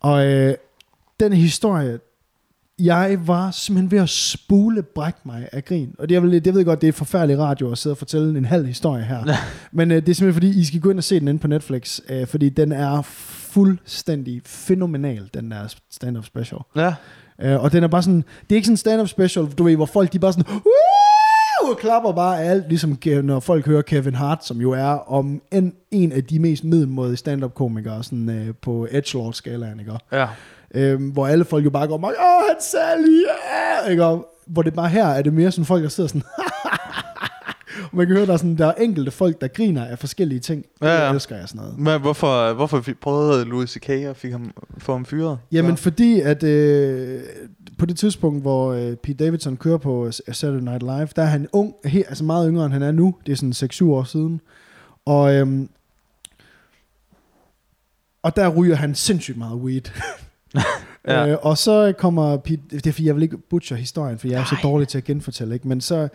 Og 0.00 0.26
øh, 0.26 0.54
den 1.20 1.32
historie, 1.32 1.98
jeg 2.78 3.18
var 3.26 3.50
simpelthen 3.50 3.90
ved 3.90 3.98
at 3.98 4.08
spule 4.08 4.82
bræk 4.82 5.14
mig 5.24 5.48
af 5.52 5.64
grin. 5.64 5.94
Og 5.98 6.08
det, 6.08 6.14
jeg, 6.14 6.22
vil, 6.22 6.42
jeg 6.44 6.54
ved 6.54 6.64
godt, 6.64 6.80
det 6.80 6.88
er 6.88 6.92
forfærdelig 6.92 7.38
radio 7.38 7.72
at 7.72 7.78
sidde 7.78 7.94
og 7.94 7.98
fortælle 7.98 8.38
en 8.38 8.44
halv 8.44 8.66
historie 8.66 9.04
her. 9.04 9.24
Men 9.72 9.90
øh, 9.90 9.96
det 9.96 10.08
er 10.08 10.14
simpelthen 10.14 10.34
fordi, 10.34 10.60
I 10.60 10.64
skal 10.64 10.80
gå 10.80 10.90
ind 10.90 10.98
og 10.98 11.04
se 11.04 11.20
den 11.20 11.28
inde 11.28 11.40
på 11.40 11.48
Netflix, 11.48 12.00
øh, 12.08 12.26
fordi 12.26 12.48
den 12.48 12.72
er 12.72 13.02
fuldstændig 13.02 14.42
fænomenal, 14.44 15.30
den 15.34 15.50
der 15.50 15.74
stand-up 15.90 16.24
special. 16.24 16.60
Ja. 16.76 16.94
Øh, 17.42 17.62
og 17.62 17.72
den 17.72 17.84
er 17.84 17.88
bare 17.88 18.02
sådan, 18.02 18.24
det 18.42 18.52
er 18.52 18.54
ikke 18.54 18.66
sådan 18.66 18.72
en 18.72 18.76
stand-up 18.76 19.08
special, 19.08 19.46
du 19.46 19.64
ved, 19.64 19.76
hvor 19.76 19.86
folk 19.86 20.12
de 20.12 20.18
bare 20.18 20.32
sådan, 20.32 20.52
Woo! 20.52 21.01
Og 21.70 21.78
klapper 21.78 22.12
bare 22.12 22.42
alt, 22.42 22.68
ligesom 22.68 22.98
når 23.22 23.40
folk 23.40 23.66
hører 23.66 23.82
Kevin 23.82 24.14
Hart, 24.14 24.46
som 24.46 24.60
jo 24.60 24.70
er 24.70 25.12
om 25.12 25.42
en, 25.52 25.74
en 25.90 26.12
af 26.12 26.24
de 26.24 26.38
mest 26.38 26.64
middelmådige 26.64 27.16
stand-up 27.16 27.54
komikere 27.54 28.02
sådan, 28.02 28.28
øh, 28.30 28.54
på 28.62 28.86
Edgelord-skalaen, 28.90 29.80
ikke? 29.80 29.92
Ja. 30.12 30.26
Øhm, 30.74 31.08
hvor 31.08 31.26
alle 31.26 31.44
folk 31.44 31.64
jo 31.64 31.70
bare 31.70 31.86
går, 31.86 31.96
åh, 31.96 32.48
han 32.48 32.56
sagde 32.60 33.06
lige, 33.06 33.26
ja, 33.84 33.90
ikke? 33.90 34.04
Og 34.04 34.28
hvor 34.46 34.62
det 34.62 34.74
bare 34.74 34.88
her 34.88 35.06
er 35.06 35.22
det 35.22 35.32
mere 35.32 35.50
sådan 35.50 35.64
folk, 35.64 35.82
der 35.82 35.88
sidder 35.88 36.08
sådan, 36.08 36.22
Og 37.92 37.96
man 37.96 38.06
kan 38.06 38.16
høre, 38.16 38.26
der 38.26 38.32
er, 38.32 38.36
sådan, 38.36 38.58
der 38.58 38.66
er 38.66 38.72
enkelte 38.72 39.10
folk, 39.10 39.40
der 39.40 39.48
griner 39.48 39.84
af 39.84 39.98
forskellige 39.98 40.40
ting. 40.40 40.64
Ja, 40.82 40.88
ja. 40.88 41.06
Det 41.06 41.14
elsker 41.14 41.36
jeg 41.36 41.48
sådan 41.48 41.60
noget. 41.62 41.78
Men 41.78 42.00
hvorfor, 42.00 42.52
hvorfor 42.52 42.84
prøvede 43.00 43.44
Louis 43.44 43.70
C.K. 43.70 43.88
at 43.88 44.16
fik 44.16 44.32
ham, 44.32 44.50
få 44.78 44.92
ham 44.92 45.04
fyret? 45.04 45.38
Jamen 45.52 45.76
fordi, 45.76 46.20
at 46.20 46.42
øh, 46.42 47.20
på 47.82 47.86
det 47.86 47.96
tidspunkt, 47.96 48.42
hvor 48.42 48.72
øh, 48.72 48.96
Pete 48.96 49.24
Davidson 49.24 49.56
kører 49.56 49.78
på 49.78 50.10
Saturday 50.12 50.60
Night 50.60 50.82
Live, 50.82 51.08
der 51.16 51.22
er 51.22 51.26
han 51.26 51.48
ung, 51.52 51.74
he, 51.84 51.98
altså 52.08 52.24
meget 52.24 52.48
yngre 52.48 52.64
end 52.64 52.72
han 52.72 52.82
er 52.82 52.92
nu. 52.92 53.14
Det 53.26 53.32
er 53.32 53.36
sådan 53.36 53.70
6-7 53.72 53.84
år 53.84 54.04
siden. 54.04 54.40
Og, 55.04 55.34
øhm, 55.34 55.68
og 58.22 58.36
der 58.36 58.48
ryger 58.48 58.76
han 58.76 58.94
sindssygt 58.94 59.38
meget 59.38 59.56
weed. 59.56 59.82
Ja. 61.06 61.28
øh, 61.28 61.38
og 61.42 61.58
så 61.58 61.92
kommer 61.98 62.36
Pete, 62.36 62.62
det 62.70 62.86
er 62.86 62.92
fordi, 62.92 63.06
jeg 63.06 63.14
vil 63.14 63.22
ikke 63.22 63.38
butcher 63.38 63.76
historien, 63.76 64.18
for 64.18 64.28
jeg 64.28 64.40
er 64.40 64.44
så 64.44 64.56
dårlig 64.62 64.88
til 64.88 64.98
at 64.98 65.04
genfortælle, 65.04 65.54
ikke? 65.54 65.68
men 65.68 65.80
så 65.80 66.08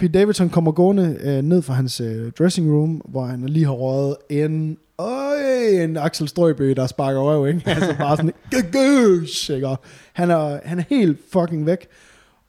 Pete 0.00 0.18
Davidson 0.18 0.50
kommer 0.50 0.72
gående 0.72 1.18
øh, 1.20 1.42
ned 1.42 1.62
fra 1.62 1.74
hans 1.74 2.00
øh, 2.00 2.32
dressing 2.38 2.72
room, 2.72 3.02
hvor 3.08 3.24
han 3.26 3.46
lige 3.46 3.64
har 3.64 3.72
røget 3.72 4.16
en, 4.30 4.78
øj, 4.98 5.82
en 5.84 5.96
Axel 5.96 6.28
Strøbø, 6.28 6.72
der 6.76 6.86
sparker 6.86 7.20
røv, 7.20 7.48
ikke? 7.48 7.62
Altså 7.70 7.94
bare 7.98 8.16
sådan, 8.16 8.32
gøgøs, 8.50 9.48
ikke? 9.48 9.76
Han 10.12 10.30
er, 10.30 10.60
han 10.64 10.78
er 10.78 10.82
helt 10.88 11.18
fucking 11.32 11.66
væk. 11.66 11.86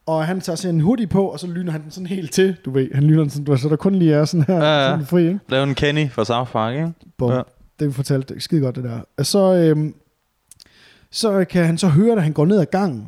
Og 0.05 0.25
han 0.25 0.41
tager 0.41 0.55
sig 0.55 0.69
en 0.69 0.81
hoodie 0.81 1.07
på, 1.07 1.25
og 1.27 1.39
så 1.39 1.47
lyner 1.47 1.71
han 1.71 1.83
den 1.83 1.91
sådan 1.91 2.07
helt 2.07 2.31
til, 2.33 2.55
du 2.65 2.71
ved. 2.71 2.87
Han 2.93 3.03
lyner 3.03 3.21
den 3.21 3.29
sådan, 3.29 3.45
du 3.45 3.51
ved, 3.51 3.59
så 3.59 3.69
der 3.69 3.75
kun 3.75 3.95
lige 3.95 4.13
er 4.13 4.25
sådan 4.25 4.45
her, 4.47 4.55
Ja, 4.55 4.83
ja. 4.83 4.89
sådan 4.91 5.05
fri, 5.05 5.27
ikke? 5.27 5.39
Lave 5.49 5.63
en 5.63 5.75
Kenny 5.75 6.09
for 6.11 6.23
South 6.23 6.51
Park, 6.51 6.73
ikke? 6.75 6.91
Bum. 7.17 7.31
Ja. 7.31 7.41
Det 7.79 7.87
vi 7.87 7.93
fortalte, 7.93 8.39
skide 8.39 8.61
godt 8.61 8.75
det 8.75 8.83
der. 8.83 8.99
Og 9.17 9.25
så, 9.25 9.53
øhm, 9.53 9.93
så 11.11 11.45
kan 11.49 11.65
han 11.65 11.77
så 11.77 11.87
høre, 11.87 12.13
at 12.15 12.23
han 12.23 12.33
går 12.33 12.45
ned 12.45 12.59
ad 12.59 12.65
gangen. 12.65 13.07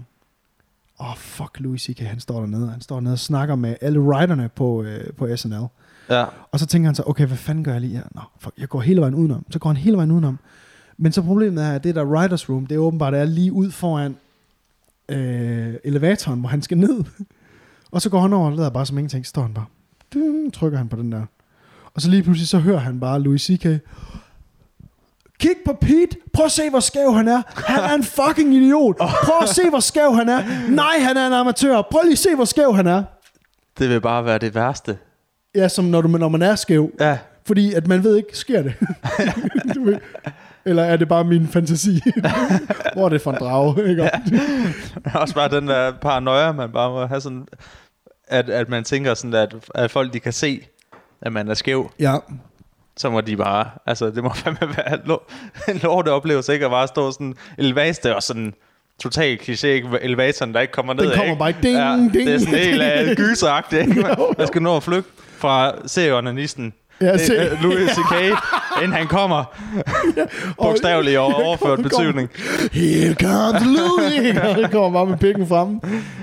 Åh, 1.04 1.10
oh, 1.10 1.18
fuck 1.18 1.60
Louis 1.60 1.82
C.K., 1.82 2.00
han 2.00 2.20
står 2.20 2.40
dernede. 2.40 2.70
Han 2.70 2.82
står 2.82 2.96
dernede 2.96 3.14
og 3.14 3.20
snakker 3.20 3.56
med 3.56 3.76
alle 3.82 4.02
writerne 4.02 4.50
på, 4.50 4.84
øh, 4.84 5.14
på 5.14 5.36
SNL. 5.36 5.66
Ja. 6.10 6.26
Og 6.52 6.60
så 6.60 6.66
tænker 6.66 6.88
han 6.88 6.96
så, 6.96 7.04
okay, 7.06 7.26
hvad 7.26 7.38
fanden 7.38 7.64
gør 7.64 7.72
jeg 7.72 7.82
lige 7.82 7.96
her? 7.96 8.04
Nå, 8.16 8.22
fuck, 8.40 8.54
jeg 8.58 8.70
går 8.70 8.82
hele 8.82 9.02
vejen 9.02 9.16
udenom. 9.16 9.46
Så 9.50 9.60
går 9.60 9.70
han 9.70 9.78
hele 9.78 9.98
vejen 9.98 10.12
udenom. 10.12 10.40
Men 10.98 11.12
så 11.12 11.22
problemet 11.22 11.64
er, 11.64 11.72
at 11.72 11.84
det 11.84 11.96
der 11.96 12.06
writers 12.06 12.50
room, 12.50 12.66
det 12.66 12.76
er 12.76 12.80
åbenbart 12.80 13.14
er 13.14 13.24
lige 13.24 13.54
ud 13.54 13.72
foran 13.72 14.18
øh, 15.10 15.74
elevatoren, 15.84 16.40
hvor 16.40 16.50
han 16.50 16.62
skal 16.62 16.78
ned. 16.78 17.04
og 17.92 18.02
så 18.02 18.10
går 18.10 18.22
han 18.22 18.34
over 18.34 18.52
og 18.52 18.58
lader 18.58 18.70
bare 18.70 18.86
som 18.86 18.98
ingenting. 18.98 19.26
Så 19.26 19.30
står 19.30 19.42
han 19.42 19.54
bare. 19.54 19.66
Ding, 20.14 20.54
trykker 20.54 20.78
han 20.78 20.90
på 20.90 20.96
den 20.96 21.12
der. 21.12 21.26
Og 21.94 22.02
så 22.02 22.10
lige 22.10 22.24
pludselig 22.24 22.48
så 22.48 22.60
hører 22.60 22.80
han 22.80 23.00
bare 23.00 23.22
Louis 23.22 23.42
C.K. 23.42 23.66
Kig 25.40 25.56
på 25.66 25.74
Pete. 25.82 26.18
Prøv 26.34 26.46
at 26.46 26.52
se, 26.52 26.70
hvor 26.70 26.80
skæv 26.80 27.14
han 27.14 27.28
er. 27.28 27.42
Han 27.56 27.80
er 27.84 27.94
en 27.94 28.04
fucking 28.04 28.56
idiot. 28.56 28.98
Prøv 28.98 29.36
at 29.42 29.50
se, 29.50 29.70
hvor 29.70 29.80
skæv 29.80 30.16
han 30.16 30.30
er. 30.30 30.44
Nej, 30.70 31.00
han 31.00 31.18
er 31.18 31.28
en 31.28 31.34
amatør. 31.34 31.82
Prøv 31.92 32.02
lige 32.04 32.12
at 32.12 32.18
se, 32.18 32.36
hvor 32.36 32.46
skæv 32.46 32.76
han 32.76 32.88
er. 32.88 33.04
Det 33.80 33.90
vil 33.90 34.02
bare 34.02 34.26
være 34.26 34.38
det 34.38 34.56
værste. 34.56 34.98
Ja, 35.56 35.68
som 35.68 35.86
når, 35.86 36.02
du, 36.02 36.08
når 36.08 36.30
man 36.30 36.42
er 36.42 36.56
skæv. 36.56 36.92
Ja. 37.00 37.18
Fordi 37.46 37.74
at 37.74 37.88
man 37.88 38.04
ved 38.04 38.16
ikke, 38.18 38.38
sker 38.38 38.62
det? 38.62 38.74
Eller 40.66 40.84
er 40.84 40.98
det 40.98 41.08
bare 41.08 41.24
min 41.24 41.48
fantasi? 41.48 42.02
Hvor 42.94 43.06
er 43.06 43.10
det 43.10 43.22
for 43.22 43.32
en 43.32 43.38
drage? 43.40 43.90
Ikke? 43.90 44.04
Ja. 44.04 44.10
Også 45.20 45.36
bare 45.36 45.50
den 45.50 45.68
der 45.68 45.92
paranoia, 46.02 46.52
man 46.52 46.72
bare 46.72 46.90
må 46.90 47.06
have 47.06 47.22
sådan... 47.22 47.48
At, 48.28 48.50
at 48.50 48.70
man 48.70 48.84
tænker 48.84 49.14
sådan, 49.14 49.34
at, 49.34 49.56
at 49.76 49.92
folk 49.92 50.14
de 50.14 50.20
kan 50.20 50.34
se, 50.34 50.62
at 51.22 51.34
man 51.34 51.48
er 51.50 51.54
skæv. 51.54 51.92
ja. 52.00 52.16
Så 52.98 53.10
må 53.10 53.22
de 53.22 53.38
bare... 53.38 53.66
Altså, 53.86 54.06
det 54.10 54.24
må 54.24 54.34
fandme 54.44 54.68
være 54.78 54.94
en 54.94 55.00
lo- 55.06 55.24
en 55.70 55.78
lorte 55.84 56.10
oplevelse, 56.10 56.54
ikke? 56.54 56.66
At 56.66 56.72
bare 56.72 56.88
stå 56.88 57.12
sådan... 57.12 57.36
Elevator 57.58 58.10
og 58.12 58.24
sådan 58.24 58.54
total 59.04 59.38
kliché? 59.42 59.68
Elevatoren, 60.02 60.54
der 60.54 60.60
ikke 60.60 60.74
kommer 60.74 60.94
ned. 60.94 61.04
Den 61.04 61.12
kommer 61.18 61.24
ikke? 61.32 61.40
bare 61.40 61.54
ding, 61.64 61.78
ja, 61.78 62.20
ding. 62.20 62.28
Det 62.28 62.36
er 62.36 62.40
sådan 62.40 62.54
helt 62.54 63.10
uh, 63.10 63.16
gyseragtigt, 63.26 63.82
ikke? 63.82 63.96
Jo, 64.02 64.08
jo. 64.08 64.34
Man 64.38 64.48
skal 64.48 64.62
nå 64.62 64.76
at 64.76 64.84
flygte 64.84 65.12
fra 65.38 65.74
serieonanisten. 65.86 66.74
Ja, 67.02 67.18
se. 67.18 67.34
Øh, 67.34 67.62
Louis 67.64 67.90
C.K., 67.92 68.14
inden 68.84 68.94
han 68.94 69.08
kommer. 69.08 69.44
Bogstaveligt 70.62 71.18
og 71.18 71.26
overført 71.26 71.76
Kom. 71.80 71.84
betydning. 71.84 72.30
Here 72.74 73.14
comes 73.14 73.64
Louis! 73.78 74.36
Det 74.58 74.72
kommer 74.72 74.92
bare 74.92 75.06
med 75.06 75.18
pikken 75.18 75.48
frem. 75.48 75.80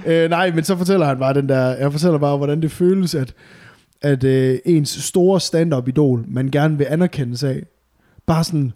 Øh, 0.06 0.30
nej, 0.30 0.50
men 0.50 0.64
så 0.64 0.76
fortæller 0.76 1.06
han 1.06 1.18
bare 1.18 1.34
den 1.34 1.48
der... 1.48 1.76
Jeg 1.76 1.92
fortæller 1.92 2.18
bare, 2.18 2.36
hvordan 2.36 2.62
det 2.62 2.72
føles, 2.72 3.14
at, 3.14 3.32
at 4.02 4.24
øh, 4.24 4.58
ens 4.64 4.88
store 4.88 5.40
stand-up-idol, 5.40 6.24
man 6.28 6.50
gerne 6.50 6.78
vil 6.78 6.86
anerkendes 6.90 7.42
af, 7.42 7.62
bare 8.26 8.44
sådan 8.44 8.72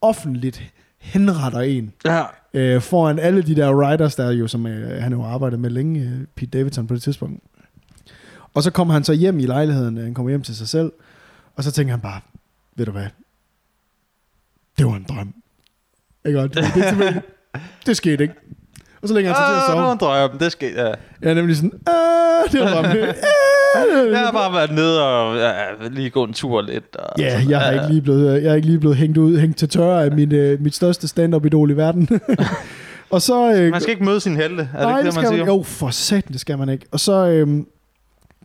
offentligt 0.00 0.72
henretter 0.98 1.60
en. 1.60 1.92
Ja. 2.04 2.24
Øh, 2.54 2.80
foran 2.80 3.18
alle 3.18 3.42
de 3.42 3.56
der 3.56 3.74
writers, 3.74 4.14
der 4.14 4.30
jo, 4.30 4.46
som 4.46 4.66
øh, 4.66 5.02
han 5.02 5.12
jo 5.12 5.22
arbejdet 5.22 5.60
med 5.60 5.70
længe, 5.70 6.00
øh, 6.00 6.26
Pete 6.34 6.58
Davidson 6.58 6.86
på 6.86 6.94
det 6.94 7.02
tidspunkt. 7.02 7.44
Og 8.54 8.62
så 8.62 8.70
kommer 8.70 8.94
han 8.94 9.04
så 9.04 9.12
hjem 9.12 9.38
i 9.38 9.46
lejligheden, 9.46 9.98
øh, 9.98 10.04
han 10.04 10.14
kommer 10.14 10.30
hjem 10.30 10.42
til 10.42 10.56
sig 10.56 10.68
selv, 10.68 10.92
og 11.56 11.64
så 11.64 11.70
tænker 11.70 11.92
han 11.92 12.00
bare, 12.00 12.20
ved 12.76 12.86
du 12.86 12.92
hvad, 12.92 13.06
det 14.78 14.86
var 14.86 14.96
en 14.96 15.06
drøm. 15.08 15.34
Ikke 16.26 16.38
godt? 16.38 16.54
Det, 16.54 16.64
det, 16.74 17.22
det 17.86 17.96
skete 17.96 18.22
ikke. 18.22 18.34
Og 19.02 19.08
så 19.08 19.14
lægger 19.14 19.30
han 19.30 19.36
sig 19.36 19.44
til 19.46 19.54
at 19.54 19.62
Ah, 19.62 19.84
sove. 19.84 19.94
nu 19.94 19.98
drømmer 20.00 20.16
jeg 20.16 20.30
om, 20.30 20.38
det 20.38 20.52
skal, 20.52 20.68
ja. 20.76 20.86
Jeg 21.22 21.30
er 21.30 21.34
nemlig 21.34 21.56
sådan, 21.56 21.72
ah, 21.86 22.52
det 22.52 22.60
var 22.60 22.82
bare 22.82 22.94
med. 22.94 23.02
Ah, 23.74 24.10
Jeg 24.12 24.18
har 24.18 24.32
bare 24.32 24.52
været 24.52 24.70
nede 24.74 25.04
og 25.06 25.36
ja, 25.36 25.52
lige 25.90 26.10
gå 26.10 26.24
en 26.24 26.32
tur 26.32 26.60
lidt. 26.62 26.96
Og 26.96 27.18
Ja, 27.18 27.30
sådan, 27.30 27.50
jeg 27.50 27.60
har 27.60 27.70
ikke 27.72 27.86
lige 27.88 28.02
blevet, 28.02 28.42
jeg 28.42 28.50
er 28.50 28.54
ikke 28.54 28.66
lige 28.68 28.78
blevet 28.80 28.96
hængt 28.96 29.18
ud, 29.18 29.38
hængt 29.38 29.58
til 29.58 29.68
tørre 29.68 30.04
af 30.04 30.12
min, 30.12 30.34
øh, 30.34 30.60
mit 30.62 30.74
største 30.74 31.08
stand-up-idol 31.08 31.70
i 31.70 31.74
verden. 31.76 32.08
og 33.10 33.22
så... 33.22 33.52
Øh, 33.54 33.70
Man 33.70 33.80
skal 33.80 33.90
ikke 33.92 34.04
møde 34.04 34.20
sin 34.20 34.36
helte, 34.36 34.68
er 34.74 34.78
det 34.78 34.88
nej, 34.88 34.98
ikke 34.98 35.06
det, 35.06 35.14
man 35.16 35.24
skal 35.24 35.28
siger? 35.28 35.44
man, 35.44 35.54
jo, 35.56 35.62
for 35.62 35.90
satan, 35.90 36.32
det 36.32 36.40
skal 36.40 36.58
man 36.58 36.68
ikke. 36.68 36.86
Og 36.92 37.00
så 37.00 37.26
øh, 37.26 37.48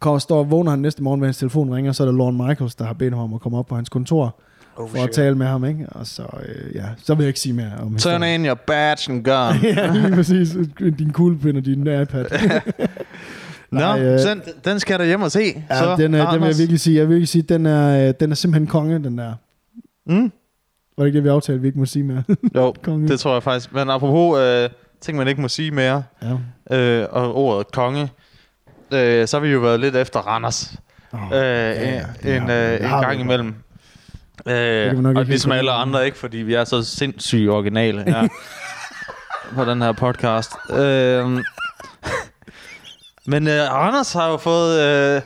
kommer, 0.01 0.19
står, 0.19 0.43
vågner 0.43 0.71
han 0.71 0.79
næste 0.79 1.03
morgen, 1.03 1.21
ved 1.21 1.27
hans 1.27 1.37
telefon 1.37 1.73
ringer, 1.75 1.91
så 1.91 2.03
er 2.03 2.07
det 2.07 2.15
Lorne 2.15 2.47
Michaels, 2.47 2.75
der 2.75 2.85
har 2.85 2.93
bedt 2.93 3.13
ham 3.13 3.23
om 3.23 3.33
at 3.33 3.41
komme 3.41 3.57
op 3.57 3.65
på 3.67 3.75
hans 3.75 3.89
kontor 3.89 4.35
Oh, 4.75 4.89
for 4.89 5.03
at 5.03 5.11
tale 5.11 5.35
med 5.35 5.47
ham, 5.47 5.65
ikke? 5.65 5.85
Og 5.89 6.07
så, 6.07 6.23
øh, 6.45 6.75
ja, 6.75 6.83
så 7.03 7.13
vil 7.15 7.23
jeg 7.23 7.27
ikke 7.27 7.39
sige 7.39 7.53
mere 7.53 7.71
om 7.73 7.79
Turn 7.79 7.93
historien. 7.93 8.41
in 8.41 8.45
your 8.47 8.55
badge 8.67 9.11
and 9.13 9.23
gun. 9.23 9.55
ja, 9.77 9.91
lige 9.93 10.15
præcis. 10.15 10.55
Din 10.99 11.11
kuglepind 11.11 11.57
og 11.57 11.65
din 11.65 11.81
iPad. 11.81 12.25
Nå, 13.71 13.79
Nej, 13.79 14.01
øh, 14.01 14.19
den, 14.19 14.41
den 14.65 14.79
skal 14.79 14.99
der 14.99 15.05
hjem 15.05 15.21
og 15.21 15.31
se. 15.31 15.63
Ja, 15.69 15.77
så, 15.79 15.95
den, 15.97 16.13
er, 16.13 16.31
den 16.31 16.41
vil 16.41 16.47
jeg 16.47 16.57
virkelig 16.57 16.79
sige. 16.79 16.95
Jeg 16.97 17.03
vil 17.07 17.09
virkelig 17.09 17.27
sige, 17.27 17.41
den 17.41 17.65
er, 17.65 18.07
øh, 18.07 18.13
den 18.19 18.31
er 18.31 18.35
simpelthen 18.35 18.67
konge, 18.67 18.95
den 19.03 19.17
der. 19.17 19.33
Mm, 20.05 20.31
Var 20.97 21.03
det 21.03 21.05
ikke 21.07 21.17
det, 21.17 21.23
vi 21.23 21.29
aftalte, 21.29 21.61
vi 21.61 21.67
ikke 21.67 21.79
må 21.79 21.85
sige 21.85 22.03
mere? 22.03 22.23
jo, 22.55 22.73
konge. 22.83 23.07
det 23.07 23.19
tror 23.19 23.33
jeg 23.33 23.43
faktisk. 23.43 23.73
Men 23.73 23.89
apropos 23.89 24.39
øh, 24.39 24.69
ting, 25.01 25.17
man 25.17 25.27
ikke 25.27 25.41
må 25.41 25.47
sige 25.47 25.71
mere, 25.71 26.03
Ja. 26.69 26.77
øh, 26.77 27.07
og 27.11 27.35
ordet 27.35 27.71
konge, 27.71 28.01
øh, 28.93 29.27
så 29.27 29.37
har 29.37 29.39
vi 29.39 29.49
jo 29.51 29.59
været 29.59 29.79
lidt 29.79 29.95
efter 29.95 30.19
Randers. 30.19 30.75
Oh, 31.11 31.19
øh, 31.19 31.29
en, 31.29 32.01
det 32.23 32.35
en, 32.37 32.49
øh, 32.49 32.79
en 32.79 32.85
har 32.85 32.99
vi 32.99 33.05
gang 33.05 33.19
imellem. 33.19 33.53
Øh, 34.47 34.99
nok 34.99 35.17
og 35.17 35.25
ligesom 35.25 35.51
alle 35.51 35.71
andre, 35.71 36.05
ikke? 36.05 36.17
Fordi 36.17 36.37
vi 36.37 36.53
er 36.53 36.63
så 36.63 36.83
sindssygt 36.83 37.49
originale 37.49 38.03
her 38.03 38.27
på 39.55 39.65
den 39.65 39.81
her 39.81 39.91
podcast. 39.91 40.51
Øh, 40.69 41.39
men 43.25 43.47
øh, 43.47 43.71
Randers 43.71 44.13
har 44.13 44.29
jo 44.29 44.37
fået... 44.37 44.79
Øh, 44.81 45.21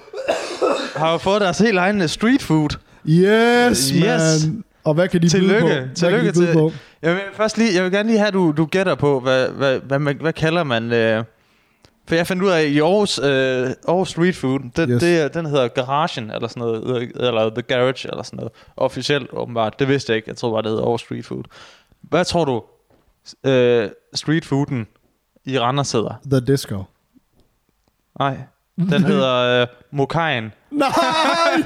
har 0.96 1.12
jo 1.12 1.18
fået 1.18 1.42
deres 1.42 1.58
helt 1.60 1.78
egen 1.78 2.08
street 2.08 2.42
food. 2.42 2.70
Yes, 3.10 3.90
Yes. 3.90 4.46
man. 4.46 4.64
Og 4.84 4.94
hvad 4.94 5.08
kan 5.08 5.22
de 5.22 5.30
Tillykke. 5.30 5.54
byde 5.54 5.62
på? 5.62 5.68
Hvad 5.68 5.96
Tillykke 5.96 6.26
kan 6.26 6.34
de 6.34 6.40
byde 6.40 6.48
til- 6.48 6.54
på? 6.54 6.72
Jeg 7.02 7.12
vil 7.14 7.22
først 7.34 7.58
lige, 7.58 7.76
jeg 7.76 7.84
vil 7.84 7.92
gerne 7.92 8.10
lige 8.10 8.18
have, 8.20 8.28
at 8.28 8.34
du, 8.34 8.54
du 8.58 8.66
gætter 8.66 8.96
på, 8.96 9.20
hvad, 9.20 9.50
hvad, 9.50 9.80
hvad, 9.80 10.00
hvad, 10.00 10.14
hvad 10.14 10.34
kalder 10.34 10.64
man... 10.64 10.94
Øh, 10.94 11.24
for 12.08 12.16
jeg 12.16 12.28
fandt 12.28 12.44
ud 12.44 12.50
af, 12.50 12.62
at 12.62 12.68
i 12.68 12.80
Aarhus, 12.80 13.20
øh, 13.20 13.26
Aarhus 13.88 14.10
Street 14.10 14.36
Food, 14.36 14.60
det, 14.76 14.88
Yes. 14.90 15.02
det, 15.02 15.34
den 15.34 15.46
hedder 15.46 15.68
Garagen, 15.68 16.32
eller 16.32 16.48
sådan 16.48 16.62
noget, 16.62 17.12
eller 17.16 17.50
The 17.50 17.62
Garage, 17.62 18.10
eller 18.10 18.24
sådan 18.24 18.38
noget. 18.38 18.52
Officielt, 18.78 19.30
åbenbart. 19.34 19.80
Det 19.80 19.88
vidste 19.88 20.12
jeg 20.12 20.16
ikke. 20.18 20.30
Jeg 20.30 20.38
tror 20.38 20.52
bare, 20.52 20.62
det 20.62 20.70
hedder 20.70 20.84
Aarhus 20.84 21.02
Street 21.02 21.26
Food. 21.26 21.44
Hvad 22.02 22.26
tror 22.26 22.46
du, 22.46 22.64
øh, 23.50 23.90
street 24.14 24.46
fooden 24.46 24.88
i 25.46 25.60
Randers 25.60 25.92
hedder? 25.92 26.14
The 26.32 26.40
Disco. 26.54 26.84
Nej, 28.20 28.38
den 28.78 29.04
hedder 29.12 29.62
øh, 29.62 29.68
Mokajen. 29.92 30.52
Nej, 30.72 30.90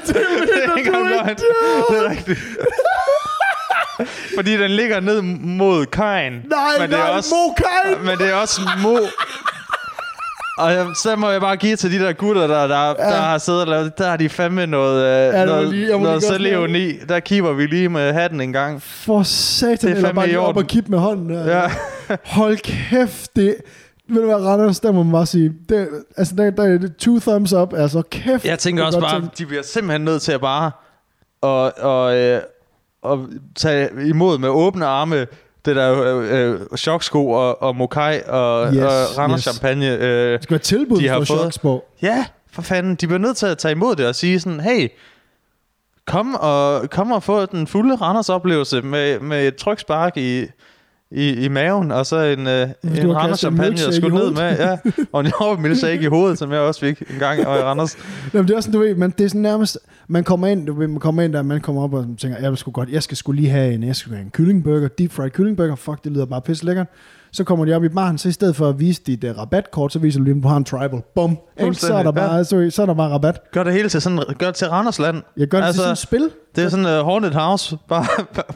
det 0.07 0.15
er 0.15 0.75
ikke 0.77 0.91
du 0.91 0.97
ikke. 1.05 1.41
Det 1.89 2.05
er 2.05 2.09
rigtigt. 2.09 2.39
Fordi 4.35 4.57
den 4.57 4.71
ligger 4.71 4.99
ned 4.99 5.21
mod 5.21 5.85
kajen. 5.85 6.33
Nej, 6.33 6.79
men 6.79 6.89
det 6.89 6.97
er 6.99 7.03
nej, 7.03 7.17
også, 7.17 7.35
Mokai. 7.35 8.05
Men 8.05 8.17
det 8.17 8.29
er 8.29 8.35
også 8.35 8.61
mo... 8.81 8.97
Og 10.61 10.71
jeg- 10.73 10.87
så 11.03 11.15
må 11.15 11.29
jeg 11.29 11.41
bare 11.41 11.57
give 11.57 11.75
til 11.75 11.91
de 11.91 11.99
der 12.05 12.13
gutter, 12.13 12.47
der, 12.47 12.67
der, 12.67 12.85
ja. 12.87 12.93
der 12.93 13.21
har 13.21 13.37
siddet 13.37 13.61
og 13.61 13.67
lavet 13.67 13.97
Der 13.97 14.09
har 14.09 14.17
de 14.17 14.29
fandme 14.29 14.67
noget, 14.67 15.27
øh, 15.27 15.39
må 15.39 15.45
noget, 15.45 15.69
lige- 15.69 15.87
noget 15.87 16.01
lige 16.01 16.11
godt 16.11 16.23
selvlevende 16.23 16.79
i. 16.89 16.97
Der 17.09 17.19
kigger 17.19 17.53
vi 17.53 17.65
lige 17.65 17.89
med 17.89 18.13
hatten 18.13 18.41
en 18.41 18.53
gang. 18.53 18.81
For 18.81 19.23
satan, 19.23 19.77
Det 19.81 19.91
er 19.91 19.95
eller 19.95 20.13
bare 20.13 20.27
lige 20.27 20.39
op 20.39 20.57
og 20.57 20.63
kippe 20.67 20.91
med 20.91 20.99
hånden. 20.99 21.29
Der. 21.29 21.61
Ja. 21.61 21.71
Hold 22.25 22.57
kæft, 22.57 23.35
det... 23.35 23.55
Ved 24.09 24.21
du 24.21 24.25
hvad, 24.25 24.35
Randers, 24.35 24.79
der 24.79 24.91
må 24.91 25.03
man 25.03 25.11
bare 25.11 25.25
sige, 25.25 25.53
det, 25.69 25.89
altså 26.17 26.35
der, 26.35 26.49
der 26.49 26.63
er 26.63 26.77
det 26.77 26.95
two 26.97 27.19
thumbs 27.19 27.53
up, 27.53 27.73
altså 27.73 28.01
kæft. 28.11 28.45
Jeg 28.45 28.59
tænker 28.59 28.83
er 28.83 28.87
også 28.87 28.99
bare, 28.99 29.19
tænkt. 29.21 29.37
de 29.37 29.45
bliver 29.45 29.63
simpelthen 29.63 30.01
nødt 30.01 30.21
til 30.21 30.31
at 30.31 30.41
bare 30.41 30.71
og, 31.41 31.73
og, 31.79 32.17
øh, 32.17 32.41
og 33.01 33.27
tage 33.55 33.89
imod 34.07 34.37
med 34.37 34.49
åbne 34.49 34.85
arme 34.85 35.27
det 35.65 35.75
der 35.75 36.01
øh, 36.03 36.51
øh, 36.53 36.59
choksko 36.77 37.29
og, 37.29 37.61
og 37.61 37.75
mokai 37.75 38.19
og, 38.27 38.73
Yes, 38.73 38.83
og 38.83 39.17
Randers 39.17 39.43
yes. 39.43 39.55
champagne. 39.55 39.85
Øh, 39.97 40.33
Det 40.33 40.43
skal 40.43 40.53
være 40.53 40.59
tilbud 40.59 40.97
de 40.97 41.07
har 41.07 41.15
fået- 41.27 41.39
ja, 42.01 42.25
for 42.51 42.61
fanden. 42.61 42.95
De 42.95 43.07
bliver 43.07 43.19
nødt 43.19 43.37
til 43.37 43.45
at 43.45 43.57
tage 43.57 43.71
imod 43.71 43.95
det 43.95 44.07
og 44.07 44.15
sige 44.15 44.39
sådan, 44.39 44.59
hey, 44.59 44.89
kom 46.07 46.35
og, 46.35 46.89
kom 46.89 47.11
og 47.11 47.23
få 47.23 47.45
den 47.45 47.67
fulde 47.67 47.95
Randers 47.95 48.29
oplevelse 48.29 48.81
med, 48.81 49.19
med 49.19 49.47
et 49.47 49.55
trykspark 49.55 50.17
i, 50.17 50.45
i, 51.11 51.45
i 51.45 51.47
maven, 51.47 51.91
og 51.91 52.05
så 52.05 52.19
en, 52.19 52.47
øh, 52.47 52.69
en 52.83 53.15
Randers 53.15 53.39
champagne, 53.39 53.69
milkshake 53.69 53.95
skulle 53.95 54.17
ned 54.17 54.31
med. 54.31 54.57
Ja, 54.57 54.77
og 55.11 55.21
en 55.21 55.31
hård 55.39 55.59
milkshake 55.59 56.03
i 56.03 56.05
hovedet, 56.05 56.37
som 56.37 56.51
jeg 56.51 56.59
også 56.59 56.79
fik 56.79 57.03
en 57.09 57.19
gang 57.19 57.39
i 57.39 57.43
Randers. 57.43 57.97
Jamen, 58.33 58.47
det 58.47 58.53
er 58.53 58.57
også 58.57 58.67
sådan, 58.67 58.79
du 58.79 58.85
ved, 58.85 58.95
man, 58.95 59.13
det 59.17 59.23
er 59.23 59.27
sådan 59.27 59.41
nærmest, 59.41 59.77
man 60.07 60.23
kommer 60.23 60.47
ind, 60.47 60.67
du 60.67 60.73
ved, 60.73 60.87
man 60.87 60.99
kommer 60.99 61.21
ind 61.21 61.33
der, 61.33 61.41
man 61.41 61.61
kommer 61.61 61.83
op 61.83 61.93
og 61.93 62.05
tænker, 62.17 62.37
jeg 62.39 62.57
sgu 62.57 62.71
godt, 62.71 62.89
jeg 62.89 63.03
skal 63.03 63.17
skulle 63.17 63.41
lige 63.41 63.51
have 63.51 63.73
en, 63.73 63.83
jeg 63.83 63.95
skal 63.95 64.11
have 64.11 64.23
en 64.23 64.29
kyllingburger, 64.29 64.87
deep 64.87 65.11
fried 65.11 65.29
kyllingburger, 65.29 65.75
fuck, 65.75 66.03
det 66.03 66.11
lyder 66.11 66.25
bare 66.25 66.41
pisse 66.41 66.65
lækkert. 66.65 66.87
Så 67.33 67.43
kommer 67.43 67.65
de 67.65 67.73
op 67.73 67.83
i 67.83 67.89
baren, 67.89 68.17
så 68.17 68.29
i 68.29 68.31
stedet 68.31 68.55
for 68.55 68.69
at 68.69 68.79
vise 68.79 69.01
dit 69.07 69.23
uh, 69.23 69.37
rabatkort, 69.37 69.93
så 69.93 69.99
viser 69.99 70.19
du 70.19 70.23
lige, 70.23 70.37
at 70.37 70.43
du 70.43 70.47
har 70.47 70.57
en 70.57 70.63
tribal. 70.63 71.01
Bum. 71.15 71.37
Så 71.73 71.93
er 71.93 72.03
der 72.03 72.11
bare, 72.11 72.45
så, 72.45 72.69
så 72.69 72.81
er 72.81 72.85
der 72.85 72.93
bare 72.93 73.09
rabat. 73.09 73.51
Gør 73.51 73.63
det 73.63 73.73
hele 73.73 73.89
til 73.89 74.01
sådan, 74.01 74.19
gør 74.37 74.45
det 74.45 74.55
til 74.55 74.67
Randersland. 74.67 75.21
Jeg 75.37 75.47
gør 75.47 75.57
det 75.57 75.65
altså, 75.65 75.77
til 75.77 75.83
sådan 75.83 75.91
et 75.91 75.97
spil. 75.97 76.29
Det 76.55 76.63
er 76.63 76.69
sådan 76.69 76.85
uh, 76.85 77.05
Haunted 77.05 77.31
House, 77.31 77.77
bare, 77.89 78.05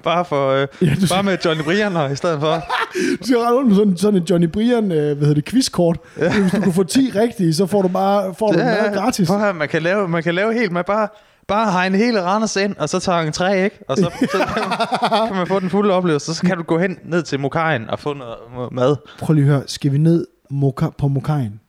bare, 0.04 0.26
for, 0.26 0.54
uh, 0.54 0.88
Ja, 0.88 0.96
du, 1.02 1.08
bare 1.10 1.24
med 1.24 1.38
Johnny 1.46 1.64
Brian 1.64 2.12
i 2.12 2.16
stedet 2.16 2.40
for. 2.40 2.54
du 3.20 3.26
skal 3.26 3.38
rundt 3.38 3.68
med 3.68 3.76
sådan, 3.76 3.98
sådan 3.98 4.20
en 4.20 4.26
Johnny 4.30 4.48
Brian, 4.48 4.92
øh, 4.92 5.18
hvad 5.18 5.28
hedder 5.28 5.34
det, 5.34 5.46
quizkort. 5.46 5.98
Ja. 6.20 6.42
Hvis 6.42 6.52
du 6.52 6.62
kan 6.62 6.74
få 6.74 6.84
10 6.84 7.12
rigtige, 7.16 7.54
så 7.54 7.66
får 7.66 7.82
du 7.82 7.88
bare 7.88 8.34
får 8.40 8.52
du 8.52 8.58
mad 8.58 8.94
gratis. 8.94 9.28
Prøv 9.28 9.40
høre, 9.40 9.54
man 9.54 9.68
kan 9.68 9.82
lave, 9.82 10.08
man 10.08 10.24
kan 10.24 10.36
lave 10.36 10.54
helt, 10.54 10.72
man 10.72 10.84
bare, 10.88 11.08
bare 11.48 11.72
hegne 11.72 11.98
hele 11.98 12.24
Randers 12.24 12.56
ind, 12.56 12.76
og 12.78 12.90
så 12.90 13.00
tager 13.00 13.20
en 13.20 13.34
træ, 13.34 13.64
ikke? 13.64 13.80
Og 13.88 13.98
så, 13.98 14.04
så 14.04 14.38
kan, 14.38 14.64
man, 14.70 15.28
kan 15.28 15.36
man 15.36 15.48
få 15.48 15.60
den 15.60 15.70
fulde 15.70 15.94
oplevelse. 15.94 16.36
Så 16.36 16.42
kan 16.42 16.58
du 16.58 16.64
gå 16.64 16.80
hen 16.80 16.98
ned 17.04 17.24
til 17.24 17.40
Mokajen 17.40 17.90
og 17.90 18.00
få 18.00 18.14
noget 18.14 18.38
mad. 18.72 18.96
Prøv 19.20 19.34
lige 19.34 19.46
at 19.46 19.52
høre, 19.52 19.64
skal 19.68 19.92
vi 19.92 19.98
ned 19.98 20.28
moka, 20.50 20.90
på 20.98 21.08
Mokajen? 21.08 21.60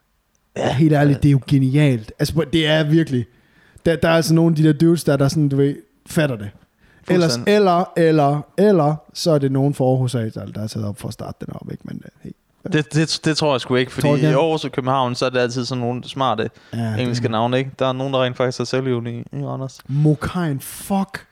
Ja. 0.56 0.74
Helt 0.74 0.92
ærligt, 0.92 1.22
det 1.22 1.28
er 1.28 1.32
jo 1.32 1.40
genialt. 1.46 2.12
Altså, 2.18 2.44
det 2.52 2.66
er 2.66 2.84
virkelig. 2.84 3.26
Der, 3.86 3.96
der 3.96 4.08
er 4.08 4.12
altså 4.12 4.34
nogle 4.34 4.52
af 4.52 4.56
de 4.56 4.64
der 4.64 4.72
dudes, 4.72 5.04
der, 5.04 5.16
der 5.16 5.28
sådan, 5.28 5.48
du 5.48 5.56
ved, 5.56 5.76
fatter 6.06 6.36
det. 6.36 6.50
Ellers, 7.10 7.40
eller, 7.46 7.92
eller, 7.96 8.40
eller, 8.58 8.94
så 9.14 9.30
er 9.30 9.38
det 9.38 9.52
nogen 9.52 9.74
for 9.74 9.90
Aarhus, 9.90 10.12
der 10.12 10.40
er 10.54 10.66
taget 10.66 10.86
op 10.86 10.98
for 10.98 11.08
at 11.08 11.14
starte 11.14 11.46
den 11.46 11.54
op, 11.54 11.70
ikke? 11.70 11.82
Men, 11.86 12.02
øh, 12.04 12.10
hey. 12.22 12.30
Det, 12.72 12.94
det, 12.94 13.20
det 13.24 13.36
tror 13.36 13.52
jeg 13.52 13.60
sgu 13.60 13.74
ikke, 13.74 13.92
fordi 13.92 14.08
i? 14.08 14.24
Aarhus 14.24 14.64
og 14.64 14.72
København, 14.72 15.14
så 15.14 15.26
er 15.26 15.30
det 15.30 15.38
altid 15.38 15.64
sådan 15.64 15.80
nogle 15.80 16.04
smarte 16.04 16.50
Ja, 16.74 16.96
engelske 16.96 17.28
navne, 17.28 17.58
ikke? 17.58 17.70
Der 17.78 17.86
er 17.86 17.92
nogen, 17.92 18.14
der 18.14 18.24
rent 18.24 18.36
faktisk 18.36 18.60
er 18.60 18.64
selvlevende 18.64 19.12
i, 19.12 19.24
i 19.32 19.44
Randers. 19.44 19.80
Mokajen, 19.88 20.60
fuck. 20.60 21.26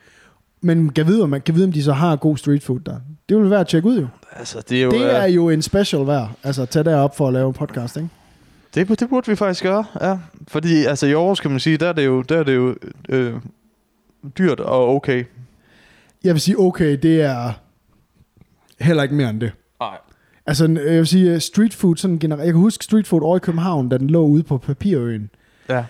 Men 0.61 0.89
kan 0.89 1.07
vide, 1.07 1.23
om, 1.23 1.29
man 1.29 1.41
kan 1.41 1.55
vide, 1.55 1.65
om 1.65 1.71
de 1.71 1.83
så 1.83 1.93
har 1.93 2.15
god 2.15 2.37
street 2.37 2.63
food 2.63 2.79
der. 2.79 2.99
Det 3.29 3.37
vil 3.37 3.49
være 3.49 3.59
at 3.59 3.67
tjekke 3.67 3.87
ud 3.87 3.99
jo. 3.99 4.07
Altså, 4.31 4.63
det 4.69 4.77
er 4.77 4.83
jo... 4.83 4.91
Det 4.91 5.15
er 5.15 5.25
øh, 5.25 5.35
jo 5.35 5.49
en 5.49 5.61
special 5.61 6.07
værd. 6.07 6.31
Altså, 6.43 6.65
tag 6.65 6.85
derop 6.85 7.17
for 7.17 7.27
at 7.27 7.33
lave 7.33 7.47
en 7.47 7.53
podcast, 7.53 7.97
ikke? 7.97 8.09
Det, 8.75 8.99
det 8.99 9.09
burde 9.09 9.27
vi 9.27 9.35
faktisk 9.35 9.63
gøre, 9.63 9.85
ja. 10.01 10.17
Fordi 10.47 10.85
altså, 10.85 11.05
i 11.05 11.13
Aarhus, 11.13 11.39
kan 11.39 11.51
man 11.51 11.59
sige, 11.59 11.77
der 11.77 11.87
er 11.87 11.93
det 11.93 12.05
jo, 12.05 12.21
der 12.21 12.37
er 12.37 12.43
det 12.43 12.55
jo 12.55 12.75
øh, 13.09 13.33
dyrt 14.37 14.59
og 14.59 14.95
okay. 14.95 15.23
Jeg 16.23 16.33
vil 16.33 16.41
sige, 16.41 16.59
okay, 16.59 16.97
det 17.03 17.21
er 17.21 17.53
heller 18.79 19.03
ikke 19.03 19.15
mere 19.15 19.29
end 19.29 19.41
det. 19.41 19.51
Altså, 20.45 20.65
jeg 20.65 20.97
vil 20.97 21.07
sige, 21.07 21.33
uh, 21.33 21.39
street 21.39 21.73
food 21.73 21.95
sådan 21.97 22.19
generelt. 22.19 22.45
Jeg 22.45 22.53
kan 22.53 22.61
huske 22.61 22.83
street 22.83 23.07
food 23.07 23.21
over 23.21 23.35
i 23.37 23.39
København, 23.39 23.89
da 23.89 23.97
den 23.97 24.09
lå 24.09 24.25
ude 24.25 24.43
på 24.43 24.57
Papirøen. 24.57 25.29
Ja. 25.69 25.85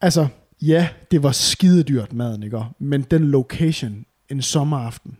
Altså, 0.00 0.26
ja, 0.62 0.88
det 1.10 1.22
var 1.22 1.32
skide 1.32 1.82
dyrt 1.82 2.12
maden, 2.12 2.42
ikke? 2.42 2.60
Men 2.78 3.02
den 3.02 3.24
location, 3.24 4.04
en 4.28 4.42
sommeraften, 4.42 5.16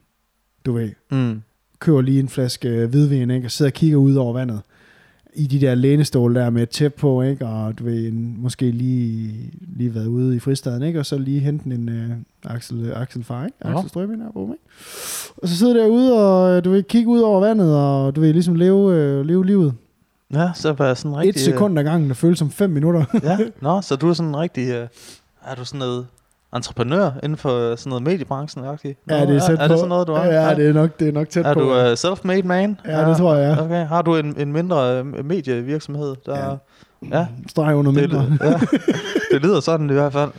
du 0.67 0.73
ved, 0.73 0.91
Mm. 1.11 1.43
køber 1.79 2.01
lige 2.01 2.21
en 2.21 2.29
flaske 2.29 2.69
øh, 2.69 2.91
hvidvin, 2.91 3.31
ikke? 3.31 3.47
Og 3.47 3.51
sidder 3.51 3.69
og 3.69 3.75
kigger 3.75 3.97
ud 3.97 4.15
over 4.15 4.33
vandet. 4.33 4.61
I 5.35 5.47
de 5.47 5.61
der 5.61 5.75
lænestole 5.75 6.41
der 6.41 6.51
med 6.51 6.63
et 6.63 6.69
tæppe 6.71 6.99
på, 6.99 7.23
ikke? 7.23 7.47
Og 7.47 7.79
du 7.79 7.85
ved, 7.85 8.07
en, 8.09 8.37
måske 8.39 8.71
lige, 8.71 9.51
lige 9.77 9.95
været 9.95 10.07
ude 10.07 10.37
i 10.37 10.39
fristaden, 10.39 10.83
ikke? 10.83 10.99
Og 10.99 11.07
så 11.07 11.19
lige 11.19 11.41
hente 11.41 11.65
en 11.71 11.89
uh, 11.89 12.53
Axel, 12.55 12.87
øh, 12.87 13.01
Axel 13.01 13.25
Far, 13.25 13.45
ikke? 13.45 13.57
Axel 13.61 13.89
Strøbing 13.89 14.21
der 14.21 14.43
ikke? 14.43 14.65
Og 15.37 15.49
så 15.49 15.57
sidder 15.57 15.75
derude 15.75 16.19
og, 16.19 16.57
øh, 16.57 16.65
du 16.65 16.71
ved, 16.71 16.83
kigge 16.83 17.09
ud 17.09 17.21
over 17.21 17.41
vandet, 17.41 17.77
og 17.77 18.17
du 18.17 18.21
ved, 18.21 18.33
ligesom 18.33 18.55
leve, 18.55 18.95
øh, 18.95 19.27
leve 19.27 19.47
livet. 19.47 19.75
Ja, 20.33 20.51
så 20.55 20.73
var 20.73 20.87
jeg 20.87 20.97
sådan 20.97 21.13
Et 21.13 21.19
rigtig... 21.19 21.43
sekund 21.43 21.79
ad 21.79 21.85
gangen, 21.85 22.09
der 22.09 22.15
føles 22.15 22.39
som 22.39 22.51
fem 22.51 22.71
minutter. 22.71 23.05
Ja, 23.23 23.39
nå, 23.69 23.81
så 23.81 23.97
du 23.97 24.09
er 24.09 24.13
sådan 24.13 24.37
rigtig... 24.37 24.69
Øh, 24.69 24.89
er 25.43 25.55
du 25.55 25.65
sådan 25.65 25.79
noget 25.79 26.07
entreprenør 26.57 27.11
inden 27.23 27.37
for 27.39 27.77
sådan 27.77 27.91
noget 27.91 28.03
mediebranchen? 28.03 28.65
Okay. 28.67 28.95
Nå, 29.07 29.15
ja, 29.15 29.27
det 29.27 29.37
er 29.37 29.41
tæt 29.41 29.59
er, 29.59 29.63
er 29.63 29.69
det 29.69 29.79
sådan 29.79 29.89
noget, 29.89 30.07
du 30.07 30.13
er? 30.13 30.25
Ja, 30.25 30.55
det 30.55 30.69
er 30.69 30.73
nok, 30.73 31.01
det 31.01 31.09
er 31.09 31.13
nok 31.13 31.29
tæt 31.29 31.47
Er 31.47 31.55
på. 31.55 31.61
du 31.61 31.71
uh, 31.71 31.93
self-made 31.93 32.43
man? 32.47 32.81
Ja, 32.87 33.09
det 33.09 33.17
tror 33.17 33.35
jeg, 33.35 33.57
ja. 33.59 33.65
Okay. 33.65 33.87
Har 33.87 34.03
du 34.03 34.17
en, 34.17 34.35
en 34.39 34.53
mindre 34.53 34.99
øh, 34.99 35.25
medievirksomhed? 35.25 36.15
Der, 36.27 36.59
Ja. 37.11 37.19
ja. 37.19 37.27
Streg 37.49 37.75
under 37.77 37.93
Det, 37.93 38.01
mindre. 38.01 38.27
ja. 38.41 38.55
det 39.33 39.43
lyder 39.43 39.61
sådan 39.61 39.91
i 39.91 39.93
hvert 39.93 40.13
fald. 40.13 40.31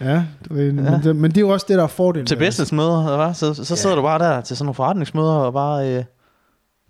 Ja, 0.00 0.22
du 0.48 0.54
ved, 0.54 0.64
Ja. 0.72 0.90
Men, 0.90 1.02
det, 1.02 1.16
men 1.16 1.30
det 1.30 1.36
er 1.36 1.40
jo 1.40 1.48
også 1.48 1.66
det, 1.68 1.76
der 1.78 1.82
er 1.82 1.86
fordelen. 1.88 2.26
Til 2.26 2.38
det. 2.38 2.46
businessmøder, 2.46 3.16
hvad? 3.16 3.34
Så, 3.34 3.54
så 3.64 3.76
sidder 3.76 3.96
du 3.96 4.02
bare 4.02 4.18
der 4.18 4.40
til 4.40 4.56
sådan 4.56 4.66
nogle 4.66 4.74
forretningsmøder 4.74 5.32
og 5.34 5.52
bare... 5.52 5.94
Øh, 5.96 6.04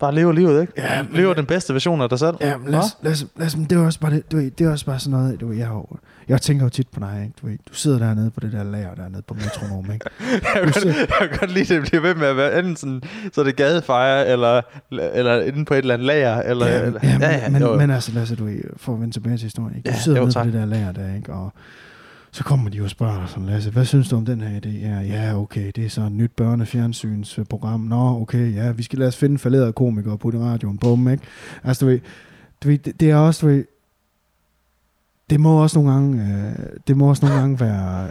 Bare 0.01 0.15
lever 0.15 0.33
livet, 0.33 0.61
ikke? 0.61 0.73
Ja, 0.77 1.03
men- 1.03 1.13
lever 1.13 1.35
den 1.35 1.47
bedste 1.47 1.73
version 1.73 2.01
af 2.01 2.09
dig 2.09 2.19
selv. 2.19 2.35
Ja, 2.41 2.57
men 2.57 2.69
lad 2.71 2.79
os, 2.79 2.97
lad 3.03 3.13
os, 3.13 3.27
lad 3.37 3.47
os, 3.47 3.55
det 3.55 3.73
er 3.73 3.79
også 3.79 4.01
bare, 4.01 4.11
det, 4.13 4.33
du 4.33 4.37
ved, 4.37 4.51
det 4.51 4.67
er 4.67 4.71
også 4.71 4.87
bare 4.87 4.99
sådan 4.99 5.19
noget, 5.19 5.41
du 5.41 5.49
ved, 5.49 5.57
jeg, 5.57 5.67
har 5.67 5.99
jeg 6.29 6.43
tænker 6.43 6.65
jo 6.65 6.69
tit 6.71 6.89
på 6.89 7.01
dig, 7.01 7.21
ikke? 7.23 7.35
Du, 7.43 7.47
ved, 7.47 7.59
du 7.69 7.75
sidder 7.75 7.99
dernede 7.99 8.31
på 8.31 8.41
det 8.41 8.53
der 8.53 8.65
lager 8.65 8.95
dernede 8.95 9.23
på 9.23 9.35
metronom, 9.35 9.93
ikke? 9.93 10.07
jeg, 10.33 10.41
kan 10.53 10.63
godt, 10.65 10.85
jeg 10.85 11.29
kan 11.31 11.39
godt 11.39 11.53
lide, 11.53 11.75
det 11.75 11.83
bliver 11.83 12.01
ved 12.03 12.15
med 12.15 12.27
at 12.27 12.37
være 12.37 12.59
enten 12.59 12.77
sådan, 12.77 13.03
så 13.33 13.41
er 13.41 13.45
det 13.45 13.57
gadefejre, 13.57 14.29
eller, 14.29 14.63
eller 14.91 15.41
inde 15.43 15.65
på 15.65 15.75
et 15.75 15.79
eller 15.79 15.95
andet 15.95 16.07
lager. 16.07 16.43
Eller, 16.43 16.67
ja, 16.67 16.83
eller, 16.83 17.01
ja, 17.03 17.19
men, 17.19 17.23
jo, 17.23 17.51
men, 17.53 17.63
jo. 17.63 17.77
men 17.77 17.91
altså, 17.91 18.13
lad 18.13 18.23
os, 18.23 18.33
du 18.39 18.45
ved, 18.45 18.61
for 18.77 18.93
at 18.95 19.01
vende 19.01 19.15
tilbage 19.15 19.37
til 19.37 19.43
historien, 19.45 19.77
ikke? 19.77 19.87
Du 19.89 19.95
Ja, 19.95 20.01
sidder 20.01 20.19
jo, 20.19 20.25
nede 20.25 20.35
tak. 20.35 20.45
på 20.47 20.51
det 20.51 20.61
der 20.61 20.67
lager 20.67 20.93
der, 20.93 21.15
ikke? 21.17 21.33
Og 21.33 21.53
så 22.37 22.45
kommer 22.45 22.71
de 22.71 22.77
jo 22.79 22.85
og 22.85 22.91
spørger 22.91 23.21
dig 23.21 23.29
sådan, 23.29 23.47
Lasse, 23.47 23.71
hvad 23.71 23.85
synes 23.85 24.09
du 24.09 24.17
om 24.17 24.25
den 24.25 24.41
her 24.41 24.61
idé? 24.61 24.69
Ja, 24.69 25.01
ja, 25.01 25.39
okay, 25.39 25.73
det 25.77 25.85
er 25.85 25.89
så 25.89 26.03
et 26.03 26.13
nyt 26.13 26.33
børnefjernsynsprogram. 26.33 27.81
Nå, 27.81 28.21
okay, 28.21 28.55
ja, 28.55 28.73
vi 28.73 28.83
skal 28.83 28.99
lade 28.99 29.09
os 29.09 29.17
finde 29.17 29.39
falderede 29.39 29.73
komikere 29.73 30.13
og 30.13 30.19
putte 30.19 30.39
radioen 30.39 30.79
på 30.79 30.91
dem, 30.91 31.09
ikke? 31.09 31.23
Altså, 31.65 31.85
du 31.85 31.91
ved, 31.91 32.01
du 32.63 32.69
ved 32.69 32.79
det, 32.79 33.01
det 33.01 33.11
er 33.11 33.17
også, 33.17 33.47
du 33.47 33.53
ved, 33.53 33.65
det 35.31 35.41
må 35.41 35.63
også 35.63 35.79
nogle 35.79 35.93
gange, 35.93 36.23
øh, 36.23 36.67
det 36.89 36.97
må 36.97 37.09
også 37.09 37.27
nogle 37.27 37.41
gange 37.41 37.61
være, 37.61 38.11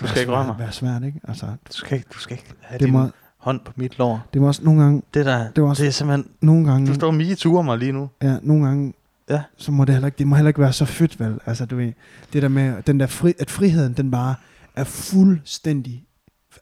Du 0.00 0.06
skal 0.06 0.20
ikke 0.20 0.32
røre 0.32 0.38
være, 0.38 0.46
mig. 0.46 0.58
være 0.58 0.72
svært, 0.72 1.02
ikke? 1.02 1.20
Altså, 1.28 1.46
Du 1.46 1.72
skal 1.76 1.96
ikke, 1.98 2.08
du 2.14 2.18
skal 2.18 2.34
ikke 2.36 2.54
have 2.60 2.78
det 2.78 2.84
din 2.86 2.92
må, 2.92 3.08
hånd 3.38 3.60
på 3.64 3.72
mit 3.76 3.98
lår. 3.98 4.20
det 4.32 4.40
må 4.40 4.46
også 4.46 4.64
nogle 4.64 4.82
gange, 4.82 5.02
Det 5.14 5.26
der, 5.26 5.50
Det 5.50 5.62
var 5.62 5.68
også- 5.68 5.82
det 5.82 5.88
er 5.88 5.92
simpelthen... 5.92 6.30
nogle 6.40 6.70
gange, 6.70 6.86
Du 6.88 6.94
står 6.94 7.06
og 7.06 7.14
mige 7.14 7.62
mig 7.62 7.78
lige 7.78 7.92
nu. 7.92 8.08
ja, 8.22 8.36
nogle 8.42 8.66
gange, 8.66 8.92
Ja. 9.28 9.42
så 9.56 9.72
må 9.72 9.84
det 9.84 9.94
heller 9.94 10.06
ikke, 10.06 10.18
det 10.18 10.26
må 10.26 10.34
heller 10.34 10.48
ikke 10.48 10.60
være 10.60 10.72
så 10.72 10.84
fedt, 10.84 11.20
vel? 11.20 11.38
Altså, 11.46 11.66
du 11.66 11.76
ved, 11.76 11.92
det 12.32 12.42
der 12.42 12.48
med, 12.48 12.82
den 12.82 13.00
der 13.00 13.06
fri, 13.06 13.32
at 13.38 13.50
friheden, 13.50 13.92
den 13.92 14.10
bare 14.10 14.34
er 14.76 14.84
fuldstændig, 14.84 16.06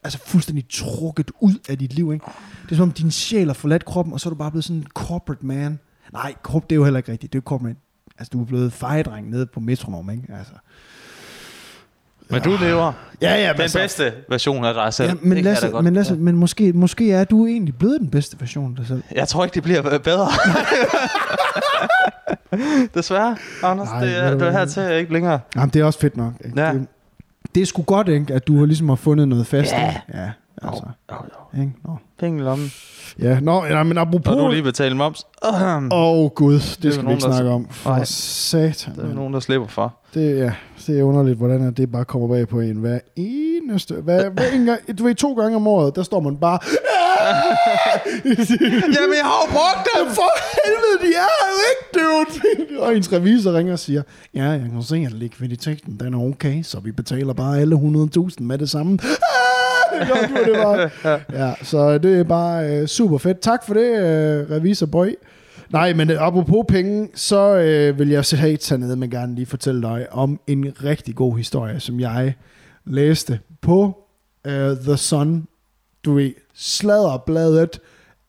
altså 0.03 0.19
fuldstændig 0.25 0.65
trukket 0.69 1.31
ud 1.39 1.53
af 1.69 1.77
dit 1.77 1.93
liv, 1.93 2.13
ikke? 2.13 2.25
Det 2.63 2.71
er 2.71 2.75
som 2.75 2.89
om 2.89 2.91
din 2.91 3.11
sjæl 3.11 3.47
har 3.47 3.53
forladt 3.53 3.85
kroppen, 3.85 4.13
og 4.13 4.19
så 4.19 4.29
er 4.29 4.31
du 4.31 4.37
bare 4.37 4.51
blevet 4.51 4.63
sådan 4.63 4.77
en 4.77 4.87
corporate 4.93 5.45
man. 5.45 5.79
Nej, 6.13 6.33
corp, 6.43 6.63
det 6.63 6.71
er 6.71 6.75
jo 6.75 6.83
heller 6.83 6.97
ikke 6.97 7.11
rigtigt, 7.11 7.33
det 7.33 7.37
er 7.37 7.41
jo 7.41 7.49
corporate. 7.49 7.79
Altså, 8.17 8.29
du 8.33 8.41
er 8.41 8.45
blevet 8.45 8.73
fejedreng 8.73 9.29
nede 9.29 9.45
på 9.45 9.59
metronom, 9.59 10.09
ikke? 10.09 10.33
Altså. 10.33 10.53
Men 12.33 12.41
du 12.41 12.57
lever 12.61 12.91
Ja, 13.21 13.35
ja, 13.35 13.53
den 13.53 13.69
bedste 13.73 14.13
version 14.29 14.65
af 14.65 14.73
dig 14.73 14.93
selv. 14.93 15.09
Ja, 15.09 15.15
men, 15.21 15.37
Det 15.37 15.43
Lasse, 15.43 15.67
godt. 15.69 15.83
men, 15.83 15.93
Lasse, 15.93 16.15
men 16.15 16.35
måske, 16.35 16.73
måske 16.73 17.11
er 17.11 17.23
du 17.23 17.45
egentlig 17.45 17.75
blevet 17.77 17.99
den 17.99 18.09
bedste 18.09 18.37
version 18.39 18.71
af 18.71 18.75
dig 18.77 18.87
selv. 18.87 19.03
Jeg 19.15 19.27
tror 19.27 19.43
ikke, 19.43 19.55
det 19.55 19.63
bliver 19.63 19.97
bedre. 19.99 20.27
Desværre, 22.95 23.37
Anders. 23.63 23.89
Nej, 23.89 24.05
det, 24.05 24.17
er, 24.17 24.31
du 24.31 24.39
det 24.39 24.47
er 24.47 24.51
her 24.51 24.65
til 24.65 24.91
ikke 24.91 25.13
længere. 25.13 25.39
Jamen, 25.55 25.69
det 25.69 25.79
er 25.79 25.85
også 25.85 25.99
fedt 25.99 26.17
nok. 26.17 26.33
Ikke? 26.45 26.61
Ja. 26.61 26.73
Det, 26.73 26.87
det 27.55 27.61
er 27.61 27.65
sgu 27.65 27.81
godt, 27.81 28.07
ikke, 28.07 28.33
at 28.33 28.47
du 28.47 28.59
har 28.59 28.65
ligesom 28.65 28.89
har 28.89 28.95
fundet 28.95 29.27
noget 29.27 29.47
fast. 29.47 29.71
Ja. 29.71 29.87
ikke? 29.89 30.01
ja 30.13 30.29
altså. 30.67 30.83
Jo, 31.11 31.15
jo. 31.55 31.61
Ikke? 31.61 31.73
Nå. 31.85 31.97
Penge 32.19 32.39
i 32.39 32.41
lommen. 32.43 32.71
Ja, 33.19 33.39
nå, 33.39 33.65
ja, 33.65 33.83
men 33.83 33.97
apropos... 33.97 34.33
Og 34.33 34.39
du 34.39 34.51
lige 34.51 34.63
betale 34.63 34.95
moms. 34.95 35.25
Åh, 35.45 35.83
oh, 35.91 36.29
Gud, 36.29 36.53
det, 36.53 36.61
er 36.61 36.81
det 36.81 36.93
skal 36.93 37.05
vi 37.05 37.11
ikke 37.11 37.21
der- 37.25 37.31
snakke 37.31 37.49
om. 37.51 37.67
For 37.71 37.89
Nej. 37.89 38.03
satan. 38.05 38.95
Der 38.95 39.03
er 39.09 39.13
nogen, 39.13 39.33
der 39.33 39.39
slipper 39.39 39.67
for. 39.67 39.95
Det, 40.13 40.37
ja, 40.37 40.51
det 40.87 40.99
er 40.99 41.03
underligt, 41.03 41.37
hvordan 41.37 41.67
at 41.67 41.77
det 41.77 41.91
bare 41.91 42.05
kommer 42.05 42.27
bag 42.27 42.47
på 42.47 42.59
en 42.59 42.75
hver 42.75 42.99
eneste... 43.15 43.93
Hver, 43.95 44.29
hver 44.29 44.43
en 44.53 44.65
gang, 44.65 44.97
du 44.97 45.03
ved, 45.03 45.15
to 45.15 45.33
gange 45.33 45.55
om 45.55 45.67
året, 45.67 45.95
der 45.95 46.03
står 46.03 46.19
man 46.19 46.37
bare... 46.37 46.59
Jamen, 48.95 49.15
jeg 49.19 49.25
har 49.29 49.37
jo 49.43 49.51
brugt 49.51 49.87
Ja, 49.95 50.03
for 50.19 50.31
helvede, 50.63 50.97
de 51.01 51.13
er 51.15 51.29
jo 51.49 51.59
ikke, 51.71 51.85
dude. 51.99 52.81
Og 52.81 52.95
ens 52.95 53.11
revisor 53.13 53.53
ringer 53.53 53.73
og 53.73 53.79
siger, 53.79 54.01
ja, 54.33 54.43
jeg 54.43 54.59
kan 54.73 54.83
se, 54.83 54.95
at 54.95 55.13
likviditeten 55.13 55.99
den 55.99 56.13
er 56.13 56.17
okay, 56.19 56.63
så 56.63 56.79
vi 56.79 56.91
betaler 56.91 57.33
bare 57.33 57.59
alle 57.59 57.75
100.000 57.75 57.79
med 58.39 58.57
det 58.57 58.69
samme. 58.69 58.99
Ah, 59.03 59.09
du, 60.29 60.51
det 60.51 60.59
var. 60.59 60.91
Ja, 61.33 61.53
så 61.63 61.97
det 61.97 62.19
er 62.19 62.23
bare 62.23 62.69
øh, 62.69 62.87
super 62.87 63.17
fedt. 63.17 63.39
Tak 63.39 63.65
for 63.65 63.73
det, 63.73 63.97
øh, 63.97 64.51
revisor 64.51 64.85
boy. 64.85 65.15
Nej, 65.69 65.93
men 65.93 66.11
øh, 66.11 66.17
apropos 66.27 66.65
penge, 66.67 67.09
så 67.15 67.57
øh, 67.57 67.99
vil 67.99 68.09
jeg 68.09 68.25
så 68.25 68.57
tage 68.61 68.79
ned 68.79 68.95
med 68.95 69.09
gerne 69.09 69.35
lige 69.35 69.45
fortælle 69.45 69.81
dig 69.81 70.07
om 70.11 70.39
en 70.47 70.73
rigtig 70.83 71.15
god 71.15 71.37
historie, 71.37 71.79
som 71.79 71.99
jeg 71.99 72.33
læste 72.85 73.39
på 73.61 73.97
øh, 74.47 74.77
The 74.77 74.97
Sun. 74.97 75.47
Du 76.05 76.13
ved, 76.13 76.31
sladderbladet 76.53 77.79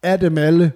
af 0.03 0.19
dem 0.19 0.37
alle 0.37 0.71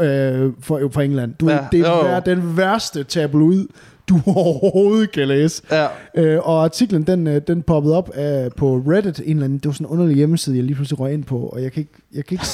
øh, 0.00 0.52
for, 0.60 0.88
for 0.92 1.00
England. 1.00 1.34
Du, 1.34 1.50
ja, 1.50 1.66
det 1.72 1.80
er 1.80 2.14
jo. 2.14 2.20
den 2.34 2.56
værste 2.56 3.04
tabloid, 3.04 3.66
du 4.08 4.20
overhovedet 4.36 5.12
kan 5.12 5.28
læse. 5.28 5.62
Ja. 5.70 5.86
Øh, 6.14 6.48
og 6.48 6.64
artiklen, 6.64 7.02
den, 7.02 7.26
øh, 7.26 7.40
den 7.46 7.62
poppede 7.62 7.96
op 7.96 8.10
af, 8.14 8.52
på 8.52 8.76
Reddit, 8.76 9.18
en 9.18 9.30
eller 9.30 9.44
anden, 9.44 9.58
det 9.58 9.66
var 9.66 9.72
sådan 9.72 9.86
en 9.86 9.90
underlig 9.90 10.16
hjemmeside, 10.16 10.56
jeg 10.56 10.64
lige 10.64 10.74
pludselig 10.74 11.00
røg 11.00 11.14
ind 11.14 11.24
på, 11.24 11.38
og 11.38 11.62
jeg 11.62 11.72
kan 11.72 11.80
ikke, 11.80 11.92
jeg 12.14 12.24
kan 12.24 12.34
ikke, 12.34 12.46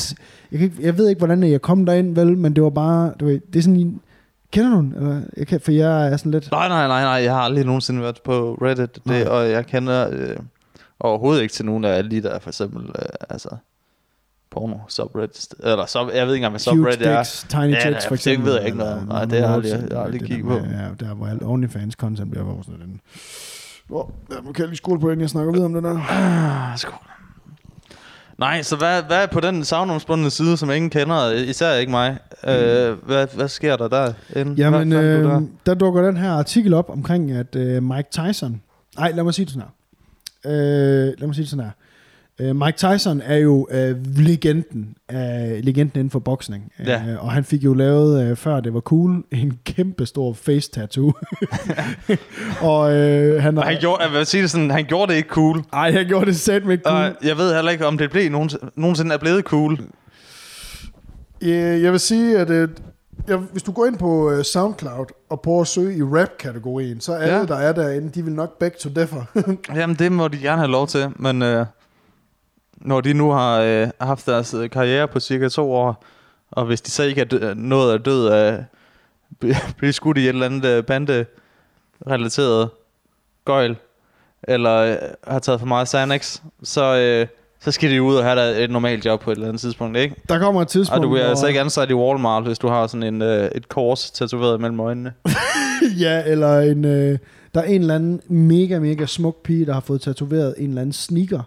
jeg, 0.52 0.58
kan 0.58 0.70
ikke, 0.70 0.82
jeg 0.86 0.98
ved 0.98 1.08
ikke, 1.08 1.18
hvordan 1.18 1.42
jeg 1.42 1.62
kom 1.62 1.86
derind, 1.86 2.14
vel, 2.14 2.38
men 2.38 2.56
det 2.56 2.62
var 2.62 2.70
bare, 2.70 3.12
du 3.20 3.24
ved, 3.26 3.40
det 3.52 3.58
er 3.58 3.62
sådan 3.62 3.80
en, 3.80 4.00
kender 4.52 4.70
du 4.70 4.76
den? 4.76 4.94
Eller, 4.96 5.20
jeg 5.36 5.46
kan, 5.46 5.60
for 5.60 5.72
jeg 5.72 6.08
er 6.08 6.16
sådan 6.16 6.32
lidt, 6.32 6.50
Nej, 6.50 6.68
nej, 6.68 6.86
nej, 6.86 7.02
nej. 7.02 7.12
Jeg 7.12 7.32
har 7.32 7.40
aldrig 7.40 7.64
nogensinde 7.64 8.00
været 8.02 8.20
på 8.24 8.58
Reddit. 8.62 8.98
Nej. 9.06 9.18
Det, 9.18 9.28
og 9.28 9.50
jeg 9.50 9.66
kender 9.66 10.08
øh, 10.12 10.36
overhovedet 11.00 11.42
ikke 11.42 11.54
til 11.54 11.64
nogen 11.64 11.84
af 11.84 11.90
alle 11.90 12.10
de 12.10 12.22
der, 12.22 12.38
for 12.38 12.50
eksempel, 12.50 12.82
øh, 12.82 13.08
altså, 13.30 13.48
porno 14.52 14.76
subreddits. 14.88 15.48
Eller, 15.62 15.86
sub, 15.86 16.08
jeg 16.14 16.26
ved 16.26 16.34
ikke 16.34 16.46
engang, 16.46 16.52
hvad 16.64 16.74
huge 16.74 16.84
subreddit 16.92 17.06
er. 17.06 17.18
dicks, 17.22 17.46
tiny 17.48 17.60
Ja, 17.60 17.90
nej, 17.90 18.00
for 18.00 18.08
det 18.08 18.12
eksempel. 18.12 18.46
ved 18.46 18.54
jeg 18.56 18.66
ikke 18.66 18.78
noget 18.78 18.94
om. 18.94 19.02
Nej, 19.08 19.24
det 19.24 19.32
har 19.40 19.46
jeg 19.46 19.54
aldrig- 19.54 19.90
jeg 19.90 20.02
aldrig 20.02 20.20
det 20.20 20.28
kigget 20.28 20.46
på. 20.46 20.54
Ja, 20.54 21.06
der 21.06 21.14
hvor 21.14 21.26
alt 21.26 21.42
OnlyFans 21.42 21.94
content 21.94 22.30
bliver 22.30 22.44
vores 22.44 22.66
sådan 22.66 22.80
den. 22.80 23.00
Ja, 23.90 24.36
nu 24.44 24.52
kan 24.52 24.58
jeg 24.62 24.68
lige 24.68 24.76
skole 24.76 25.00
på 25.00 25.10
den, 25.10 25.20
jeg 25.20 25.30
snakker 25.30 25.52
videre 25.52 25.66
om 25.66 25.74
det 25.74 25.82
der. 25.82 25.98
Ah, 26.10 26.78
skål. 26.78 26.94
Nej, 28.38 28.62
så 28.62 28.76
hvad, 28.76 29.02
hvad 29.02 29.22
er 29.22 29.26
på 29.26 29.40
den 29.40 29.64
savnomsbundne 29.64 30.30
side, 30.30 30.56
som 30.56 30.70
ingen 30.70 30.90
kender, 30.90 31.30
især 31.32 31.74
ikke 31.74 31.90
mig? 31.90 32.18
Øh, 32.46 32.92
hvad, 33.06 33.26
hvad 33.34 33.48
sker 33.48 33.76
der 33.76 33.88
der? 33.88 34.12
Jamen, 34.36 34.88
hvad 34.92 35.02
øh, 35.02 35.24
der? 35.24 35.42
der 35.66 35.74
dukker 35.74 36.02
den 36.02 36.16
her 36.16 36.32
artikel 36.32 36.74
op 36.74 36.90
omkring, 36.90 37.30
at 37.30 37.56
øh, 37.56 37.82
Mike 37.82 38.08
Tyson... 38.10 38.60
Nej, 38.98 39.12
lad 39.12 39.24
mig 39.24 39.34
sige 39.34 39.44
det 39.44 39.52
sådan 39.54 39.68
her. 40.44 40.50
Øh, 40.52 41.14
lad 41.18 41.26
mig 41.26 41.34
sige 41.34 41.42
det 41.42 41.50
sådan 41.50 41.64
her. 41.64 41.70
Øh, 42.42 42.56
Mike 42.56 42.76
Tyson 42.76 43.20
er 43.24 43.36
jo 43.36 43.68
øh, 43.70 43.96
legenden, 44.16 44.94
af, 45.08 45.60
legenden 45.64 45.98
inden 46.00 46.10
for 46.10 46.18
boksning. 46.18 46.72
Ja. 46.86 47.02
Øh, 47.08 47.24
og 47.24 47.32
han 47.32 47.44
fik 47.44 47.64
jo 47.64 47.74
lavet, 47.74 48.24
øh, 48.30 48.36
før 48.36 48.60
det 48.60 48.74
var 48.74 48.80
cool, 48.80 49.24
en 49.30 49.58
kæmpe 49.64 50.06
stor 50.06 50.32
face 50.32 50.70
tattoo. 50.70 51.12
og 52.60 52.92
øh, 52.92 53.42
han 53.42 53.58
Og 53.58 53.64
han 53.64 53.76
gjorde, 53.80 54.02
jeg 54.02 54.12
vil 54.12 54.26
sige 54.26 54.42
det 54.42 54.50
sådan, 54.50 54.70
han 54.70 54.84
gjorde 54.84 55.12
det 55.12 55.16
ikke 55.16 55.28
cool. 55.28 55.62
Ej, 55.72 55.92
han 55.92 56.06
gjorde 56.06 56.26
det 56.26 56.36
sæt 56.36 56.64
med 56.64 56.78
cool. 56.86 56.96
Og 56.96 57.12
jeg 57.24 57.36
ved 57.36 57.54
heller 57.54 57.70
ikke, 57.70 57.86
om 57.86 57.98
det 57.98 58.10
blev 58.10 58.30
nogensinde, 58.30 58.70
nogensinde 58.76 59.14
er 59.14 59.18
blevet 59.18 59.44
cool. 59.44 59.78
Øh, 61.42 61.82
Jeg 61.82 61.92
vil 61.92 62.00
sige, 62.00 62.38
at 62.38 62.50
øh, 62.50 62.68
jeg, 63.28 63.36
hvis 63.36 63.62
du 63.62 63.72
går 63.72 63.86
ind 63.86 63.98
på 63.98 64.30
øh, 64.30 64.44
SoundCloud 64.44 65.06
og 65.30 65.40
prøver 65.40 65.60
at 65.60 65.66
søge 65.66 65.96
i 65.96 66.02
rap-kategorien, 66.02 67.00
så 67.00 67.12
alle, 67.12 67.36
Ja. 67.36 67.44
der 67.46 67.56
er 67.56 67.72
derinde, 67.72 68.10
de 68.14 68.24
vil 68.24 68.32
nok 68.32 68.58
back 68.58 68.78
to 68.78 68.88
differ. 68.88 69.22
Jamen, 69.80 69.96
det 69.96 70.12
må 70.12 70.28
de 70.28 70.38
gerne 70.38 70.58
have 70.60 70.70
lov 70.70 70.86
til, 70.86 71.06
men 71.16 71.42
øh, 71.42 71.66
når 72.84 73.00
de 73.00 73.14
nu 73.14 73.30
har 73.30 73.60
øh, 73.60 73.88
haft 74.00 74.26
deres 74.26 74.54
øh, 74.54 74.70
karriere 74.70 75.08
på 75.08 75.20
cirka 75.20 75.48
to 75.48 75.72
år, 75.72 76.04
og 76.50 76.64
hvis 76.64 76.80
de 76.80 76.90
så 76.90 77.02
ikke 77.02 77.20
er 77.20 77.24
dø- 77.24 77.54
nået 77.56 77.94
at 77.94 78.04
død 78.04 78.26
af 78.28 78.64
blive 79.78 79.92
skudt 79.92 80.18
i 80.18 80.22
et 80.22 80.28
eller 80.28 80.46
andet 80.46 80.64
øh, 80.64 80.84
bande-relateret 80.84 82.70
gøjl, 83.44 83.76
eller 84.48 84.76
øh, 84.76 84.96
har 85.26 85.38
taget 85.38 85.60
for 85.60 85.66
meget 85.66 85.88
Xanax, 85.88 86.40
så, 86.62 86.96
øh, 86.96 87.26
så 87.60 87.70
skal 87.72 87.90
de 87.90 88.02
ud 88.02 88.14
og 88.16 88.24
have 88.24 88.36
der 88.40 88.64
et 88.64 88.70
normalt 88.70 89.04
job 89.04 89.20
på 89.20 89.30
et 89.30 89.34
eller 89.34 89.48
andet 89.48 89.60
tidspunkt, 89.60 89.96
ikke? 89.96 90.14
Der 90.28 90.38
kommer 90.38 90.62
et 90.62 90.68
tidspunkt, 90.68 90.98
Og 90.98 91.02
du 91.02 91.08
bliver 91.08 91.22
hvor- 91.22 91.30
altså 91.30 91.46
ikke 91.46 91.60
ansat 91.60 91.90
i 91.90 91.94
Walmart, 91.94 92.42
hvis 92.42 92.58
du 92.58 92.68
har 92.68 92.86
sådan 92.86 93.02
en, 93.14 93.22
øh, 93.22 93.50
et 93.54 93.68
kors 93.68 94.10
tatoveret 94.10 94.60
mellem 94.60 94.80
øjnene. 94.80 95.12
ja, 96.00 96.22
eller 96.26 96.58
en, 96.60 96.84
øh, 96.84 97.18
der 97.54 97.60
er 97.60 97.64
en 97.64 97.80
eller 97.80 97.94
anden 97.94 98.20
mega, 98.28 98.78
mega 98.78 99.06
smuk 99.06 99.42
pige, 99.42 99.66
der 99.66 99.72
har 99.72 99.80
fået 99.80 100.00
tatoveret 100.00 100.54
en 100.58 100.68
eller 100.68 100.80
anden 100.80 100.92
sneaker. 100.92 101.40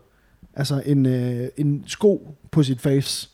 Altså 0.55 0.81
en, 0.85 1.05
øh, 1.05 1.47
en 1.57 1.83
sko 1.87 2.35
på 2.51 2.63
sit 2.63 2.81
face. 2.81 3.29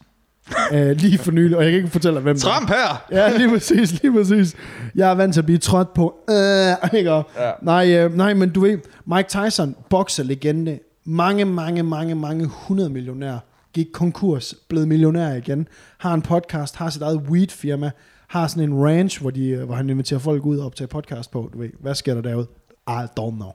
øh, 0.73 0.91
lige 0.91 1.17
for 1.17 1.31
nylig, 1.31 1.57
og 1.57 1.63
jeg 1.63 1.71
kan 1.71 1.77
ikke 1.77 1.91
fortælle 1.91 2.15
dig, 2.15 2.23
hvem 2.23 2.35
det. 2.35 2.43
Trump 2.43 2.69
her! 2.69 3.05
Ja, 3.17 3.37
lige 3.37 3.49
præcis, 3.49 4.01
lige 4.01 4.13
præcis. 4.13 4.55
Jeg 4.95 5.11
er 5.11 5.15
vant 5.15 5.33
til 5.33 5.41
at 5.41 5.45
blive 5.45 5.57
trådt 5.57 5.93
på. 5.93 6.15
Øh, 6.29 6.97
ikke? 6.99 7.11
Ja. 7.11 7.23
Nej, 7.61 7.97
øh, 7.97 8.15
nej, 8.17 8.33
men 8.33 8.49
du 8.49 8.59
ved, 8.61 8.77
Mike 9.05 9.29
Tyson, 9.29 9.75
bokserlegende, 9.89 10.79
mange, 11.05 11.45
mange, 11.45 11.83
mange, 11.83 12.15
mange 12.15 12.43
100 12.43 12.89
millionær, 12.89 13.37
gik 13.73 13.87
konkurs, 13.93 14.55
blevet 14.69 14.87
millionær 14.87 15.33
igen, 15.33 15.67
har 15.97 16.13
en 16.13 16.21
podcast, 16.21 16.75
har 16.75 16.89
sit 16.89 17.01
eget 17.01 17.17
weed-firma, 17.17 17.91
har 18.27 18.47
sådan 18.47 18.63
en 18.63 18.83
ranch, 18.85 19.21
hvor, 19.21 19.29
de, 19.29 19.47
øh, 19.49 19.63
hvor 19.65 19.75
han 19.75 19.89
inviterer 19.89 20.19
folk 20.19 20.45
ud 20.45 20.57
og 20.57 20.65
optager 20.65 20.87
podcast 20.87 21.31
på. 21.31 21.49
Du 21.53 21.59
ved, 21.59 21.69
hvad 21.79 21.95
sker 21.95 22.13
der 22.13 22.21
derude? 22.21 22.47
I 22.87 23.05
don't 23.19 23.35
know. 23.35 23.51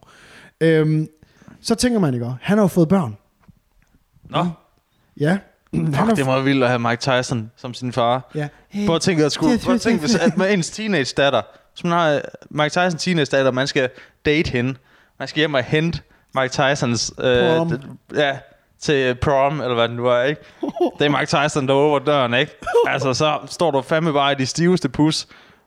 Øhm, 0.61 1.09
så 1.61 1.75
tænker 1.75 1.99
man 1.99 2.15
ikke, 2.15 2.27
han 2.41 2.59
har 2.59 2.65
jo 2.65 2.69
fået 2.69 2.89
børn. 2.89 3.17
Nå, 4.31 4.47
Ja. 5.21 5.39
han 5.75 5.95
har 5.95 6.05
fuck, 6.07 6.17
det 6.17 6.27
må 6.27 6.33
være 6.33 6.45
vildt 6.45 6.63
at 6.65 6.69
have 6.69 6.79
Mike 6.79 6.97
Tyson 7.01 7.51
som 7.57 7.75
sin 7.75 7.93
far. 7.93 8.31
Ja. 8.35 8.49
Prøv 8.87 8.97
at 8.97 9.03
tænke, 9.03 9.25
at 9.25 9.33
skulle, 9.33 9.59
prøv 9.65 9.75
at 9.75 9.81
tænke 9.81 10.01
hvis, 10.01 10.15
at 10.15 10.37
med 10.37 10.53
ens 10.53 10.71
teenage 10.71 11.15
datter, 11.17 11.43
hvis 11.73 11.85
man 11.85 11.93
har 11.93 12.11
øh, 12.11 12.21
Mike 12.51 12.71
Tyson 12.71 12.99
teenage 12.99 13.37
datter, 13.37 13.51
man 13.51 13.67
skal 13.67 13.91
date 14.27 14.51
hende, 14.51 14.75
man 15.19 15.29
skal 15.29 15.39
hjem 15.41 15.55
og 15.55 15.63
hente 15.63 16.01
Mike 16.35 16.49
Tysons, 16.49 17.13
øh, 17.19 17.57
Prom. 17.57 17.99
ja, 18.15 18.39
til 18.81 19.15
prom, 19.15 19.61
eller 19.61 19.75
hvad 19.75 19.89
det 19.89 19.97
nu 19.97 20.07
er, 20.07 20.23
ikke? 20.23 20.41
Det 20.99 21.05
er 21.05 21.09
Mike 21.19 21.27
Tyson, 21.27 21.69
der 21.69 21.75
åbner 21.75 22.05
døren, 22.13 22.35
ikke? 22.35 22.53
Altså, 22.89 23.15
så 23.15 23.39
står 23.47 23.71
du 23.71 23.83
fandme 23.83 24.13
bare 24.13 24.33
i 24.33 24.35
de 24.35 24.47
stiveste 24.47 24.89
pus, 24.89 25.27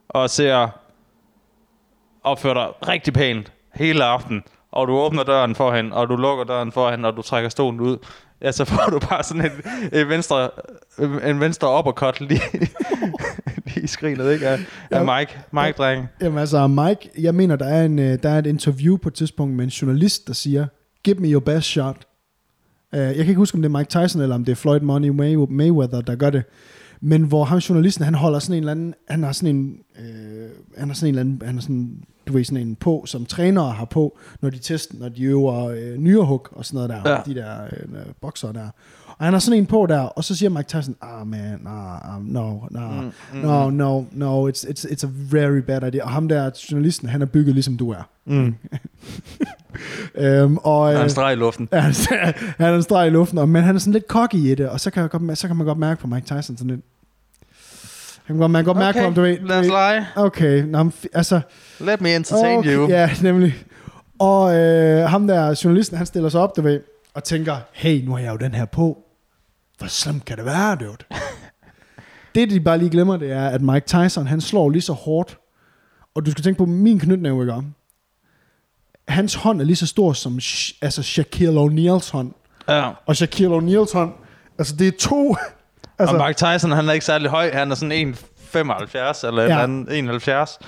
og 0.10 0.30
ser 0.30 0.68
opfører 2.24 2.54
dig 2.54 2.88
rigtig 2.88 3.14
pænt 3.14 3.52
hele 3.74 4.04
aften, 4.04 4.44
og 4.72 4.88
du 4.88 4.94
åbner 4.94 5.24
døren 5.24 5.56
for 5.56 5.76
hende, 5.76 5.94
og 5.94 6.10
du 6.10 6.16
lukker 6.16 6.44
døren 6.44 6.72
for 6.72 6.92
hende, 6.92 7.10
og 7.10 7.18
du 7.18 7.22
trækker 7.22 7.50
stolen 7.50 7.80
ud, 7.80 7.98
ja, 8.42 8.52
så 8.52 8.66
får 8.66 8.90
du 8.92 9.00
bare 9.00 9.24
sådan 9.24 9.46
en, 9.46 9.52
en 10.00 10.10
venstre, 10.10 10.50
en 11.30 11.40
venstre 11.40 11.80
uppercut 11.80 12.22
lige, 12.22 12.42
lige 13.66 13.82
i 13.84 13.88
skrinet, 13.88 14.34
ikke? 14.34 14.48
Af, 14.48 14.60
af 14.92 15.06
Mike, 15.20 15.40
Mike 15.52 15.74
dreng. 15.78 16.08
Jamen 16.22 16.40
altså, 16.40 16.68
Mike, 16.68 17.10
jeg 17.20 17.36
mener, 17.36 17.56
der 17.56 17.66
er, 17.66 17.86
en, 17.86 18.00
øh, 18.00 18.18
der 18.24 18.30
er 18.30 18.40
et 18.40 18.48
interview 18.48 18.98
på 18.98 19.10
et 19.10 19.14
tidspunkt 19.14 19.56
med 19.56 19.64
en 19.64 19.70
journalist, 19.70 20.28
der 20.28 20.34
siger, 20.34 20.68
give 21.04 21.16
me 21.16 21.28
your 21.32 21.40
best 21.40 21.68
shot. 21.68 21.98
Uh, 22.94 23.00
jeg 23.00 23.16
kan 23.16 23.28
ikke 23.28 23.36
huske, 23.36 23.56
om 23.56 23.62
det 23.62 23.70
er 23.74 23.78
Mike 23.78 23.90
Tyson, 23.90 24.22
eller 24.22 24.36
om 24.36 24.46
det 24.46 24.52
er 24.52 24.56
Floyd 24.56 24.80
Money 24.80 25.10
May- 25.10 25.52
Mayweather, 25.54 26.02
der 26.02 26.16
gør 26.16 26.30
det. 26.30 26.44
Men 27.02 27.24
hvor 27.24 27.44
ham 27.44 27.58
journalisten, 27.58 28.06
han 28.06 28.16
holder 28.16 28.40
sådan 28.40 28.54
en 28.56 28.60
eller 28.60 28.72
anden, 28.72 28.94
han 29.10 29.24
har 29.24 29.32
sådan 29.32 29.56
en, 29.56 29.78
øh, 30.00 30.50
han 30.78 30.88
har 30.88 30.96
sådan 30.96 31.08
en 31.08 31.20
eller 31.20 31.22
anden, 31.22 31.42
han 31.46 31.56
har 31.56 31.62
sådan, 31.62 32.04
du 32.30 32.34
ved, 32.34 32.44
sådan 32.44 32.68
en 32.68 32.76
på, 32.76 33.04
som 33.08 33.26
trænere 33.26 33.72
har 33.72 33.86
på, 33.86 34.18
når 34.42 34.50
de 34.50 34.58
tester, 34.60 34.96
når 35.00 35.10
de 35.10 35.24
øver 35.24 35.66
øh, 35.70 35.98
nyrehug 35.98 36.48
og 36.52 36.66
sådan 36.66 36.76
noget 36.90 36.90
der, 37.06 37.12
Ja. 37.12 37.22
de 37.26 37.36
der 37.36 37.64
øh, 37.64 38.06
bokser 38.22 38.52
der. 38.52 38.68
Og 39.08 39.26
han 39.26 39.34
har 39.34 39.40
sådan 39.40 39.60
en 39.60 39.66
på 39.66 39.86
der, 39.90 40.00
og 40.00 40.24
så 40.24 40.36
siger 40.36 40.50
Mike 40.50 40.68
Tyson, 40.68 40.96
ah 41.02 41.28
man, 41.28 41.68
um, 42.18 42.22
no, 42.26 42.54
no, 42.72 42.90
Mm, 43.02 43.12
mm, 43.34 43.40
no, 43.40 43.70
no, 43.70 44.04
no, 44.12 44.50
it's, 44.50 44.64
it's, 44.70 44.86
it's 44.92 45.06
a 45.06 45.10
very 45.32 45.58
bad 45.58 45.84
idea. 45.84 46.04
Og 46.04 46.10
ham 46.10 46.28
der, 46.28 46.50
journalisten, 46.72 47.10
han 47.10 47.22
er 47.22 47.26
bygget 47.26 47.54
ligesom 47.56 47.78
du 47.78 47.90
er. 47.92 48.10
Mm. 48.26 48.56
Øhm, 50.16 50.58
og, 50.58 50.88
Der 50.90 50.94
er 50.94 50.98
øh, 51.00 51.04
en 51.04 51.10
streg 51.10 51.34
i 51.34 51.36
luften. 51.36 51.70
Han 51.74 51.94
han 52.58 52.74
er 52.74 52.76
en 52.76 52.84
streg 52.84 53.08
i 53.08 53.10
luften, 53.10 53.38
og- 53.38 53.50
men 53.50 53.64
han 53.64 53.76
er 53.76 53.80
sådan 53.80 53.94
lidt 53.94 54.06
cocky 54.08 54.36
i 54.36 54.56
det, 54.56 54.70
og 54.70 54.80
så 54.80 54.92
kan, 54.92 55.02
jeg 55.02 55.10
godt, 55.10 55.38
så 55.38 55.48
kan 55.48 55.56
man 55.58 55.66
godt 55.66 55.78
mærke 55.78 56.02
på 56.02 56.08
Mike 56.08 56.26
Tyson 56.26 56.58
sådan 56.58 56.68
lidt. 56.68 56.82
Kan 58.30 58.38
godt, 58.38 58.52
man 58.52 58.64
kan 58.64 58.66
godt 58.66 58.78
mærke 58.78 59.00
Okay, 59.00 59.00
på 59.00 59.04
ham, 59.04 59.14
du 59.14 59.22
ved. 59.22 59.38
lad 59.40 59.60
os 59.60 59.68
lege. 59.68 60.08
Okay, 60.16 60.64
nå, 60.64 60.92
altså... 61.14 61.42
Let 61.80 62.02
me 62.02 62.16
entertain 62.16 62.60
okay, 62.60 62.76
you. 62.76 62.90
Ja, 62.90 63.10
nemlig. 63.22 63.56
Og 64.20 64.56
øh, 64.56 65.10
ham 65.10 65.28
der, 65.28 65.62
journalisten, 65.64 65.98
han 65.98 66.06
stiller 66.06 66.30
sig 66.30 66.42
op, 66.42 66.56
du 66.56 66.62
ved, 66.62 66.82
og 67.14 67.24
tænker, 67.24 67.58
hey, 67.74 68.06
nu 68.06 68.12
har 68.12 68.20
jeg 68.20 68.32
jo 68.32 68.38
den 68.38 68.54
her 68.54 68.66
på. 68.66 68.98
Hvor 69.78 69.88
slemt 69.88 70.26
kan 70.26 70.38
det 70.38 70.46
være, 70.46 70.76
dude? 70.76 70.98
det, 72.36 72.50
de 72.50 72.60
bare 72.60 72.78
lige 72.78 72.90
glemmer, 72.90 73.18
det 73.18 73.32
er, 73.32 73.48
at 73.48 73.62
Mike 73.62 73.86
Tyson, 73.88 74.28
han 74.28 74.42
slår 74.42 74.70
lige 74.70 74.82
så 74.82 74.94
hårdt. 74.94 75.38
Og 76.16 76.26
du 76.26 76.32
skal 76.32 76.44
tænke 76.44 76.58
på 76.58 76.66
min 76.66 77.00
knytnæve, 77.00 77.44
ikke 77.44 77.54
om? 77.54 77.74
Hans 79.08 79.36
hånd 79.36 79.62
er 79.62 79.66
lige 79.66 79.76
så 79.76 79.88
stor 79.88 80.14
som 80.14 80.40
altså 80.82 81.04
Shaquille 81.04 81.60
O'Neals 81.62 82.12
hånd. 82.12 82.32
Ja. 82.68 82.92
Og 83.06 83.16
Shaquille 83.16 83.58
O'Neals 83.58 83.94
hånd, 83.94 84.12
altså 84.58 84.76
det 84.76 84.88
er 84.88 84.98
to... 85.00 85.36
Altså, 86.00 86.16
og 86.16 86.28
Mike 86.28 86.38
Tyson, 86.38 86.72
han 86.72 86.90
er 86.90 86.94
ikke 86.94 87.06
særlig 87.06 87.30
høj. 87.30 87.52
Han 87.54 87.72
er 87.72 87.76
sådan 87.76 88.14
1,75 88.14 89.28
eller 89.28 89.44
Ja. 89.44 89.48
ja. 89.56 89.64
andet, 89.64 89.98
71. 89.98 90.60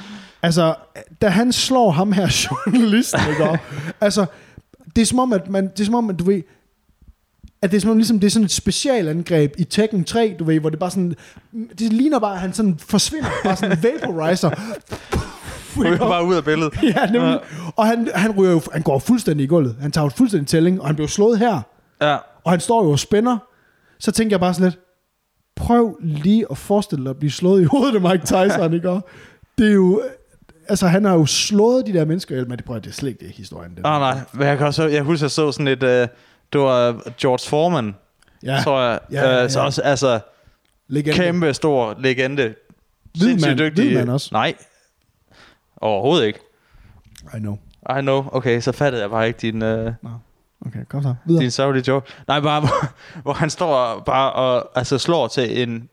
altså, 0.41 0.75
da 1.21 1.27
han 1.27 1.51
slår 1.51 1.91
ham 1.91 2.11
her 2.11 2.27
journalisten, 2.65 3.19
ikke? 3.29 3.59
Altså, 4.01 4.25
det 4.95 5.01
er 5.01 5.05
som 5.05 5.19
om, 5.19 5.33
at 5.33 5.49
man, 5.49 5.67
det 5.67 5.79
er 5.79 5.85
som 5.85 5.95
om, 5.95 6.09
at 6.09 6.19
du 6.19 6.23
ved, 6.23 6.41
at 7.61 7.71
det 7.71 7.77
er 7.77 7.81
som 7.81 7.89
om, 7.91 7.97
ligesom, 7.97 8.19
det 8.19 8.27
er 8.27 8.31
sådan 8.31 8.45
et 8.45 8.51
specialangreb 8.51 9.53
i 9.57 9.63
Tekken 9.63 10.03
3, 10.03 10.35
du 10.39 10.43
ved, 10.43 10.59
hvor 10.59 10.69
det 10.69 10.79
bare 10.79 10.91
sådan, 10.91 11.15
det 11.79 11.93
ligner 11.93 12.19
bare, 12.19 12.33
at 12.33 12.39
han 12.39 12.53
sådan 12.53 12.79
forsvinder, 12.79 13.29
bare 13.43 13.55
sådan 13.55 13.77
vaporizer. 13.83 14.49
Ryger 15.77 15.97
bare 15.97 16.25
ud 16.25 16.35
af 16.35 16.43
billedet. 16.43 16.73
ja, 16.95 17.05
nemlig. 17.05 17.39
Og 17.75 17.87
han, 17.87 18.09
han, 18.15 18.31
ryger 18.31 18.51
jo, 18.51 18.61
han 18.73 18.81
går 18.81 18.99
fuldstændig 18.99 19.43
i 19.43 19.47
gulvet. 19.47 19.75
Han 19.81 19.91
tager 19.91 20.05
jo 20.05 20.09
fuldstændig 20.09 20.47
tælling, 20.47 20.81
og 20.81 20.87
han 20.87 20.95
bliver 20.95 21.07
slået 21.07 21.39
her. 21.39 21.61
Ja. 22.01 22.17
Og 22.43 22.51
han 22.51 22.59
står 22.59 22.83
jo 22.83 22.91
og 22.91 22.99
spænder. 22.99 23.37
Så 23.99 24.11
tænker 24.11 24.33
jeg 24.33 24.39
bare 24.39 24.53
sådan 24.53 24.69
lidt, 24.69 24.79
prøv 25.61 25.97
lige 26.01 26.45
at 26.51 26.57
forestille 26.57 27.03
dig 27.05 27.09
at 27.09 27.17
blive 27.17 27.31
slået 27.31 27.61
i 27.61 27.63
hovedet 27.63 27.95
af 27.95 28.11
Mike 28.11 28.25
Tyson, 28.25 28.73
ikke? 28.77 29.01
Det 29.57 29.67
er 29.69 29.73
jo... 29.73 30.01
Altså, 30.69 30.87
han 30.87 31.05
har 31.05 31.13
jo 31.13 31.25
slået 31.25 31.85
de 31.85 31.93
der 31.93 32.05
mennesker 32.05 32.45
men 32.45 32.57
det 32.57 32.65
prøver 32.65 32.79
det 32.79 32.89
er 32.89 32.93
slet 32.93 33.09
ikke 33.09 33.25
det 33.25 33.35
historien. 33.35 33.71
Det. 33.75 33.81
Ah, 33.85 33.99
nej. 33.99 34.19
Men 34.33 34.47
jeg, 34.47 34.57
kan 34.57 34.67
også, 34.67 34.87
jeg 34.87 35.03
husker, 35.03 35.25
jeg 35.25 35.31
så 35.31 35.51
sådan 35.51 35.67
et... 35.67 35.83
Øh, 35.83 36.07
det 36.53 36.61
var 36.61 37.01
George 37.21 37.49
Foreman, 37.49 37.95
Ja, 38.43 38.59
tror 38.63 38.81
jeg. 38.81 38.99
Ja, 39.11 39.29
ja, 39.29 39.43
Øh, 39.43 39.49
så 39.49 39.59
ja. 39.59 39.65
også, 39.65 39.81
altså, 39.81 40.19
legende. 40.87 41.17
kæmpe 41.17 41.53
stor 41.53 41.95
legende. 41.99 42.53
Hvid 43.17 43.57
dygtig. 43.57 43.97
Hvid 43.97 44.09
også. 44.09 44.29
Nej. 44.31 44.53
Overhovedet 45.77 46.25
ikke. 46.27 46.39
I 47.35 47.39
know. 47.39 47.57
I 47.99 48.01
know. 48.01 48.25
Okay, 48.31 48.61
så 48.61 48.71
fattede 48.71 49.01
jeg 49.01 49.09
bare 49.09 49.27
ikke 49.27 49.39
din, 49.41 49.61
øh, 49.61 49.93
Okay, 50.67 50.79
kom 50.89 51.03
så. 51.03 51.15
Videre. 51.25 51.41
din 51.43 51.51
sorry 51.51 51.81
joke. 51.87 52.11
Nej, 52.27 52.39
bare 52.39 52.59
hvor, 52.59 52.85
hvor 53.23 53.33
han 53.33 53.49
står 53.49 53.99
bare 53.99 54.31
og 54.31 54.71
altså, 54.75 54.97
slår 54.97 55.27
til 55.27 55.61
en 55.69 55.89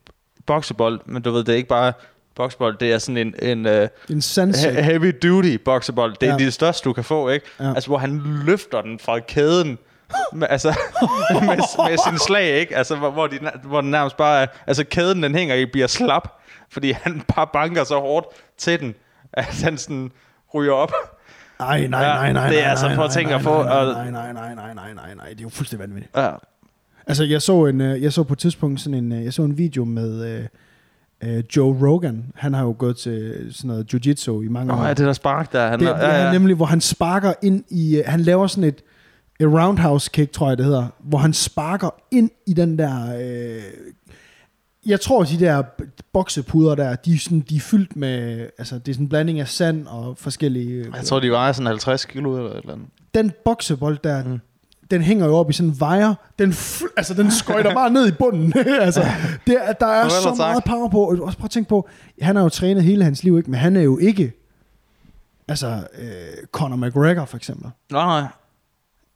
boksebold, 0.46 1.00
men 1.06 1.22
du 1.22 1.30
ved, 1.32 1.44
det 1.44 1.52
er 1.52 1.56
ikke 1.56 1.68
bare 1.68 1.92
boksebold, 2.36 2.76
det 2.78 2.92
er 2.92 2.98
sådan 2.98 3.16
en, 3.16 3.34
en 3.42 3.66
uh, 3.66 3.72
En 4.10 4.18
he- 4.18 4.80
heavy 4.80 5.12
duty 5.22 5.56
boksebold. 5.64 6.14
Det 6.20 6.28
er 6.28 6.32
Ja. 6.32 6.38
det 6.38 6.52
største, 6.52 6.84
du 6.84 6.92
kan 6.92 7.04
få, 7.04 7.28
ikke? 7.28 7.46
Ja. 7.60 7.68
Altså, 7.74 7.88
hvor 7.90 7.98
han 7.98 8.22
løfter 8.44 8.82
den 8.82 8.98
fra 8.98 9.18
kæden, 9.18 9.78
med, 10.32 10.46
altså, 10.50 10.68
med, 11.32 11.40
med 11.88 11.98
sin 12.08 12.18
slag, 12.18 12.46
ikke? 12.60 12.76
Altså, 12.76 12.96
hvor, 12.96 13.10
hvor, 13.10 13.26
de, 13.26 13.38
hvor 13.64 13.80
den 13.80 13.90
nærmest 13.90 14.16
bare 14.16 14.42
er, 14.42 14.46
altså 14.66 14.84
kæden, 14.84 15.22
den 15.22 15.34
hænger 15.34 15.54
i, 15.54 15.66
bliver 15.66 15.86
slap, 15.86 16.28
fordi 16.70 16.92
han 16.92 17.22
bare 17.36 17.46
banker 17.52 17.84
så 17.84 17.98
hårdt 18.00 18.26
til 18.58 18.80
den, 18.80 18.94
at 19.32 19.44
han 19.44 19.78
sådan 19.78 20.10
ryger 20.54 20.72
op. 20.72 20.92
Ej, 21.60 21.86
nej, 21.86 22.00
Ja, 22.02 22.14
nej, 22.14 22.32
nej. 22.32 22.48
det 22.48 22.58
er 22.58 22.62
nej, 22.62 22.70
altså 22.70 22.86
nej, 22.86 22.94
prøv 22.94 23.04
at 23.04 23.10
nej, 23.10 23.14
tænke 23.16 23.30
nej, 23.30 23.38
at 23.38 23.42
få, 23.44 23.62
Nej, 23.62 23.84
nej, 23.84 24.10
nej, 24.10 24.32
nej, 24.32 24.54
nej, 24.54 24.74
nej, 24.74 24.94
nej, 24.94 25.14
nej. 25.14 25.28
Det 25.28 25.38
er 25.38 25.42
jo 25.42 25.48
fuldstændig 25.48 25.88
vanvittigt. 25.88 26.16
Ja. 26.16 26.30
Altså, 27.06 27.24
jeg 27.24 27.42
så, 27.42 27.64
en, 27.66 27.80
øh, 27.80 28.02
jeg 28.02 28.12
så 28.12 28.22
på 28.22 28.32
et 28.32 28.38
tidspunkt 28.38 28.80
sådan 28.80 28.94
en, 29.04 29.12
øh, 29.12 29.24
jeg 29.24 29.32
så 29.32 29.42
en 29.42 29.58
video 29.58 29.84
med 29.84 30.24
øh, 31.22 31.36
øh, 31.36 31.44
Joe 31.56 31.88
Rogan. 31.88 32.24
Han 32.34 32.54
har 32.54 32.62
jo 32.62 32.74
gået 32.78 32.96
til 32.96 33.46
sådan 33.52 33.68
noget 33.68 33.94
jiu-jitsu 33.94 34.42
i 34.44 34.48
mange 34.48 34.72
Åh, 34.72 34.78
år. 34.78 34.82
oh, 34.82 34.90
er 34.90 34.94
det 34.94 35.06
der 35.06 35.12
spark 35.12 35.52
der? 35.52 35.68
Han, 35.68 35.80
Det, 35.80 35.88
det 35.88 36.04
er 36.04 36.32
nemlig, 36.32 36.56
hvor 36.56 36.66
han 36.66 36.80
sparker 36.80 37.32
ind 37.42 37.64
i... 37.70 38.02
Han 38.06 38.20
laver 38.20 38.46
sådan 38.46 38.64
et, 38.64 38.82
et 39.40 39.46
roundhouse 39.46 40.10
kick, 40.12 40.32
tror 40.32 40.48
jeg 40.48 40.58
det 40.58 40.66
hedder, 40.66 40.86
hvor 40.98 41.18
han 41.18 41.32
sparker 41.32 41.90
ind 42.10 42.30
i 42.46 42.52
den 42.54 42.78
der... 42.78 43.16
Øh, 43.20 43.62
jeg 44.88 45.00
tror, 45.00 45.24
de 45.24 45.40
der 45.40 45.62
boksepuder 46.12 46.74
der, 46.74 46.96
de 46.96 47.14
er, 47.14 47.18
sådan, 47.18 47.40
de 47.40 47.56
er 47.56 47.60
fyldt 47.60 47.96
med... 47.96 48.46
Altså, 48.58 48.78
det 48.78 48.88
er 48.88 48.92
sådan 48.94 49.04
en 49.04 49.08
blanding 49.08 49.40
af 49.40 49.48
sand 49.48 49.86
og 49.86 50.18
forskellige... 50.18 50.70
øh, 50.72 50.92
Jeg 50.96 51.04
tror, 51.04 51.20
de 51.20 51.30
vejer 51.30 51.52
sådan 51.52 51.66
50 51.66 52.04
kilo 52.04 52.36
eller 52.36 52.50
et 52.50 52.56
eller 52.56 52.72
andet. 52.72 52.88
Den 53.14 53.32
boksebold 53.44 53.98
der, 54.04 54.24
mm. 54.24 54.40
Den 54.90 55.02
hænger 55.02 55.26
jo 55.26 55.36
op 55.36 55.50
i 55.50 55.52
sådan 55.52 55.70
en 55.70 55.76
wire. 55.82 56.16
Den, 56.38 56.50
fl- 56.50 56.92
altså, 56.96 57.14
den 57.14 57.30
skøjter 57.30 57.74
bare 57.74 57.90
ned 57.90 58.08
i 58.08 58.12
bunden. 58.12 58.52
altså, 58.80 59.04
det, 59.46 59.56
er- 59.68 59.72
der 59.72 59.86
er 59.86 60.08
så 60.08 60.22
tak. 60.28 60.36
meget 60.38 60.64
power 60.64 60.88
på. 60.88 61.00
Og 61.10 61.18
også 61.22 61.38
prøv 61.38 61.44
at 61.44 61.50
tænke 61.50 61.68
på, 61.68 61.88
han 62.22 62.36
har 62.36 62.42
jo 62.42 62.48
trænet 62.48 62.82
hele 62.82 63.04
hans 63.04 63.24
liv, 63.24 63.38
ikke? 63.38 63.50
men 63.50 63.60
han 63.60 63.76
er 63.76 63.80
jo 63.82 63.98
ikke... 63.98 64.32
Altså, 65.48 65.66
øh, 65.98 66.08
Conor 66.52 66.76
McGregor 66.76 67.24
for 67.24 67.36
eksempel. 67.36 67.70
Nej, 67.92 68.20
nej. 68.20 68.28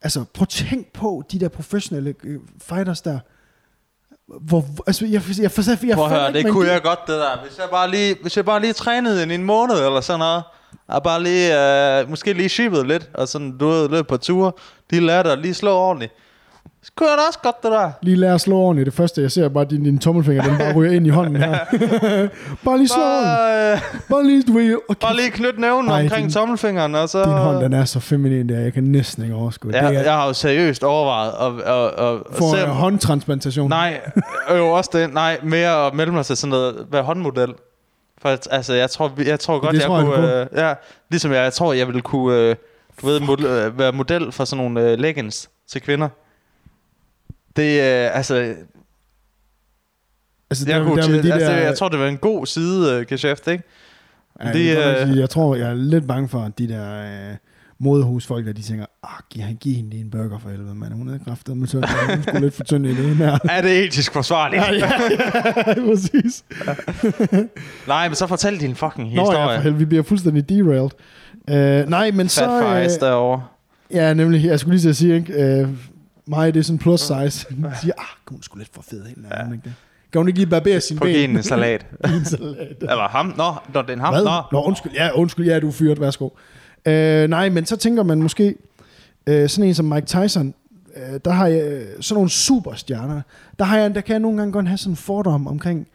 Altså, 0.03 0.25
prøv 0.35 0.43
at 0.43 0.49
tænk 0.49 0.93
på 0.93 1.23
de 1.33 1.41
der 1.41 1.49
professionelle 1.49 2.15
øh, 2.25 2.41
fighters 2.63 3.01
der. 3.01 3.19
Hvor, 4.41 4.65
altså, 4.87 5.05
jeg, 5.05 5.13
jeg, 5.13 5.23
jeg, 5.29 5.51
jeg, 5.67 5.89
jeg 5.89 5.97
Prøv 5.97 6.05
at 6.05 6.11
høre, 6.11 6.33
det 6.33 6.53
kunne 6.53 6.69
jeg 6.69 6.83
godt, 6.83 6.99
det 7.07 7.15
der. 7.15 7.41
Hvis 7.47 7.59
jeg 7.59 7.67
bare 7.71 7.91
lige, 7.91 8.17
hvis 8.23 8.37
jeg 8.37 8.45
bare 8.45 8.61
lige 8.61 8.73
trænede 8.73 9.27
i 9.31 9.35
en 9.35 9.45
måned 9.45 9.75
eller 9.87 10.01
sådan 10.01 10.19
noget, 10.19 10.43
og 10.89 11.03
bare 11.03 11.23
lige, 11.23 12.01
øh, 12.01 12.11
måske 12.11 12.33
lige 12.33 12.49
shippede 12.49 12.87
lidt, 12.87 13.11
og 13.15 13.29
sådan, 13.29 13.59
du 13.59 13.69
ved, 13.69 13.89
løb 13.89 14.07
på 14.07 14.17
ture, 14.17 14.53
de 14.91 15.01
lærte 15.01 15.31
at 15.31 15.39
lige 15.39 15.55
slå 15.55 15.71
ordentligt. 15.77 16.13
Så 16.85 16.93
kunne 16.97 17.09
jeg 17.09 17.19
da 17.19 17.23
også 17.29 17.39
godt, 17.43 17.63
det 17.63 17.71
der. 17.73 17.91
Lige 18.03 18.17
lære 18.17 18.35
at 18.35 18.41
slå 18.41 18.57
ordentligt. 18.57 18.87
Det 18.87 18.95
første, 18.95 19.23
jeg 19.23 19.31
ser, 19.31 19.45
er 19.45 19.49
bare 19.49 19.65
din, 19.65 19.85
din 19.85 19.99
tommelfinger, 19.99 20.43
den 20.43 20.59
bare 20.59 20.73
ryger 20.75 20.93
ind 20.93 21.07
i 21.07 21.11
hånden 21.11 21.37
her. 21.37 21.59
bare 22.65 22.79
lige 22.79 22.89
slå. 22.89 23.03
Bare, 23.03 23.73
øh, 23.73 23.79
Bare 24.11 24.27
lige, 24.27 24.43
du 24.43 24.53
ved, 24.53 24.77
okay. 24.89 25.07
bare 25.07 25.17
lige 25.17 25.31
knytte 25.31 25.61
nævnen 25.61 25.91
Ej, 25.91 26.03
omkring 26.03 26.25
din- 26.25 26.33
tommelfingeren, 26.33 26.95
og 26.95 27.09
så... 27.09 27.25
Din 27.25 27.33
hånd, 27.33 27.61
den 27.65 27.73
er 27.73 27.85
så 27.85 28.01
feminin 28.01 28.49
der, 28.49 28.61
jeg 28.61 28.73
kan 28.73 28.85
næsten 28.85 29.23
ikke 29.23 29.35
overskue. 29.35 29.73
jeg, 29.75 29.91
det 29.91 29.99
er, 29.99 30.03
jeg 30.03 30.13
har 30.13 30.27
jo 30.27 30.33
seriøst 30.33 30.85
overvejet 30.85 31.33
at, 31.41 31.67
at, 31.73 31.85
at, 31.85 32.15
at 32.15 32.21
for 32.33 32.57
se, 32.57 32.63
en 32.65 32.71
håndtransplantation. 32.71 33.69
Nej, 33.69 34.01
jo 34.57 34.69
også 34.73 34.91
det. 34.93 35.15
Nej, 35.15 35.39
mere 35.43 35.87
at 35.87 35.95
melde 35.95 36.13
mig 36.13 36.27
til 36.27 36.37
sådan 36.37 36.51
noget, 36.51 36.87
være 36.91 37.03
håndmodel. 37.03 37.55
For 38.23 38.29
altså, 38.51 38.75
jeg 38.75 38.91
tror, 38.91 39.13
jeg 39.27 39.41
tror 39.41 39.59
godt, 39.59 39.73
det 39.75 39.79
jeg 39.81 39.87
tror 39.87 39.97
jeg, 39.99 40.07
kunne... 40.07 40.41
øh, 40.41 40.47
ja, 40.57 40.75
ligesom 41.11 41.33
jeg, 41.33 41.43
jeg 41.45 41.53
tror, 41.53 41.73
jeg 41.73 41.87
ville 41.87 42.01
kunne 42.03 42.37
øh, 42.37 42.57
du 43.03 43.07
ved, 43.07 43.21
mod, 43.21 43.41
øh, 43.41 43.79
være 43.79 43.93
model 43.93 44.33
for 44.33 44.45
sådan 44.45 44.65
nogle 44.65 44.91
øh, 44.91 44.99
leggings 44.99 45.51
til 45.71 45.81
kvinder. 45.83 46.09
Det 47.57 47.81
er, 47.81 48.11
øh, 48.11 48.17
altså, 48.17 48.35
altså, 50.51 50.65
jeg, 50.69 50.81
der, 50.81 50.85
kunne, 50.87 51.03
der, 51.03 51.23
de 51.23 51.33
altså, 51.33 51.51
der, 51.51 51.57
jeg 51.59 51.77
tror, 51.79 51.89
det 51.89 51.99
var 51.99 52.07
en 52.07 52.19
god 52.19 52.47
side 52.47 52.95
øh, 53.01 53.07
geschæft, 53.07 53.49
ikke? 53.49 53.65
ja, 54.45 54.53
det, 54.53 54.67
jeg, 54.67 54.77
tror, 54.77 55.13
øh, 55.13 55.19
jeg, 55.19 55.31
tror, 55.31 55.55
jeg 55.57 55.71
er 55.71 55.75
lidt 55.75 56.07
bange 56.09 56.29
for, 56.29 56.41
at 56.43 56.59
de 56.59 56.69
der 56.69 57.03
øh, 57.31 57.37
modehusfolk, 57.79 58.47
der 58.47 58.53
de 58.53 58.63
tænker, 58.63 58.87
ah, 59.03 59.09
giv, 59.31 59.43
han 59.43 59.57
giv 59.57 59.75
hende 59.75 59.91
lige 59.91 60.01
en 60.01 60.11
burger 60.11 60.39
for 60.39 60.49
helvede, 60.51 60.75
mand. 60.75 60.93
Hun 60.93 61.09
er 61.09 61.19
kraftet 61.27 61.57
med 61.57 61.69
tynd. 61.69 61.85
Hun 61.85 62.19
er 62.19 62.23
sgu 62.23 62.39
lidt 62.39 62.55
for 62.55 62.65
tynd 62.65 62.87
i 62.87 62.95
det 62.95 63.17
her. 63.17 63.39
Er 63.51 63.63
det 63.63 63.85
etisk 63.85 64.13
forsvarligt? 64.13 64.63
ja, 64.63 64.73
ja, 64.73 64.91
ja, 65.67 65.75
præcis. 65.91 66.45
Nej, 67.89 68.09
men 68.09 68.15
så 68.15 68.27
fortæl 68.27 68.61
din 68.61 68.75
fucking 68.75 69.15
Nå 69.15 69.23
historie. 69.23 69.41
ja, 69.41 69.57
for 69.57 69.63
helvede, 69.63 69.79
vi 69.79 69.85
bliver 69.85 70.03
fuldstændig 70.03 70.49
derailed. 70.49 70.91
Uh, 71.51 71.91
nej, 71.91 72.11
men 72.11 72.27
Fat 72.27 72.31
så... 72.31 72.45
fries 72.45 72.95
Øh, 72.95 73.01
derovre. 73.01 73.43
ja, 73.91 74.15
nemlig, 74.15 74.45
jeg 74.45 74.61
skulle 74.61 74.75
lige 74.75 74.83
til 74.83 74.89
at 74.89 74.97
sige, 74.97 75.15
ikke? 75.17 75.63
Uh, 75.63 75.69
Mig, 76.27 76.55
det 76.55 76.61
er 76.61 76.65
sådan 76.65 76.79
plus 76.79 77.01
size. 77.01 77.47
Hun 77.55 77.67
siger, 77.81 77.95
ah, 77.99 78.05
hun 78.29 78.43
skulle 78.43 78.61
lidt 78.61 78.75
for 78.75 78.83
fed 78.83 79.07
hende. 79.07 79.29
Ja. 79.31 79.53
Ikke 79.53 79.65
det? 79.65 79.75
Kan 80.13 80.19
hun 80.19 80.29
ikke 80.29 80.39
lige 80.39 80.51
barbere 80.51 80.81
sin 80.81 80.99
ben? 80.99 81.09
genene 81.09 81.43
salat. 81.53 81.87
Din 82.07 82.25
salat. 82.25 82.77
Eller 82.81 83.09
ham? 83.09 83.27
Nå, 83.37 83.55
nå, 83.75 83.83
det 83.83 83.91
er 83.91 83.93
en 83.95 84.01
ham? 84.01 84.15
Hvad? 84.15 84.25
Nå. 84.25 84.43
Nå, 84.53 84.63
undskyld. 84.63 84.93
Ja, 84.93 85.11
undskyld. 85.15 85.47
Ja, 85.47 85.61
du 85.61 85.69
er 85.69 85.73
fyret. 85.73 86.01
Værsgo. 86.01 86.29
Øh, 86.87 87.29
nej, 87.29 87.49
men 87.49 87.67
så 87.67 87.77
tænker 87.77 88.03
man 88.03 88.23
måske, 88.23 88.55
øh, 89.27 89.49
sådan 89.49 89.69
en 89.69 89.75
som 89.75 89.85
Mike 89.85 90.07
Tyson, 90.07 90.55
øh, 90.97 91.21
der 91.25 91.31
har 91.31 91.47
jeg 91.47 91.63
øh, 91.63 91.87
sådan 92.01 92.15
nogle 92.15 92.31
superstjerner. 92.31 93.23
Der, 93.59 93.65
har 93.65 93.79
jeg, 93.79 93.95
der 93.95 94.01
kan 94.01 94.13
jeg 94.13 94.21
nogle 94.21 94.39
gange 94.39 94.53
godt 94.53 94.69
have 94.69 94.79
sådan 94.79 94.93
en 94.93 94.97
fordom 94.97 95.47
omkring 95.47 95.89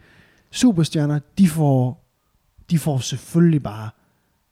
superstjerner. 0.50 1.18
De 1.38 1.48
får, 1.48 2.04
de 2.70 2.78
får 2.78 2.98
selvfølgelig 2.98 3.62
bare, 3.62 3.90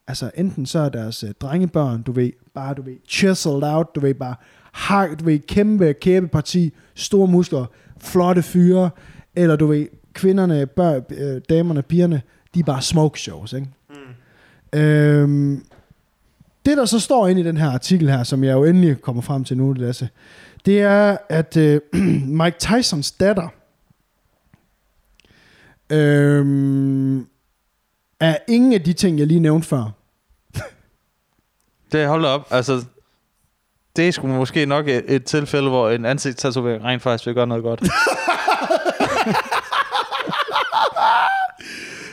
altså 0.09 0.31
enten 0.35 0.67
så 0.67 0.79
er 0.79 0.89
deres 0.89 1.23
øh, 1.23 1.31
drengebørn, 1.41 2.03
du 2.03 2.13
ved, 2.13 2.33
bare 2.55 2.75
du 2.75 2.83
ved, 2.83 2.97
chiseled 3.09 3.63
out, 3.63 3.95
du 3.95 4.01
ved, 4.01 4.15
bare 4.15 4.35
har, 4.77 5.15
du 5.15 5.25
ved, 5.25 5.39
kæmpe 5.39 5.93
kæbeparti, 5.93 6.73
store 6.95 7.29
muskler, 7.29 7.67
flotte 8.01 8.43
fyre, 8.43 8.91
eller 9.37 9.57
du 9.57 9.67
ved, 9.67 9.87
kvinderne, 10.13 10.67
bør, 10.67 11.01
øh, 11.11 11.41
damerne, 11.49 11.83
pigerne, 11.83 12.23
de 12.55 12.61
er 12.61 12.65
bare 12.65 12.83
smoke 12.83 13.21
shows, 13.21 13.53
ikke? 13.53 13.69
Mm. 13.91 14.79
Øhm, 14.79 15.65
det, 16.67 16.77
der 16.77 16.85
så 16.85 17.01
står 17.01 17.29
inde 17.29 17.41
i 17.41 17.45
den 17.45 17.57
her 17.57 17.71
artikel 17.71 18.11
her, 18.11 18.23
som 18.23 18.45
jeg 18.45 18.53
jo 18.53 18.65
endelig 18.65 19.01
kommer 19.01 19.23
frem 19.23 19.45
til 19.45 19.57
nu, 19.57 19.73
Lasse, 19.73 20.09
det 20.67 20.81
er, 20.81 21.17
at 21.29 21.57
øh, 21.57 21.81
Mike 22.41 22.57
Tysons 22.59 23.13
datter 23.13 23.49
øh, 25.91 26.47
er 28.21 28.37
ingen 28.49 28.73
af 28.73 28.83
de 28.83 28.93
ting, 28.93 29.19
jeg 29.19 29.27
lige 29.27 29.41
nævnte 29.41 29.69
før. 29.69 29.91
Det 31.93 32.07
holder 32.07 32.29
op. 32.29 32.47
Altså, 32.51 32.85
det 33.97 34.09
er 34.09 34.13
sgu 34.13 34.27
måske 34.27 34.67
nok 34.67 34.89
et, 34.89 35.05
et 35.09 35.25
tilfælde, 35.25 35.69
hvor 35.69 35.91
en 35.91 36.05
ansigtstatovering 36.05 36.85
rent 36.85 37.03
faktisk 37.03 37.27
vil 37.27 37.35
gøre 37.35 37.47
noget 37.47 37.63
godt. 37.63 37.83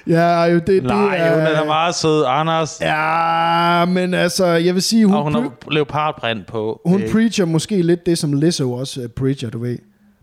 Ja, 0.07 0.43
jo, 0.43 0.55
det, 0.55 0.67
det 0.67 0.84
Nej, 0.84 1.17
er... 1.17 1.34
hun 1.34 1.41
er 1.41 1.65
meget 1.65 1.95
sød. 1.95 2.23
Anders. 2.27 2.81
Ja, 2.81 3.86
men 3.86 4.13
altså, 4.13 4.45
jeg 4.45 4.73
vil 4.73 4.81
sige, 4.81 5.05
hun, 5.05 5.15
og 5.15 5.23
hun 5.23 5.36
pre- 5.36 5.39
har 5.39 5.71
leopardprint 5.71 6.47
på. 6.47 6.81
hun 6.86 7.01
Øh, 7.01 7.11
preacher 7.11 7.45
måske 7.45 7.81
lidt 7.81 8.05
det, 8.05 8.17
som 8.17 8.34
Lizzo 8.34 8.73
også 8.73 9.01
uh, 9.01 9.07
preacher, 9.07 9.49
du 9.49 9.59
ved. 9.59 9.77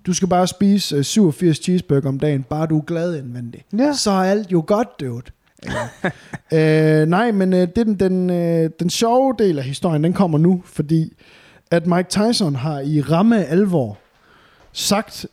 Du 0.06 0.12
skal 0.12 0.28
bare 0.28 0.46
spise 0.46 0.96
uh, 0.98 1.02
87 1.02 1.56
cheeseburger 1.56 2.08
om 2.08 2.18
dagen, 2.18 2.42
bare 2.42 2.66
du 2.66 2.78
er 2.78 2.82
glad 2.82 3.16
indvendigt. 3.16 3.64
Ja. 3.78 3.92
Så 3.92 4.10
er 4.10 4.30
alt 4.30 4.52
jo 4.52 4.64
godt, 4.66 5.00
dude. 5.00 5.22
Uh, 6.52 7.08
nej, 7.16 7.30
men 7.32 7.52
uh, 7.52 7.58
det, 7.58 7.76
den, 7.76 7.94
den, 7.94 8.30
uh, 8.30 8.70
den 8.80 8.90
sjove 8.90 9.34
del 9.38 9.58
af 9.58 9.64
historien, 9.64 10.04
den 10.04 10.12
kommer 10.12 10.38
nu, 10.38 10.62
fordi 10.66 11.12
at 11.70 11.86
Mike 11.86 12.08
Tyson 12.08 12.56
har 12.56 12.80
i 12.80 13.00
ramme 13.00 13.44
alvor 13.44 13.98
sagt 14.72 15.26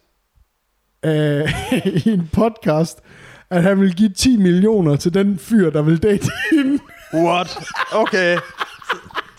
øh, 1.05 1.49
i 2.05 2.09
en 2.09 2.29
podcast, 2.33 2.99
at 3.49 3.63
han 3.63 3.81
vil 3.81 3.95
give 3.95 4.09
10 4.09 4.37
millioner 4.37 4.95
til 4.95 5.13
den 5.13 5.39
fyr, 5.39 5.69
der 5.69 5.81
vil 5.81 6.03
date 6.03 6.31
hende. 6.51 6.79
What? 7.13 7.59
Okay. 7.91 8.37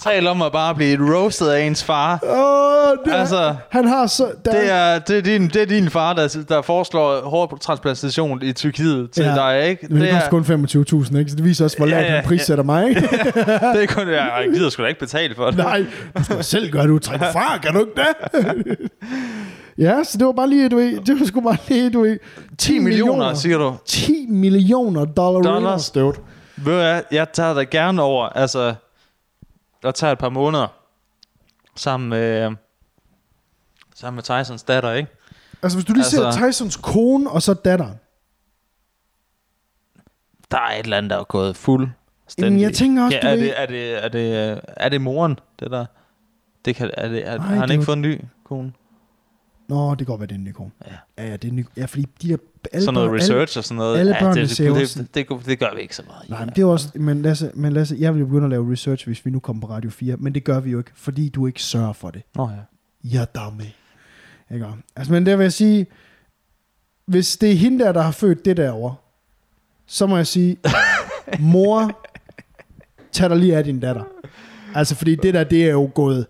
Tal 0.03 0.27
om 0.27 0.43
at 0.43 0.53
bare 0.53 0.75
blive 0.75 1.15
roasted 1.17 1.49
af 1.49 1.61
ens 1.67 1.85
far. 1.85 2.19
Åh, 2.23 2.29
det 3.05 3.13
er, 3.15 3.19
Altså, 3.21 3.55
han 3.71 3.89
har 3.89 4.07
så... 4.07 4.31
Der, 4.45 4.51
Det 4.51 4.71
er, 4.73 4.99
det, 4.99 5.19
er 5.19 5.23
din, 5.23 5.49
det 5.49 5.57
er 5.63 5.67
din 5.67 5.91
far, 5.91 6.13
der, 6.13 6.37
der 6.49 6.63
foreslår 6.63 7.21
hårdtransplantation 7.29 8.43
i 8.43 8.53
Tyrkiet 8.53 9.11
til 9.11 9.25
Ja. 9.25 9.31
ja. 9.31 9.59
dig, 9.61 9.69
ikke? 9.69 9.87
Men 9.91 10.01
det, 10.03 10.09
Det, 10.13 10.17
er, 10.17 10.29
kun 10.31 10.43
25.000, 10.43 11.19
ikke? 11.19 11.31
Så 11.31 11.37
det 11.37 11.45
viser 11.45 11.65
også, 11.65 11.77
hvor 11.77 11.87
Ja, 11.87 11.93
lavt 11.93 12.05
ja, 12.07 12.11
han 12.11 12.25
prissætter 12.25 12.65
mig, 12.65 12.89
ikke? 12.89 13.01
det 13.75 13.83
er 13.83 13.87
kun, 13.89 14.09
jeg, 14.09 14.31
jeg 14.45 14.49
gider 14.55 14.71
sgu 14.71 14.83
da 14.83 14.89
ikke 14.89 15.01
betale 15.01 15.35
for 15.35 15.47
det. 15.47 15.57
Nej, 15.57 15.85
du 16.19 16.25
skal 16.25 16.45
selv 16.45 16.71
gøre 16.71 16.83
det, 16.83 16.89
du 16.91 16.99
trækker 16.99 17.33
fra, 17.33 17.59
kan 17.59 17.73
du 17.75 17.81
ikke 17.81 17.93
det? 17.97 18.77
ja, 19.85 20.05
så 20.05 20.19
det 20.19 20.27
var 20.27 20.33
bare 20.33 20.49
lige, 20.49 20.69
du 20.69 20.77
ved, 20.77 21.01
det 21.07 21.21
var 21.21 21.27
sgu 21.27 21.41
bare 21.41 21.57
lige, 21.69 21.91
du 21.91 22.01
ved, 22.03 22.19
10 22.59 22.79
millioner, 22.79 23.35
siger 23.35 23.59
du. 23.59 23.75
10 23.87 24.27
millioner 24.29 25.05
dollar 25.05 25.51
Dollars. 25.53 25.91
dude. 25.91 26.17
Ved 26.57 26.75
hvad, 26.75 27.01
jeg 27.13 27.27
tager 27.33 27.55
dig 27.55 27.71
gerne 27.71 28.03
over, 28.03 28.27
altså, 28.29 28.75
jeg 29.83 29.95
tager 29.95 30.13
et 30.13 30.19
par 30.19 30.29
måneder 30.29 30.69
sammen 31.77 32.09
med, 32.11 32.55
sammen 33.95 34.17
med 34.17 34.45
Tysons 34.45 34.63
datter, 34.63 34.93
ikke? 34.93 35.11
Altså, 35.63 35.79
hvis 35.79 35.85
du 35.85 35.93
lige 35.93 36.05
altså, 36.05 36.33
ser 36.33 36.51
Tysons 36.51 36.77
kone 36.77 37.31
og 37.31 37.43
så 37.43 37.55
datteren. 37.55 37.95
Der 40.51 40.59
er 40.59 40.71
et 40.79 40.85
eller 40.85 40.97
andet, 40.97 41.11
der 41.11 41.19
er 41.19 41.25
gået 41.25 41.57
fuld. 41.57 41.89
Jamen, 42.39 42.61
jeg 42.61 42.75
tænker 42.75 43.05
også, 43.05 43.19
ja, 43.23 43.29
er, 43.33 43.37
det, 43.37 43.61
er, 43.61 43.67
det, 43.67 44.05
er, 44.05 44.09
det, 44.09 44.61
er 44.67 44.89
det 44.89 45.01
moren, 45.01 45.39
det 45.61 45.71
der? 45.71 45.87
Det 46.65 46.77
kan, 46.77 46.91
er 46.95 47.09
det, 47.09 47.27
er, 47.29 47.37
Nej, 47.39 47.47
har 47.47 47.55
han 47.55 47.63
det 47.63 47.71
ikke 47.71 47.79
var- 47.81 47.85
fået 47.85 47.97
en 47.97 48.03
ny 48.03 48.21
kone? 48.45 48.73
Nå, 49.69 49.91
det 49.91 49.99
kan 49.99 50.07
godt 50.07 50.21
være, 50.21 50.27
det 50.27 50.35
er 50.35 50.39
en. 50.61 50.73
Ja. 50.87 51.23
Ja, 51.25 51.29
ja, 51.31 51.37
det 51.37 51.49
er 51.49 51.53
en 51.53 51.67
ja, 51.77 51.85
fordi 51.85 52.07
de 52.23 52.29
der... 52.29 52.37
Alle 52.73 52.85
Sådan 52.85 52.95
noget 52.95 53.09
børn- 53.11 53.15
research 53.17 53.59
og 53.59 53.65
sådan 53.65 53.77
noget. 53.77 53.99
alle 53.99 54.13
ja, 54.15 54.21
børnene 54.21 54.47
det, 54.47 54.59
det, 54.59 54.97
det, 54.97 55.15
det, 55.15 55.47
det, 55.47 55.59
gør 55.59 55.75
vi 55.75 55.81
ikke 55.81 55.97
så 55.97 56.03
meget. 56.07 56.29
Nej, 56.31 56.45
men 56.45 56.55
det 56.55 56.63
er 56.63 56.67
også, 56.67 56.89
men 56.95 57.23
Lasse, 57.23 57.51
men 57.55 57.73
Lasse, 57.73 57.97
jeg 57.99 58.15
vil 58.15 58.21
jo 58.21 58.27
begynde 58.27 58.45
at 58.45 58.51
lave 58.51 58.73
research, 58.73 59.07
hvis 59.07 59.27
vi 59.27 59.31
nu 59.31 59.39
kommer 59.41 59.67
på 59.67 59.73
Radio 59.73 59.91
4, 59.91 60.17
men 60.17 60.35
det 60.35 60.45
gør 60.45 60.61
vi 60.61 60.71
jo 60.71 60.79
ikke, 60.79 60.91
fordi 60.95 61.29
du 61.29 61.47
ikke 61.47 61.63
sørger 61.63 61.93
for 61.93 62.11
det. 62.11 62.23
Nå 62.35 62.49
ja. 62.51 63.19
Ja, 63.19 63.25
damme. 63.35 63.63
Ikke? 64.55 64.67
Altså, 64.97 65.13
men 65.13 65.27
der 65.27 65.37
vil 65.37 65.45
jeg 65.45 65.53
sige, 65.53 65.87
hvis 67.07 67.37
det 67.37 67.51
er 67.53 67.57
hende 67.57 67.85
der, 67.85 67.93
der 67.93 68.03
har 68.03 68.11
født 68.11 68.45
det 68.45 68.57
derovre, 68.57 68.95
så 69.87 70.07
må 70.07 70.17
jeg 70.17 70.27
sige, 70.27 70.57
mor, 71.39 72.01
tag 73.13 73.31
dig 73.31 73.39
lige 73.39 73.57
af 73.57 73.65
din 73.65 73.81
datter. 73.81 74.05
Altså, 74.75 74.95
fordi 74.95 75.15
det 75.15 75.35
der, 75.35 75.45
det 75.45 75.65
er 75.65 75.71
jo 75.73 75.91
gået... 75.95 76.27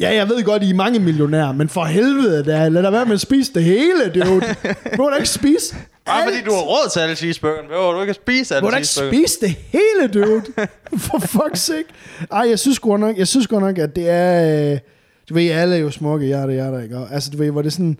Ja, 0.00 0.14
jeg 0.14 0.28
ved 0.28 0.44
godt, 0.44 0.62
I 0.62 0.70
er 0.70 0.74
mange 0.74 0.98
millionærer, 0.98 1.52
men 1.52 1.68
for 1.68 1.84
helvede 1.84 2.44
da, 2.44 2.68
lad 2.68 2.82
da 2.82 2.90
være 2.90 3.04
med 3.04 3.14
at 3.14 3.20
spise 3.20 3.52
det 3.54 3.64
hele, 3.64 4.08
dude. 4.14 4.24
Du 4.96 5.02
må 5.02 5.10
da 5.10 5.16
ikke 5.16 5.28
spise 5.28 5.76
Bare 6.04 6.22
fordi 6.24 6.36
alt. 6.36 6.46
du 6.46 6.50
har 6.52 6.60
råd 6.60 6.90
til 6.92 7.00
alle 7.00 7.16
cheeseburgerne, 7.16 7.68
behøver 7.68 7.92
du 7.92 8.00
ikke 8.00 8.10
at 8.10 8.16
spise 8.16 8.54
Du 8.54 8.60
må 8.60 8.66
alle 8.66 8.72
da 8.72 8.76
ikke 8.76 8.88
spise 9.26 9.40
det 9.40 9.50
hele, 9.50 10.08
dude. 10.14 10.42
For 11.06 11.18
fuck's 11.18 11.54
sake. 11.56 11.84
Ej, 12.32 12.46
jeg 12.48 12.58
synes 12.58 12.78
godt 12.78 13.00
nok, 13.00 13.18
jeg 13.18 13.28
synes 13.28 13.46
godt 13.46 13.62
nok, 13.64 13.78
at 13.78 13.96
det 13.96 14.10
er... 14.10 14.72
øh, 14.72 14.78
Du 15.28 15.34
ved, 15.34 15.50
alle 15.50 15.74
er 15.76 15.80
jo 15.80 15.90
smukke 15.90 16.26
hjerter, 16.26 16.52
hjerter, 16.52 16.82
ikke? 16.82 16.96
Og, 16.98 17.08
Altså, 17.12 17.30
du 17.30 17.36
ved, 17.36 17.50
hvor 17.50 17.62
det 17.62 17.68
er 17.68 17.72
sådan... 17.72 17.98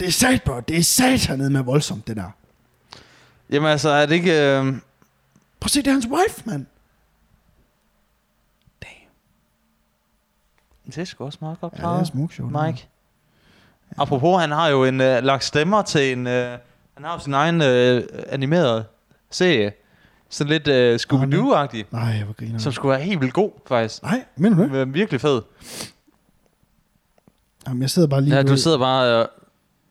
Det 0.00 0.08
er 0.08 0.12
sat, 0.12 0.42
bro. 0.42 0.60
Det 0.68 0.76
er 0.78 0.82
sat 0.82 1.38
med 1.38 1.62
voldsomt, 1.62 2.08
det 2.08 2.16
der. 2.16 2.34
Jamen 3.50 3.70
altså, 3.70 3.88
er 3.88 4.06
det 4.06 4.14
ikke... 4.14 4.32
Øh... 4.32 4.64
Prøv 4.64 4.72
at 5.64 5.70
se, 5.70 5.78
det 5.82 5.86
er 5.86 5.92
hans 5.92 6.06
wife, 6.06 6.42
mand. 6.44 6.66
Det 10.86 10.98
er 10.98 11.04
sgu 11.04 11.24
også 11.24 11.38
meget 11.40 11.60
godt 11.60 11.72
Ja, 11.72 11.76
det 11.76 11.84
er 11.84 11.88
klaret, 11.88 12.06
smuk 12.06 12.32
show. 12.32 12.48
Mike. 12.64 12.88
Apropos, 13.98 14.40
han 14.40 14.50
har 14.50 14.68
jo 14.68 14.84
en, 14.84 15.00
øh, 15.00 15.22
lagt 15.24 15.44
stemmer 15.44 15.82
til 15.82 16.12
en... 16.12 16.26
Øh, 16.26 16.58
han 16.94 17.04
har 17.04 17.12
jo 17.12 17.18
sin 17.18 17.34
egen 17.34 17.62
øh, 17.62 18.02
animerede 18.28 18.84
serie. 19.30 19.72
Sådan 20.30 20.50
lidt 20.52 20.68
øh, 20.68 20.98
Scooby-Doo-agtig. 20.98 21.84
Nej, 21.90 22.02
jeg 22.02 22.26
var 22.26 22.32
griner. 22.32 22.58
Som 22.58 22.72
skulle 22.72 22.90
være 22.90 23.00
helt 23.00 23.20
vildt 23.20 23.34
god, 23.34 23.50
faktisk. 23.68 24.02
Nej, 24.02 24.24
mener 24.36 24.56
du 24.56 24.62
det? 24.62 24.72
Øh, 24.72 24.94
virkelig 24.94 25.20
fed. 25.20 25.42
Jamen, 27.66 27.82
jeg 27.82 27.90
sidder 27.90 28.08
bare 28.08 28.20
lige... 28.20 28.34
Ja, 28.34 28.40
ved- 28.40 28.48
du 28.48 28.56
sidder 28.56 28.78
bare 28.78 29.26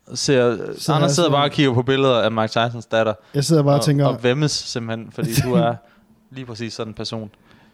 og 0.07 0.17
ser... 0.17 0.57
Så 0.77 0.93
Anders 0.93 1.11
sidder 1.11 1.29
bare 1.29 1.43
og 1.43 1.51
kigger 1.51 1.73
på 1.73 1.81
billeder 1.83 2.21
af 2.21 2.31
Mike 2.31 2.47
Tysons 2.47 2.85
datter. 2.85 3.13
Jeg 3.33 3.43
sidder 3.43 3.63
bare 3.63 3.73
og, 3.73 3.79
og, 3.79 3.85
tænker... 3.85 4.05
og 4.05 4.23
vemmes 4.23 4.51
simpelthen, 4.51 5.11
fordi 5.11 5.33
du 5.43 5.53
er 5.63 5.75
lige 6.31 6.45
præcis 6.45 6.73
sådan 6.73 6.89
en 6.91 6.93
person. 6.93 7.29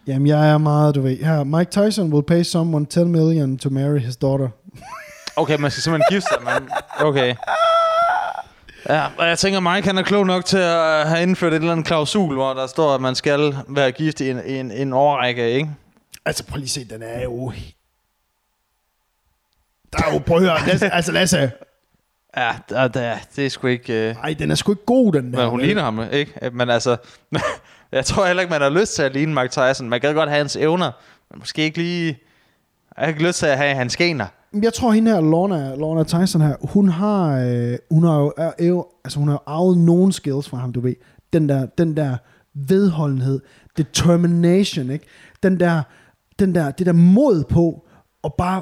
Jamen, 0.08 0.28
jeg 0.28 0.50
er 0.50 0.58
meget, 0.58 0.96
du 0.96 1.02
ved... 1.02 1.18
Her, 1.18 1.44
Mike 1.44 1.72
Tyson 1.72 2.14
will 2.14 2.24
pay 2.26 2.44
someone 2.44 2.86
10 2.86 3.04
million 3.04 3.58
to 3.58 3.70
marry 3.70 4.00
his 4.00 4.16
daughter. 4.18 4.50
Okay, 5.36 5.58
man 5.60 5.72
skal 5.72 5.84
simpelthen 5.84 6.16
gifte 6.16 6.28
sig, 6.34 6.44
men 6.44 6.70
okay. 7.00 7.36
Ja, 8.90 9.08
og 9.18 9.28
jeg 9.28 9.40
tænker, 9.40 9.60
Mike 9.60 9.88
han 9.88 9.98
er 9.98 10.04
klog 10.04 10.26
nok 10.26 10.46
til 10.46 10.58
at 10.58 11.08
have 11.08 11.22
indført 11.22 11.54
et 11.54 11.58
eller 11.58 11.72
andet 11.72 11.86
klausul, 11.86 12.34
hvor 12.34 12.54
der 12.54 12.68
står, 12.68 12.96
at 12.96 13.02
man 13.02 13.16
skal 13.16 13.56
være 13.68 13.92
gift 13.92 14.22
i 14.22 14.30
en, 14.30 14.40
en, 14.46 14.72
en 14.72 14.94
årrække, 14.94 15.52
ikke? 15.52 15.70
Altså, 16.26 16.46
prøv 16.46 16.56
lige 16.58 16.66
at 16.66 16.70
se, 16.70 16.86
den 16.86 17.04
er 17.04 17.24
jo... 17.24 17.52
Der 19.94 20.04
er 20.08 20.14
jo, 20.14 20.20
prøv 20.20 20.38
at 20.38 20.44
høre, 20.44 20.68
Lasse, 20.68 20.90
altså 20.90 21.12
Lasse, 21.12 21.52
Ja, 22.38 22.52
der, 22.70 22.88
der, 22.88 23.16
det 23.36 23.46
er 23.46 23.50
sgu 23.50 23.68
ikke... 23.68 24.10
Øh, 24.10 24.16
ej, 24.16 24.36
den 24.40 24.52
er 24.52 24.56
sgu 24.56 24.72
ikke 24.72 24.86
god, 24.86 25.14
den 25.14 25.34
der. 25.34 25.40
men 25.40 25.50
hun 25.50 25.62
ligner 25.62 25.84
ham, 25.84 26.02
ikke? 26.12 26.50
Men 26.54 26.70
altså, 26.70 26.98
jeg 27.92 28.06
tror 28.06 28.26
heller 28.26 28.42
ikke, 28.42 28.52
man 28.52 28.62
har 28.62 28.70
lyst 28.70 28.96
til 28.96 29.04
at 29.04 29.14
ligne 29.14 29.34
Mike 29.34 29.48
Tyson. 29.50 29.90
Man 29.90 30.02
kan 30.02 30.16
godt 30.16 30.30
have 30.30 30.38
hans 30.38 30.56
evner, 30.56 30.92
men 31.32 31.40
måske 31.40 31.62
ikke 31.62 31.78
lige... 31.78 32.20
Jeg 32.98 33.04
har 33.06 33.08
ikke 33.08 33.28
lyst 33.28 33.40
til 33.40 33.46
at 33.46 33.58
have 33.58 33.76
hans 33.76 33.98
gener. 33.98 34.26
Jeg 34.64 34.74
tror, 34.74 34.92
hende 34.92 35.12
her, 35.12 35.22
Lorna, 35.22 35.76
Lorna 35.76 36.04
Tyson 36.04 36.42
her, 36.42 36.56
hun 36.62 36.90
har, 36.90 37.40
øh, 37.40 37.78
hun 37.92 38.04
har 38.04 38.20
jo, 38.20 38.34
er, 38.38 38.52
er 38.60 38.88
altså 39.06 39.20
hun 39.20 39.28
har 39.28 39.44
arvet 39.46 39.78
nogle 39.78 40.14
skills 40.14 40.50
fra 40.50 40.58
ham, 40.58 40.74
du 40.74 40.80
ved. 40.80 40.96
Den 41.34 41.50
der, 41.50 41.66
den 41.66 41.98
der 41.98 42.18
vedholdenhed, 42.54 43.40
determination, 43.78 44.90
ikke? 44.90 45.06
Den 45.44 45.60
der, 45.60 45.82
den 46.40 46.56
der, 46.56 46.72
det 46.72 46.86
der 46.86 46.94
mod 46.94 47.44
på 47.44 47.86
at 48.24 48.34
bare 48.34 48.62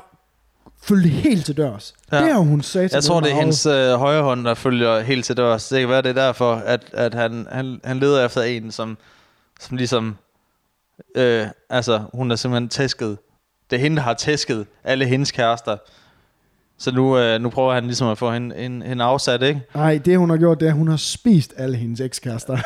følge 0.84 1.10
helt 1.10 1.46
til 1.46 1.58
dørs. 1.58 1.94
Ja. 2.12 2.18
Det 2.18 2.34
har 2.34 2.40
hun 2.40 2.62
sagt. 2.62 2.94
Jeg 2.94 3.04
tror, 3.04 3.20
det 3.20 3.32
er 3.32 3.36
hendes 3.36 3.66
øh, 3.66 3.92
højre 3.92 4.24
hånd, 4.24 4.46
der 4.46 4.54
følger 4.54 5.00
helt 5.00 5.26
til 5.26 5.38
dørs. 5.38 5.70
Det 5.70 5.80
kan 5.80 5.90
være, 5.90 6.02
det 6.02 6.10
er 6.10 6.26
derfor, 6.26 6.54
at, 6.54 6.86
at 6.94 7.14
han, 7.14 7.48
han, 7.52 7.82
han 7.84 8.00
leder 8.00 8.26
efter 8.26 8.42
en, 8.42 8.72
som, 8.72 8.98
som 9.60 9.78
ligesom... 9.78 10.18
Øh, 11.16 11.46
altså, 11.70 12.02
hun 12.14 12.32
er 12.32 12.36
simpelthen 12.36 12.70
tæsket 12.70 13.18
det 13.70 13.76
er 13.76 13.80
hende, 13.80 13.98
der 13.98 14.04
har 14.04 14.14
tæsket 14.14 14.66
alle 14.84 15.06
hendes 15.06 15.32
kærester. 15.32 15.78
Så 16.78 16.92
nu, 16.92 17.18
øh, 17.18 17.42
nu 17.42 17.50
prøver 17.50 17.74
han 17.74 17.84
ligesom 17.86 18.08
at 18.08 18.18
få 18.18 18.32
hende, 18.32 18.56
hende, 18.56 18.86
hende 18.86 19.04
afsat, 19.04 19.42
ikke? 19.42 19.62
Nej, 19.76 19.98
det 20.06 20.18
hun 20.18 20.30
har 20.30 20.38
gjort, 20.38 20.60
det 20.60 20.66
er, 20.66 20.70
at 20.72 20.78
hun 20.78 20.88
har 20.88 20.98
spist 20.98 21.54
alle 21.58 21.78
hendes 21.78 22.00
ekskærester. 22.00 22.58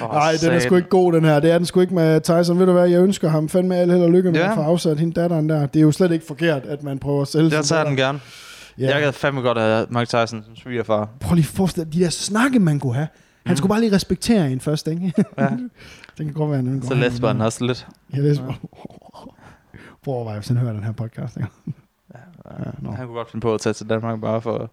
Nej, 0.14 0.32
den 0.40 0.50
er 0.50 0.58
sgu 0.58 0.76
ikke 0.76 0.88
god, 0.88 1.12
den 1.12 1.24
her. 1.24 1.40
Det 1.40 1.50
er 1.50 1.58
den 1.58 1.66
sgu 1.66 1.80
ikke 1.80 1.94
med 1.94 2.20
Tyson. 2.20 2.58
Ved 2.58 2.66
du 2.66 2.72
hvad, 2.72 2.88
jeg 2.88 3.00
ønsker 3.02 3.28
ham 3.28 3.48
fandme 3.48 3.76
al 3.76 3.90
held 3.90 4.02
og 4.02 4.10
lykke 4.10 4.30
med 4.32 4.40
Ja. 4.40 4.48
at 4.50 4.54
få 4.54 4.60
afsat 4.60 4.98
hende 4.98 5.20
datteren 5.20 5.48
der. 5.48 5.66
Det 5.66 5.80
er 5.80 5.82
jo 5.82 5.92
slet 5.92 6.12
ikke 6.12 6.26
forkert, 6.26 6.62
at 6.66 6.82
man 6.82 6.98
prøver 6.98 7.22
at 7.22 7.28
sælge 7.28 7.56
Jeg 7.56 7.64
tager 7.64 7.84
den 7.84 7.96
gerne. 7.96 8.20
Ja. 8.78 8.84
Ja. 8.84 8.92
Jeg 8.92 9.02
gad 9.02 9.12
fandme 9.12 9.40
godt 9.40 9.58
have 9.58 9.86
Mike 9.90 10.06
Tyson 10.06 10.26
som 10.44 10.56
svigerfar. 10.56 11.08
Prøv 11.20 11.34
lige 11.34 11.44
at 11.44 11.56
forestille 11.56 11.84
dig, 11.84 11.94
de 11.94 12.00
der 12.00 12.10
snakke, 12.10 12.58
man 12.58 12.80
kunne 12.80 12.94
have. 12.94 13.08
Han 13.46 13.52
Mm. 13.52 13.56
skulle 13.56 13.68
bare 13.68 13.80
lige 13.80 13.94
respektere 13.94 14.52
en 14.52 14.60
først, 14.60 14.88
ikke? 14.88 15.12
Ja. 15.38 15.44
det 16.18 16.26
kan 16.26 16.32
godt 16.32 16.50
være, 16.50 16.76
at 16.76 16.84
Så 16.84 16.94
læste 16.94 17.18
i 17.18 17.22
man 17.22 17.40
også 17.40 17.64
lidt. 17.64 17.86
Ja, 18.14 18.18
er 18.18 18.34
sgu- 18.34 18.66
Prøv 20.04 20.14
at 20.14 20.16
overveje, 20.16 20.38
hvis 20.38 20.48
han 20.48 20.56
hører 20.56 20.72
den 20.72 20.84
her 20.84 20.92
podcast. 20.92 21.36
Ikke? 21.36 21.48
Ja, 22.50 22.70
nå. 22.82 22.90
Han 22.90 23.06
kunne 23.06 23.16
godt 23.16 23.30
finde 23.30 23.42
på 23.42 23.54
at 23.54 23.60
tage 23.60 23.72
til 23.72 23.88
Danmark 23.88 24.20
bare 24.20 24.40
for 24.40 24.58
at 24.58 24.68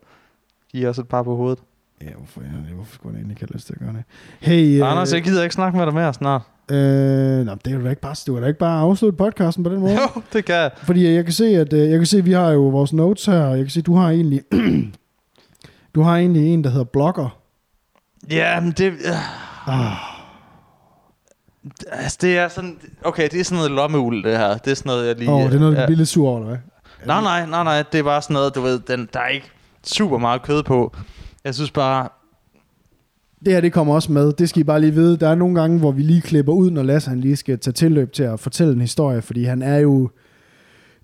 give 0.72 0.90
os 0.90 1.00
et 1.00 1.08
par 1.08 1.24
på 1.24 1.36
hovedet. 1.36 1.60
Ja, 2.02 2.08
hvorfor, 2.18 2.42
ja, 2.42 2.74
hvorfor 2.76 2.94
skulle 2.94 3.12
han 3.12 3.20
egentlig 3.20 3.32
ikke 3.32 3.42
have 3.42 3.54
lyst 3.56 3.66
til 3.68 3.74
at 3.74 3.80
gøre 3.80 3.94
det? 3.94 4.04
Hey, 4.40 4.82
Øh, 4.82 4.92
Anders, 4.92 5.14
jeg 5.14 5.24
gider 5.24 5.44
ikke 5.44 5.56
snakke 5.56 5.78
med 5.78 5.86
dig 5.86 5.94
mere 5.94 6.14
snart. 6.14 6.42
øh, 6.72 7.46
nå, 7.46 7.56
det 7.56 7.68
er 7.74 7.78
jo 7.78 7.84
da 7.84 7.90
ikke 7.90 8.02
bare, 8.02 8.16
du 8.28 8.34
kan 8.34 8.42
da 8.42 8.48
ikke 8.48 8.60
bare 8.60 8.80
afslutte 8.82 9.18
podcasten 9.18 9.64
på 9.64 9.70
den 9.70 9.80
måde. 9.80 9.94
Jo, 9.94 10.22
det 10.34 10.46
kan 10.46 10.56
jeg. 10.56 10.72
Fordi 10.78 11.08
jeg 11.14 11.24
kan 11.24 11.34
se, 11.34 11.46
at 11.46 11.74
øh, 11.74 11.80
jeg 11.90 12.00
kan 12.00 12.06
se, 12.06 12.18
at 12.18 12.26
vi 12.26 12.32
har 12.32 12.50
jo 12.52 12.62
vores 12.70 12.94
notes 12.94 13.26
her, 13.26 13.42
og 13.42 13.58
jeg 13.58 13.66
kan 13.66 13.70
se, 13.70 13.80
at 13.80 13.86
du 13.86 13.96
har 13.96 14.10
egentlig, 14.10 14.42
du 15.96 16.02
har 16.02 16.18
egentlig 16.18 16.48
en, 16.54 16.64
der 16.64 16.70
hedder 16.70 16.86
blogger. 16.86 17.37
Ja, 18.30 18.60
men 18.60 18.72
det... 18.72 18.86
Øh, 18.86 19.48
Ah, 19.70 19.98
altså, 21.92 22.18
det 22.22 22.38
er 22.38 22.48
sådan... 22.48 22.78
Okay, 23.04 23.30
det 23.32 23.40
er 23.40 23.44
sådan 23.44 23.58
noget 23.58 23.72
lommeul, 23.72 24.24
det 24.24 24.38
her. 24.38 24.58
Det 24.58 24.72
er 24.72 24.76
sådan 24.76 24.90
noget, 24.90 25.08
jeg 25.08 25.16
lige... 25.16 25.30
Åh, 25.32 25.36
oh, 25.36 25.46
det 25.46 25.56
er 25.56 25.60
noget, 25.60 25.76
du 25.76 25.82
ja. 25.82 25.86
bliver 25.86 25.98
lidt 25.98 26.10
sur 26.10 26.30
over, 26.30 26.38
eller 26.40 26.48
hvad? 26.50 26.58
Nej, 27.06 27.22
nej, 27.22 27.46
nej, 27.46 27.64
nej. 27.64 27.84
Det 27.92 28.00
er 28.00 28.04
bare 28.04 28.22
sådan 28.22 28.34
noget, 28.34 28.56
du 28.56 28.62
ved, 28.62 28.80
den, 28.80 29.10
der 29.14 29.20
er 29.20 29.28
ikke 29.28 29.52
super 29.84 30.18
meget 30.18 30.42
kød 30.42 30.64
på. 30.64 30.96
Jeg 31.44 31.56
synes 31.56 31.72
bare... 31.72 32.10
Det 33.46 33.54
her, 33.54 33.62
det 33.62 33.74
kommer 33.74 33.96
også 33.96 34.12
med. 34.12 34.34
Det 34.34 34.50
skal 34.50 34.60
I 34.60 34.64
bare 34.64 34.82
lige 34.82 34.94
vide. 34.94 35.18
Der 35.18 35.30
er 35.30 35.36
nogle 35.36 35.62
gange, 35.62 35.80
hvor 35.80 35.92
vi 35.92 36.02
lige 36.02 36.22
klipper 36.22 36.54
ud, 36.54 36.72
når 36.72 36.84
Lasse 36.84 37.10
han 37.10 37.20
lige 37.20 37.36
skal 37.36 37.60
tage 37.60 37.74
tilløb 37.74 38.14
til 38.14 38.24
at 38.24 38.40
fortælle 38.40 38.74
en 38.74 38.82
historie, 38.82 39.22
fordi 39.22 39.44
han 39.44 39.62
er 39.62 39.78
jo 39.78 40.10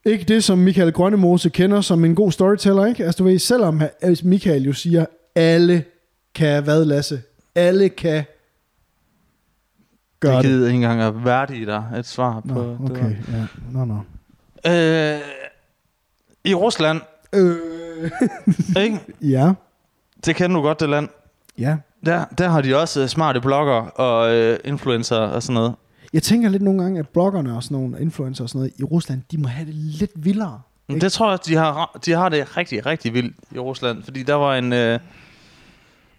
ikke 0.06 0.26
det, 0.26 0.44
som 0.44 0.58
Michael 0.58 0.92
Grønnemose 0.92 1.50
kender 1.50 1.82
som 1.82 2.06
en 2.06 2.16
god 2.16 2.32
storyteller, 2.32 2.86
ikke? 2.86 3.06
Altså 3.06 3.18
du 3.18 3.24
ved, 3.24 3.40
selvom 3.40 3.82
Michael 4.24 4.64
jo 4.64 4.74
siger, 4.74 5.06
alle 5.36 5.84
kan 6.36 6.64
hvad, 6.64 6.86
Lasse? 6.86 7.22
Alle 7.56 7.90
kan 7.90 8.24
gøre 10.20 10.34
jeg 10.36 10.44
det. 10.44 10.50
gider 10.52 10.68
ikke 10.68 10.76
engang 10.76 11.02
at 11.02 11.26
værdige 11.26 11.66
dig 11.66 11.84
et 11.98 12.06
svar 12.06 12.40
på 12.40 12.54
Nå, 12.54 12.88
det 12.88 12.92
okay, 12.92 13.16
ja. 13.34 13.46
Nå, 13.72 13.86
nå. 13.86 14.00
der. 14.64 15.16
Øh, 15.16 15.22
I 16.46 16.54
Rusland, 16.54 17.02
Øh. 17.34 17.58
ikke? 18.80 19.00
ja, 19.38 19.54
Det 20.26 20.36
kender 20.36 20.56
du 20.56 20.62
godt, 20.62 20.80
det 20.80 20.90
land. 20.90 21.10
ja. 21.58 21.78
Der, 22.06 22.26
der 22.38 22.50
har 22.50 22.62
de 22.62 22.76
også 22.78 23.02
øh, 23.02 23.08
smarte 23.08 23.42
blogger 23.42 23.74
og 23.74 24.36
øh, 24.36 24.60
influencer 24.66 25.18
og 25.18 25.44
sådan 25.44 25.54
noget. 25.54 25.76
Jeg 26.14 26.24
tænker 26.24 26.50
lidt 26.50 26.64
nogle 26.64 26.82
gange, 26.84 27.00
at 27.00 27.10
bloggerne 27.10 27.56
og 27.56 27.64
sådan 27.64 27.78
nogle 27.78 28.02
influencer 28.02 28.44
og 28.44 28.50
sådan 28.50 28.60
noget 28.60 28.74
i 28.80 28.84
Rusland, 28.84 29.22
de 29.32 29.38
må 29.38 29.48
have 29.48 29.66
det 29.66 29.74
lidt 29.76 30.12
vildere. 30.16 30.62
Ikke? 30.90 31.02
det 31.02 31.12
tror 31.12 31.30
jeg, 31.30 31.40
de 31.46 31.56
har, 31.56 32.00
de 32.06 32.12
har 32.12 32.30
det 32.30 32.58
rigtig, 32.58 32.86
rigtig 32.86 33.14
vildt 33.14 33.36
i 33.52 33.60
Rusland. 33.60 34.04
Fordi 34.04 34.24
der 34.24 34.34
var 34.34 34.56
en, 34.56 34.74
øh, 34.74 35.00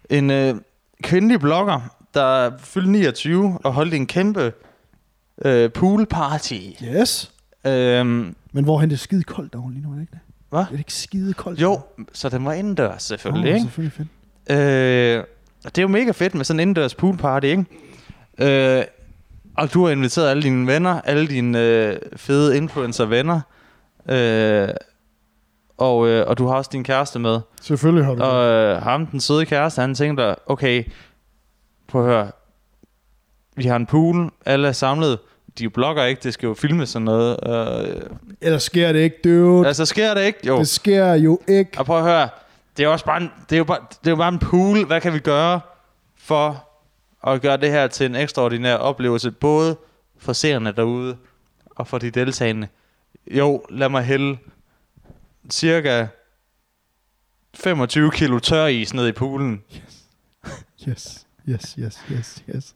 en 0.09 0.31
øh, 0.31 0.55
kvindelig 1.03 1.39
blogger, 1.39 1.79
der 2.13 2.51
fyldte 2.57 2.91
29 2.91 3.59
og 3.63 3.73
holdt 3.73 3.93
en 3.93 4.07
kæmpe 4.07 4.53
øh, 5.45 5.71
poolparty. 5.71 6.53
Yes. 6.83 7.31
Øhm, 7.67 8.35
Men 8.51 8.63
hvorhen 8.63 8.89
det 8.89 8.95
er 8.95 8.99
skide 8.99 9.23
koldt 9.23 9.53
derovre 9.53 9.71
lige 9.73 9.83
nu, 9.83 9.89
er 9.89 9.93
det 9.93 10.01
ikke 10.01 10.11
det? 10.11 10.19
Hvad? 10.49 10.59
Er 10.59 10.65
det 10.71 10.79
ikke 10.79 10.93
skide 10.93 11.33
koldt? 11.33 11.61
jo, 11.61 11.79
så 12.13 12.29
den 12.29 12.45
var 12.45 12.53
indendørs 12.53 13.03
selvfølgelig, 13.03 13.51
oh, 13.51 13.55
ikke? 13.55 13.63
selvfølgelig 13.63 13.93
fedt. 13.93 14.07
Øh, 14.59 15.23
og 15.65 15.75
det 15.75 15.77
er 15.77 15.81
jo 15.81 15.87
mega 15.87 16.11
fedt 16.11 16.35
med 16.35 16.45
sådan 16.45 16.59
en 16.59 16.61
indendørs 16.61 16.95
poolparty, 16.95 17.45
ikke? 17.45 17.65
Øh, 18.39 18.83
og 19.57 19.73
du 19.73 19.85
har 19.85 19.91
inviteret 19.91 20.29
alle 20.29 20.43
dine 20.43 20.67
venner, 20.67 21.01
alle 21.01 21.27
dine 21.27 21.61
øh, 21.61 21.97
fede 22.15 22.57
influencer-venner. 22.57 23.41
Øh, 24.09 24.69
og, 25.77 26.07
øh, 26.07 26.27
og 26.27 26.37
du 26.37 26.47
har 26.47 26.55
også 26.55 26.69
din 26.73 26.83
kæreste 26.83 27.19
med. 27.19 27.39
Selvfølgelig 27.61 28.05
har 28.05 28.15
du 28.15 28.23
Og 28.23 28.45
øh, 28.45 28.81
ham, 28.81 29.05
den 29.07 29.19
søde 29.19 29.45
kæreste, 29.45 29.81
han 29.81 29.95
tænkte, 29.95 30.35
okay, 30.49 30.83
prøv 31.87 32.01
at 32.05 32.11
høre. 32.11 32.31
Vi 33.55 33.63
har 33.63 33.75
en 33.75 33.85
pool, 33.85 34.31
alle 34.45 34.67
er 34.67 34.71
samlet. 34.71 35.19
De 35.59 35.69
blogger 35.69 36.03
ikke, 36.03 36.21
det 36.23 36.33
skal 36.33 36.47
jo 36.47 36.53
filme 36.53 36.85
sådan 36.85 37.05
noget. 37.05 37.37
Øh, 37.47 38.01
Ellers 38.41 38.63
sker 38.63 38.91
det 38.91 38.99
ikke, 38.99 39.17
dude. 39.23 39.67
altså, 39.67 39.85
sker 39.85 40.13
det 40.13 40.23
ikke? 40.25 40.39
Jo. 40.47 40.57
Det 40.59 40.67
sker 40.67 41.13
jo 41.13 41.39
ikke. 41.47 41.71
Og 41.77 41.85
prøv 41.85 41.97
at 41.97 42.03
høre, 42.03 42.29
det 42.77 42.85
er, 42.85 42.87
også 42.87 43.05
bare 43.05 43.21
en, 43.21 43.31
det, 43.49 43.55
er 43.55 43.57
jo 43.57 43.63
bare, 43.63 43.79
det 43.89 44.07
er 44.07 44.11
jo 44.11 44.15
bare 44.15 44.29
en 44.33 44.39
pool. 44.39 44.85
Hvad 44.85 45.01
kan 45.01 45.13
vi 45.13 45.19
gøre 45.19 45.59
for 46.17 46.67
at 47.27 47.41
gøre 47.41 47.57
det 47.57 47.71
her 47.71 47.87
til 47.87 48.05
en 48.05 48.15
ekstraordinær 48.15 48.75
oplevelse, 48.75 49.31
både 49.31 49.77
for 50.17 50.33
seerne 50.33 50.71
derude 50.71 51.17
og 51.75 51.87
for 51.87 51.97
de 51.97 52.09
deltagende? 52.09 52.67
Jo, 53.27 53.61
lad 53.69 53.89
mig 53.89 54.03
hælde 54.03 54.37
cirka 55.49 56.07
25 57.53 58.11
kilo 58.11 58.39
tør 58.39 58.65
is 58.65 58.93
ned 58.93 59.07
i 59.07 59.11
poolen. 59.11 59.61
Yes, 60.89 61.25
yes, 61.49 61.75
yes, 61.79 61.99
yes, 62.11 62.43
yes. 62.55 62.75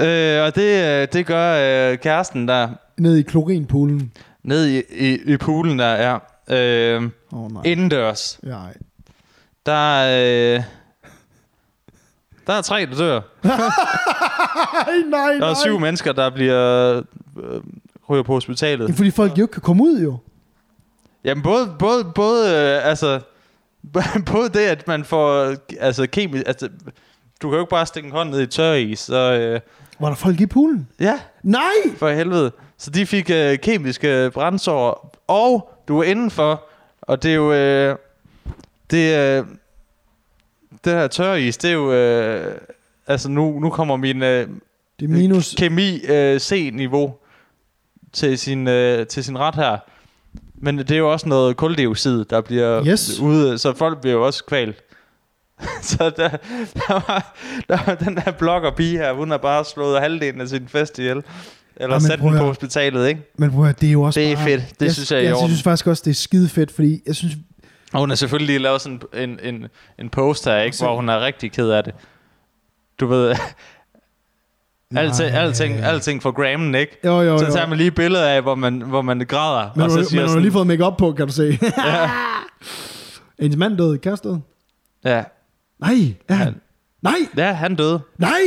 Øh, 0.00 0.42
og 0.42 0.54
det, 0.54 0.84
øh, 1.02 1.08
det 1.12 1.26
gør 1.26 1.90
øh, 1.92 1.98
kæresten 1.98 2.48
der 2.48 2.68
Ned 2.98 3.16
i 3.16 3.22
klorinpoolen. 3.22 4.12
ned 4.42 4.66
i, 4.66 4.82
i, 4.90 5.32
i 5.32 5.36
poolen 5.36 5.78
der 5.78 5.84
er 5.84 6.18
øh, 6.48 7.10
oh, 7.32 7.52
nej. 7.52 7.62
indendørs. 7.64 8.38
Nej. 8.42 8.74
Der 9.66 9.72
er, 9.98 10.56
øh, 10.56 10.62
der 12.46 12.52
er 12.52 12.62
tre, 12.62 12.86
der 12.86 12.96
dør. 12.96 13.20
nej, 13.44 14.98
nej, 15.10 15.32
Der 15.32 15.38
nej. 15.38 15.50
er 15.50 15.54
syv 15.54 15.78
mennesker, 15.80 16.12
der 16.12 16.30
bliver 16.30 16.96
øh, 17.42 17.60
ryger 18.10 18.22
på 18.22 18.32
hospitalet. 18.32 18.84
Jamen, 18.84 18.96
fordi 18.96 19.10
folk 19.10 19.38
jo 19.38 19.44
ikke 19.44 19.52
kan 19.52 19.62
komme 19.62 19.82
ud, 19.82 20.00
jo. 20.02 20.18
Jamen 21.24 21.42
både, 21.42 21.76
både, 21.78 22.04
både, 22.14 22.50
øh, 22.50 22.88
altså, 22.88 23.20
både 24.32 24.48
det, 24.48 24.60
at 24.60 24.88
man 24.88 25.04
får, 25.04 25.54
altså 25.80 26.06
kemisk, 26.06 26.44
altså, 26.46 26.68
du 27.42 27.48
kan 27.48 27.56
jo 27.56 27.60
ikke 27.64 27.70
bare 27.70 27.86
stikke 27.86 28.06
en 28.06 28.12
hånd 28.12 28.30
ned 28.30 28.40
i 28.40 28.46
tør 28.46 28.72
is, 28.72 28.98
så 28.98 29.32
øh, 29.32 29.60
Var 30.00 30.08
der 30.08 30.14
folk 30.14 30.40
i 30.40 30.46
poolen? 30.46 30.88
ja, 31.00 31.20
Nej! 31.42 31.62
for 31.96 32.10
helvede. 32.10 32.52
Så 32.78 32.90
de 32.90 33.06
fik 33.06 33.30
øh, 33.30 33.58
kemiske 33.58 34.30
brændsår, 34.34 35.14
og 35.28 35.72
du 35.88 35.98
er 35.98 36.02
indenfor, 36.04 36.64
og 37.02 37.22
det 37.22 37.30
er 37.30 37.34
jo, 37.34 37.52
øh, 37.52 37.96
det, 38.90 39.18
øh, 39.18 39.44
det 40.84 40.92
her 40.92 41.06
tør 41.06 41.34
is, 41.34 41.56
det 41.56 41.70
er 41.70 41.74
jo, 41.74 41.92
øh, 41.92 42.54
altså 43.06 43.28
nu, 43.28 43.60
nu 43.60 43.70
kommer 43.70 43.96
min 43.96 44.22
øh, 44.22 44.48
Det 45.00 45.04
er 45.04 45.08
minus... 45.08 45.54
kemi 45.58 46.00
øh, 46.08 46.40
C-niveau 46.40 47.14
til 48.12 48.38
sin, 48.38 48.68
øh, 48.68 49.06
til 49.06 49.24
sin 49.24 49.38
ret 49.38 49.54
her. 49.54 49.78
Men 50.64 50.78
det 50.78 50.90
er 50.90 50.96
jo 50.96 51.12
også 51.12 51.28
noget 51.28 51.56
koldioxid, 51.56 52.24
der 52.24 52.40
bliver 52.40 52.86
Yes. 52.86 53.18
ude, 53.20 53.58
så 53.58 53.72
folk 53.74 54.00
bliver 54.00 54.14
jo 54.14 54.26
også 54.26 54.44
kvalt. 54.44 54.82
så 55.82 56.12
der, 56.16 56.28
der, 56.74 56.92
var, 56.92 57.36
der 57.68 57.78
var 57.86 57.94
den 57.94 58.16
der 58.16 58.30
blogger 58.30 58.70
pige 58.70 58.98
her, 58.98 59.12
hun 59.12 59.30
har 59.30 59.38
bare 59.38 59.64
slået 59.64 60.00
halvdelen 60.00 60.40
af 60.40 60.48
sin 60.48 60.68
fest 60.68 60.98
ihjel. 60.98 61.16
Eller 61.76 61.94
Jamen, 61.94 62.00
sat 62.00 62.18
den 62.18 62.30
på 62.38 62.44
hospitalet, 62.44 63.08
ikke? 63.08 63.20
Men 63.38 63.50
prøv 63.50 63.64
at 63.68 63.80
det 63.80 63.88
er 63.88 63.92
jo 63.92 64.02
også 64.02 64.20
Det 64.20 64.32
er 64.32 64.36
bare... 64.36 64.44
fedt. 64.44 64.80
Det 64.80 64.94
synes 64.94 65.10
jeg 65.10 65.18
er 65.18 65.22
i 65.22 65.24
jeg, 65.26 65.34
orden. 65.34 65.48
synes 65.48 65.62
faktisk 65.62 65.86
også, 65.86 66.02
det 66.04 66.10
er 66.10 66.14
skide 66.14 66.48
fedt, 66.48 66.70
fordi 66.72 67.00
jeg 67.06 67.14
synes... 67.16 67.34
Og 67.92 68.00
hun 68.00 68.08
har 68.08 68.16
selvfølgelig 68.16 68.46
lige 68.46 68.58
lavet 68.58 68.80
sådan 68.80 69.00
en, 69.14 69.38
en, 69.42 69.66
en 69.98 70.08
post 70.08 70.44
her, 70.44 70.58
ikke? 70.60 70.76
Så- 70.76 70.84
Hvor 70.84 70.96
hun 70.96 71.08
er 71.08 71.20
rigtig 71.20 71.52
ked 71.52 71.68
af 71.70 71.84
det. 71.84 71.94
Du 73.00 73.06
ved, 73.06 73.34
alting, 74.98 75.30
alting, 75.30 75.74
alting 75.80 76.22
for 76.22 76.30
grammen, 76.30 76.74
ikke? 76.74 76.98
Jo, 77.04 77.20
jo, 77.20 77.22
jo. 77.22 77.38
Så 77.38 77.52
tager 77.52 77.66
man 77.66 77.78
lige 77.78 77.90
billeder 77.90 78.28
af, 78.28 78.42
hvor 78.42 78.54
man, 78.54 78.80
hvor 78.80 79.02
man 79.02 79.18
græder. 79.28 79.70
Men, 79.76 79.84
og 79.84 79.90
så 79.90 80.04
siger 80.04 80.20
har 80.20 80.28
sådan, 80.28 80.42
lige 80.42 80.52
fået 80.52 80.66
make 80.66 80.84
op 80.84 80.96
på, 80.96 81.12
kan 81.12 81.26
du 81.26 81.32
se. 81.32 81.58
ja, 81.86 82.10
Ens 83.38 83.56
mand 83.56 83.78
døde, 83.78 83.98
kæreste 83.98 84.28
ja, 85.04 85.24
Nej, 85.80 86.14
er 86.28 86.34
han? 86.34 86.46
Han- 86.46 86.60
Nej, 87.02 87.14
ja, 87.36 87.52
han 87.52 87.74
døde. 87.76 88.00
nej! 88.18 88.38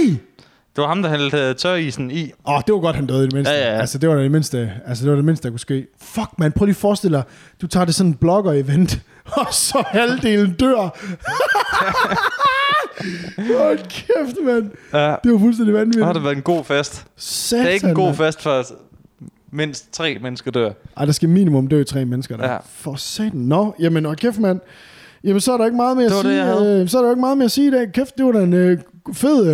Det 0.76 0.82
var 0.82 0.88
ham, 0.88 1.02
der 1.02 1.10
hældte 1.10 1.50
uh, 1.50 1.56
tørisen 1.56 2.12
i. 2.12 2.24
Åh, 2.24 2.54
oh, 2.56 2.62
det 2.68 2.74
var 2.74 2.80
godt, 2.80 2.96
han 2.96 3.06
døde 3.08 3.24
i 3.24 3.26
det 3.26 3.34
mindste. 3.34 3.54
Ja, 3.54 3.60
ja, 3.68 3.74
ja. 3.74 3.80
Altså, 3.80 3.98
det 3.98 4.10
var 4.10 4.16
det 4.16 4.32
mindste, 4.32 4.72
altså, 4.86 5.04
det 5.04 5.10
var 5.12 5.16
det 5.16 5.26
mindste, 5.26 5.44
der 5.44 5.50
kunne 5.52 5.60
ske. 5.60 5.88
Fuck, 6.02 6.28
man, 6.38 6.52
prøv 6.52 6.66
lige 6.66 6.74
at 6.74 6.78
forestille 6.78 7.18
dig, 7.18 7.24
du 7.62 7.68
tager 7.68 7.86
det 7.86 7.96
sådan 7.96 8.10
en 8.12 8.18
blogger-event, 8.26 9.00
og 9.42 9.48
så 9.54 9.84
halvdelen 9.88 10.54
dør. 10.54 10.90
Hold 13.58 13.78
kæft, 13.90 14.38
mand. 14.46 14.70
Ja, 14.94 15.16
Det 15.24 15.32
var 15.32 15.40
fuldstændig 15.40 15.74
det 15.74 15.80
vanvittigt. 15.80 16.06
har 16.06 16.14
det 16.14 16.24
været 16.24 16.36
en 16.36 16.42
god 16.42 16.64
fest. 16.64 17.06
Satan, 17.16 17.66
Det 17.66 17.70
er 17.72 17.74
ikke 17.74 17.88
en 17.88 17.96
god 17.96 18.14
fest, 18.14 18.42
for 18.42 18.64
mindst 19.52 19.94
tre 19.94 20.18
mennesker 20.22 20.52
dør. 20.52 20.72
Ej, 20.98 21.06
der 21.06 21.12
skal 21.12 21.30
minimum 21.30 21.68
dø 21.68 21.84
tre 21.84 22.06
mennesker 22.06 22.38
der. 22.38 22.52
Ja. 22.52 22.58
For 22.70 22.96
satan. 22.96 23.40
Nå, 23.40 23.76
jamen, 23.80 24.06
og 24.06 24.16
kæft, 24.18 24.40
mand. 24.40 24.60
Jamen, 25.24 25.42
så 25.42 25.54
er 25.54 25.58
der 25.58 25.66
ikke 25.66 25.78
meget 25.78 25.98
mere 25.98 26.06
at 26.06 26.12
Det 26.12 26.24
det, 26.26 26.32
sige. 26.32 26.44
havde. 26.44 26.82
øh, 26.82 26.88
så 26.90 26.98
er 26.98 27.02
der 27.04 27.10
ikke 27.10 27.20
meget 27.22 27.38
mere 27.38 27.46
at 27.46 27.52
sige 27.52 27.68
i 27.68 27.72
dag. 27.72 27.92
Kæft, 27.92 28.18
det 28.18 28.26
var 28.26 28.32
da 28.32 28.40
en 28.44 28.54
øh, 28.54 28.78
fed, 29.14 29.48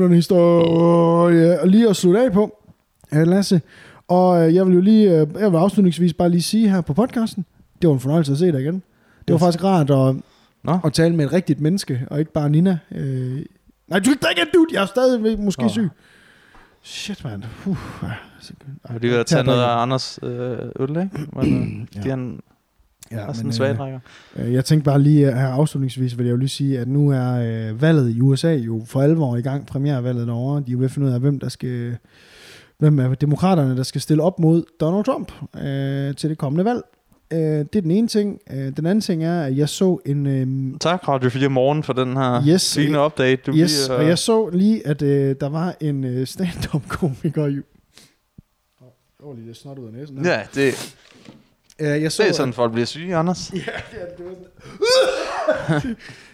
øh, 0.00 0.10
historie 0.10 1.60
øh, 1.62 1.64
lige 1.68 1.88
at 1.88 1.96
slutte 1.96 2.20
af 2.20 2.32
på. 2.32 2.58
øh, 3.12 3.26
Lasse. 3.26 3.60
Og 4.08 4.46
øh, 4.48 4.54
jeg 4.54 4.66
vil 4.66 4.74
jo 4.74 4.80
lige, 4.80 5.10
øh, 5.10 5.26
jeg 5.40 5.52
vil 5.52 5.58
afslutningsvis 5.58 6.14
bare 6.14 6.28
lige 6.28 6.42
sige 6.42 6.68
her 6.70 6.80
på 6.80 6.94
podcasten, 6.94 7.44
det 7.82 7.88
var 7.88 7.94
en 7.94 8.00
fornøjelse 8.00 8.32
at 8.32 8.38
se 8.38 8.52
dig 8.52 8.60
igen. 8.60 8.82
Det 9.28 9.32
var 9.32 9.38
faktisk 9.38 9.64
rart 9.64 9.90
at, 9.90 10.14
Nå. 10.64 10.78
at 10.84 10.92
tale 10.92 11.16
med 11.16 11.24
et 11.24 11.32
rigtigt 11.32 11.60
menneske, 11.60 12.06
og 12.10 12.18
ikke 12.18 12.32
bare 12.32 12.50
Nina. 12.50 12.78
Øh, 12.92 13.42
nej, 13.88 13.98
du 13.98 14.10
drikker 14.22 14.42
dude, 14.54 14.66
jeg 14.72 14.82
er 14.82 14.86
stadig 14.86 15.38
måske 15.40 15.64
Åh. 15.64 15.70
syg. 15.70 15.88
Shit, 16.82 17.24
mand. 17.24 17.42
Uh, 17.66 17.76
ja. 18.02 18.08
Så- 18.40 18.52
Jeg 18.88 18.94
vil 18.94 19.00
lige 19.00 19.10
ved 19.12 19.18
at 19.18 19.26
tage 19.26 19.44
noget 19.44 19.62
af 19.62 19.82
Anders 19.82 20.18
øh, 20.22 20.58
øl, 20.80 20.90
ikke? 20.90 21.10
Men, 21.36 21.88
Ja. 21.94 22.00
ja. 22.04 22.10
han 22.10 22.40
Ja, 23.10 23.16
er 23.16 23.26
sådan 23.26 23.38
men, 23.38 23.46
en 23.46 23.52
svagdrækker. 23.52 23.98
Øh, 24.36 24.52
Jeg 24.52 24.64
tænkte 24.64 24.84
bare 24.84 25.02
lige 25.02 25.32
her 25.34 25.48
afslutningsvis, 25.48 26.18
vil 26.18 26.26
jeg 26.26 26.32
jo 26.32 26.36
lige 26.36 26.48
sige, 26.48 26.78
at 26.78 26.88
nu 26.88 27.10
er 27.10 27.32
øh, 27.70 27.82
valget 27.82 28.16
i 28.16 28.20
USA 28.20 28.52
jo 28.54 28.82
for 28.86 29.02
alvor 29.02 29.36
i 29.36 29.40
gang, 29.42 29.66
premiervalget 29.66 30.26
derovre. 30.26 30.60
De 30.60 30.64
er 30.68 30.72
jo 30.72 30.78
ved 30.78 30.84
at 30.84 30.90
finde 30.90 31.08
ud 31.08 31.12
af, 31.12 31.20
hvem 31.20 31.38
der 31.38 31.48
skal, 31.48 31.96
hvem 32.78 32.98
er 32.98 33.14
demokraterne, 33.14 33.76
der 33.76 33.82
skal 33.82 34.00
stille 34.00 34.22
op 34.22 34.38
mod 34.38 34.64
Donald 34.80 35.04
Trump 35.04 35.32
øh, 35.56 36.14
til 36.14 36.30
det 36.30 36.38
kommende 36.38 36.64
valg. 36.64 36.80
Øh, 37.32 37.38
det 37.38 37.76
er 37.76 37.80
den 37.80 37.90
ene 37.90 38.08
ting. 38.08 38.40
Øh, 38.50 38.56
den 38.56 38.86
anden 38.86 39.00
ting 39.00 39.24
er, 39.24 39.42
at 39.42 39.56
jeg 39.56 39.68
så 39.68 39.98
en... 40.06 40.26
Øh, 40.26 40.78
Tak, 40.80 41.08
Radio 41.08 41.30
4 41.30 41.48
Morgen, 41.48 41.82
for 41.82 41.92
den 41.92 42.16
her 42.16 42.42
Yes, 42.48 42.74
fine 42.74 43.04
update. 43.04 43.42
Du 43.46 43.52
yes, 43.56 43.86
lige, 43.88 43.96
og 43.98 44.06
jeg 44.06 44.18
så 44.18 44.50
lige, 44.50 44.86
at 44.86 45.02
øh, 45.02 45.36
der 45.40 45.48
var 45.48 45.74
en 45.80 46.04
øh, 46.04 46.26
stand-up-komiker 46.26 47.46
i... 47.46 47.58
Åh, 48.80 49.28
oh, 49.28 49.36
lige 49.36 49.46
lidt 49.46 49.56
snot 49.56 49.78
ud 49.78 49.86
af 49.86 49.92
næsen. 49.92 50.24
her. 50.24 50.32
Ja, 50.32 50.42
det, 50.54 50.94
Øh, 51.80 52.02
jeg 52.02 52.12
så, 52.12 52.22
det 52.22 52.28
er 52.28 52.32
sådan, 52.32 52.52
folk 52.54 52.72
bliver 52.72 52.86
syge, 52.86 53.16
Anders. 53.16 53.52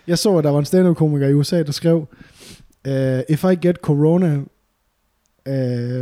Jeg 0.07 0.19
så, 0.19 0.37
at 0.37 0.45
der 0.45 0.51
var 0.51 0.59
en 0.59 0.65
stand-up-komiker 0.65 1.29
i 1.29 1.35
USA, 1.35 1.63
der 1.63 1.73
skrev, 1.73 2.07
uh, 2.89 3.21
If 3.29 3.45
I 3.45 3.55
get 3.67 3.77
corona... 3.77 4.35
Uh, 4.37 4.43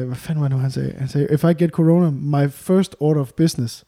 hvad 0.07 0.17
fanden 0.17 0.43
var 0.43 0.49
det 0.49 0.57
nu, 0.57 0.63
han 0.63 0.71
sagde? 0.71 0.95
Han 0.99 1.09
sagde, 1.09 1.29
If 1.35 1.45
I 1.45 1.53
get 1.53 1.71
corona, 1.71 2.11
my 2.11 2.51
first 2.51 2.97
order 3.01 3.21
of 3.21 3.31
business, 3.37 3.85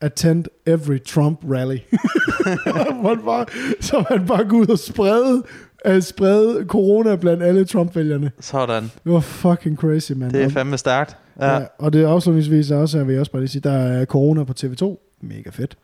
attend 0.00 0.44
every 0.66 0.98
Trump 1.06 1.40
rally. 1.44 1.78
Hvor 3.00 3.08
han 3.08 3.24
bare, 3.24 3.46
så 3.80 4.04
han 4.08 4.26
bare 4.26 4.44
gå 4.44 4.56
ud 4.56 4.66
og 4.66 4.78
sprede, 4.78 5.42
uh, 5.88 6.02
sprede 6.02 6.64
corona 6.66 7.16
blandt 7.16 7.42
alle 7.42 7.64
Trump-vælgerne. 7.64 8.30
Sådan. 8.40 8.82
Det 8.82 9.12
var 9.12 9.20
fucking 9.20 9.76
crazy, 9.76 10.12
man. 10.12 10.30
Det 10.30 10.42
er 10.42 10.48
fandme 10.48 10.78
stærkt. 10.78 11.16
Ja. 11.40 11.54
Ja. 11.54 11.64
Og 11.78 11.92
det 11.92 12.04
afslutningsvis 12.04 12.70
er 12.70 12.76
også, 12.76 13.04
vil 13.04 13.12
jeg 13.12 13.20
også 13.20 13.32
bare 13.32 13.42
lige 13.42 13.50
sige, 13.50 13.62
der 13.62 13.72
er 13.72 14.04
corona 14.04 14.44
på 14.44 14.54
TV2. 14.60 15.18
Mega 15.22 15.50
fedt. 15.50 15.76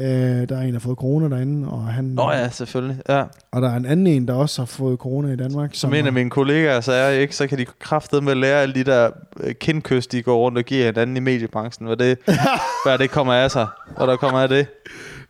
Uh, 0.00 0.04
der 0.04 0.56
er 0.56 0.60
en, 0.60 0.66
der 0.66 0.72
har 0.72 0.78
fået 0.78 0.98
corona 0.98 1.36
derinde, 1.36 1.68
og 1.68 1.84
han... 1.84 2.04
Nå 2.04 2.30
ja, 2.30 2.48
selvfølgelig. 2.50 2.96
Ja. 3.08 3.22
Og 3.52 3.62
der 3.62 3.70
er 3.70 3.76
en 3.76 3.86
anden 3.86 4.06
en, 4.06 4.28
der 4.28 4.34
også 4.34 4.60
har 4.62 4.66
fået 4.66 4.98
corona 4.98 5.32
i 5.32 5.36
Danmark. 5.36 5.70
Som 5.72 5.94
en 5.94 6.06
af 6.06 6.12
mine 6.12 6.30
kollegaer 6.30 6.80
sagde, 6.80 7.20
ikke, 7.20 7.36
så 7.36 7.46
kan 7.46 7.58
de 7.58 7.64
kraftede 7.80 8.20
med 8.20 8.32
at 8.32 8.36
lære 8.36 8.62
alle 8.62 8.74
de 8.74 8.84
der 8.84 9.10
øh, 9.40 9.54
kindkys, 9.54 10.06
de 10.06 10.22
går 10.22 10.38
rundt 10.38 10.58
og 10.58 10.64
giver 10.64 10.84
hinanden 10.84 11.16
i 11.16 11.20
mediebranchen. 11.20 11.86
Hvad 11.86 11.96
det, 11.96 12.18
hvad 12.86 12.98
det 12.98 13.10
kommer 13.10 13.32
af 13.32 13.50
sig. 13.50 13.66
Hvad 13.96 14.06
der 14.06 14.16
kommer 14.16 14.40
af 14.40 14.48
det. 14.48 14.66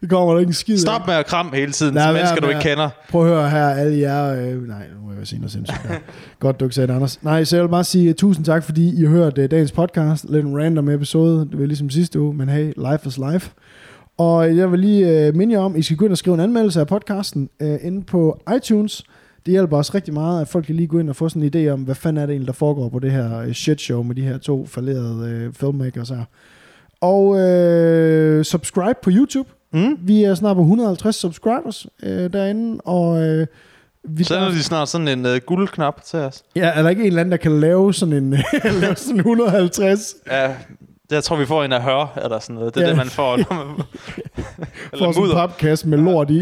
Det 0.01 0.11
kommer 0.11 0.33
der 0.33 0.41
ikke 0.41 0.51
en 0.51 0.55
skid. 0.55 0.79
Stop 0.79 1.07
med 1.07 1.14
at 1.14 1.27
kramme 1.27 1.57
hele 1.57 1.73
tiden 1.73 1.95
Lad 1.95 2.05
til 2.05 2.12
mennesker, 2.12 2.41
du 2.41 2.49
ikke 2.49 2.61
kender. 2.61 2.89
Prøv 3.09 3.23
at 3.23 3.29
høre 3.29 3.51
her, 3.51 3.69
alle 3.69 3.99
jer... 3.99 4.35
Øh, 4.35 4.69
nej, 4.69 4.87
nu 4.95 5.07
må 5.07 5.12
jeg 5.19 5.27
sige 5.27 5.39
noget 5.39 5.53
sindssygt. 5.53 6.03
Godt, 6.41 6.61
du 6.61 6.64
ikke 6.64 6.75
sagde 6.75 6.87
det, 6.87 6.95
Anders. 6.95 7.23
Nej, 7.23 7.45
så 7.45 7.57
jeg 7.57 7.62
vil 7.62 7.69
bare 7.69 7.85
sige 7.85 8.09
uh, 8.09 8.14
tusind 8.14 8.45
tak, 8.45 8.64
fordi 8.64 9.01
I 9.01 9.05
har 9.05 9.11
hørt 9.11 9.39
uh, 9.39 9.45
dagens 9.45 9.73
podcast. 9.73 10.27
Lidt 10.31 10.47
en 10.47 10.59
random 10.59 10.89
episode. 10.89 11.49
Det 11.51 11.59
var 11.59 11.66
ligesom 11.66 11.91
sidste 11.91 12.21
uge, 12.21 12.35
men 12.35 12.49
hey, 12.49 12.73
life 12.77 13.09
is 13.09 13.19
life. 13.33 13.51
Og 14.19 14.57
jeg 14.57 14.73
vil 14.73 14.81
lige 14.81 15.29
uh, 15.29 15.37
minde 15.37 15.55
jer 15.55 15.61
om, 15.61 15.77
I 15.77 15.83
skal 15.83 15.97
gå 15.97 16.05
ind 16.05 16.12
og 16.12 16.19
skrive 16.19 16.35
en 16.35 16.41
anmeldelse 16.41 16.81
af 16.81 16.87
podcasten 16.87 17.51
uh, 17.62 17.77
inde 17.83 18.03
på 18.03 18.41
iTunes. 18.57 19.05
Det 19.47 19.53
hjælper 19.53 19.77
os 19.77 19.95
rigtig 19.95 20.14
meget, 20.14 20.41
at 20.41 20.49
folk 20.49 20.66
kan 20.66 20.75
lige 20.75 20.87
gå 20.87 20.99
ind 20.99 21.11
og 21.11 21.16
få 21.16 21.29
sådan 21.29 21.43
en 21.43 21.66
idé 21.66 21.71
om, 21.73 21.81
hvad 21.81 21.95
fanden 21.95 22.23
er 22.23 22.27
det 22.27 22.33
egentlig, 22.33 22.47
der 22.47 22.53
foregår 22.53 22.89
på 22.89 22.99
det 22.99 23.12
her 23.12 23.39
øh, 23.39 23.53
shit 23.53 23.81
show 23.81 24.03
med 24.03 24.14
de 24.14 24.23
her 24.23 24.39
to 24.39 24.66
falderede 24.66 25.47
uh, 25.47 25.55
filmmakers 25.55 26.09
her. 26.09 26.25
Og 27.01 27.27
uh, 27.27 28.43
subscribe 28.43 28.99
på 29.03 29.11
YouTube. 29.12 29.49
Mm? 29.73 29.99
Vi 30.01 30.25
er 30.25 30.35
snart 30.35 30.57
på 30.57 30.62
150 30.62 31.16
subscribers 31.16 31.87
øh, 32.03 32.33
derinde, 32.33 32.81
og 32.85 33.27
øh, 33.27 33.47
vi 34.05 34.25
Så 34.25 34.37
er 34.37 34.49
de 34.49 34.62
snart 34.62 34.89
sådan 34.89 35.09
en 35.09 35.27
uh, 35.27 35.37
guldknap 35.47 36.03
til 36.03 36.19
os. 36.19 36.43
Ja, 36.57 36.69
er 36.69 36.83
der 36.83 36.91
ikke 36.91 37.03
en 37.03 37.07
eller 37.07 37.21
anden, 37.21 37.31
der 37.31 37.37
kan 37.37 37.61
lave 37.61 37.95
sådan 37.95 38.14
en 38.14 38.31
lave 38.83 38.97
sådan 38.97 39.19
150 39.19 40.14
Ja, 40.31 40.55
jeg 41.11 41.25
tror, 41.25 41.37
vi 41.37 41.47
får 41.47 41.65
en 41.65 41.73
af 41.73 41.83
hør, 41.83 42.19
eller 42.25 42.39
sådan 42.39 42.57
noget. 42.57 42.75
Det 42.75 42.81
er 42.81 42.85
Ja. 42.85 42.89
det, 42.91 42.97
man 42.97 43.07
får. 43.07 43.37
når 43.37 43.55
man- 43.77 43.87
eller 44.93 45.13
sådan 45.13 45.25
en 45.29 45.33
papkasse 45.33 45.89
med 45.89 45.99
lort 45.99 46.31
i? 46.31 46.41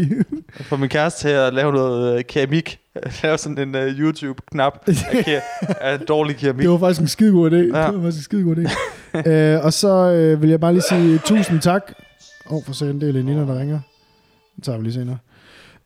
Jeg 0.59 0.65
får 0.65 0.75
min 0.77 0.89
kæreste 0.89 1.19
til 1.21 1.29
at 1.29 1.53
lave 1.53 1.71
noget 1.73 2.15
uh, 2.15 2.21
keramik. 2.29 2.79
Lave 3.23 3.37
sådan 3.37 3.57
en 3.57 3.75
uh, 3.75 3.81
YouTube-knap 3.81 4.79
af, 4.87 5.41
af 5.91 5.99
dårlig 5.99 6.35
keramik. 6.37 6.61
Det 6.61 6.69
var 6.71 6.77
faktisk 6.77 7.01
en 7.01 7.07
skide 7.07 7.31
god 7.31 7.51
idé. 7.51 7.55
Ja. 7.55 7.61
Det 7.61 7.73
var 7.75 8.01
faktisk 8.01 8.17
en 8.17 8.23
skide 8.23 8.43
god 8.43 8.55
idé. 8.55 9.29
øh, 9.29 9.65
og 9.65 9.73
så 9.73 9.87
øh, 10.11 10.41
vil 10.41 10.49
jeg 10.49 10.59
bare 10.59 10.73
lige 10.73 10.83
sige 10.89 11.17
tusind 11.25 11.61
tak. 11.61 11.91
Åh, 12.49 12.53
oh, 12.57 12.63
for 12.65 12.73
satan, 12.73 13.01
det 13.01 13.09
er 13.09 13.13
Lenina, 13.13 13.41
der 13.53 13.59
ringer. 13.59 13.79
Den 14.55 14.63
tager 14.63 14.77
vi 14.77 14.83
lige 14.83 14.93
senere. 14.93 15.17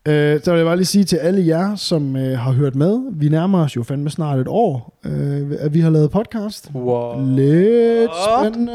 Øh, 0.08 0.40
så 0.42 0.50
vil 0.50 0.58
jeg 0.58 0.66
bare 0.66 0.76
lige 0.76 0.86
sige 0.86 1.04
til 1.04 1.16
alle 1.16 1.46
jer, 1.46 1.74
som 1.74 2.16
øh, 2.16 2.38
har 2.38 2.52
hørt 2.52 2.74
med. 2.74 3.00
Vi 3.12 3.28
nærmer 3.28 3.64
os 3.64 3.76
jo 3.76 3.82
fandme 3.82 4.10
snart 4.10 4.38
et 4.38 4.48
år, 4.48 5.00
øh, 5.04 5.50
at 5.58 5.74
vi 5.74 5.80
har 5.80 5.90
lavet 5.90 6.10
podcast. 6.10 6.70
Wow. 6.74 7.34
Lidt 7.36 8.10
spændende. 8.38 8.72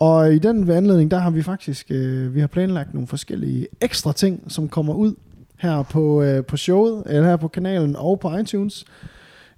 Og 0.00 0.34
i 0.34 0.38
den 0.38 0.70
anledning, 0.70 1.10
der 1.10 1.18
har 1.18 1.30
vi 1.30 1.42
faktisk 1.42 1.86
øh, 1.90 2.34
vi 2.34 2.40
har 2.40 2.46
planlagt 2.46 2.94
nogle 2.94 3.06
forskellige 3.06 3.66
ekstra 3.80 4.12
ting, 4.12 4.42
som 4.48 4.68
kommer 4.68 4.94
ud 4.94 5.14
her 5.58 5.82
på, 5.82 6.22
øh, 6.22 6.44
på 6.44 6.56
showet, 6.56 7.02
eller 7.06 7.28
her 7.28 7.36
på 7.36 7.48
kanalen 7.48 7.96
og 7.96 8.20
på 8.20 8.36
iTunes. 8.36 8.84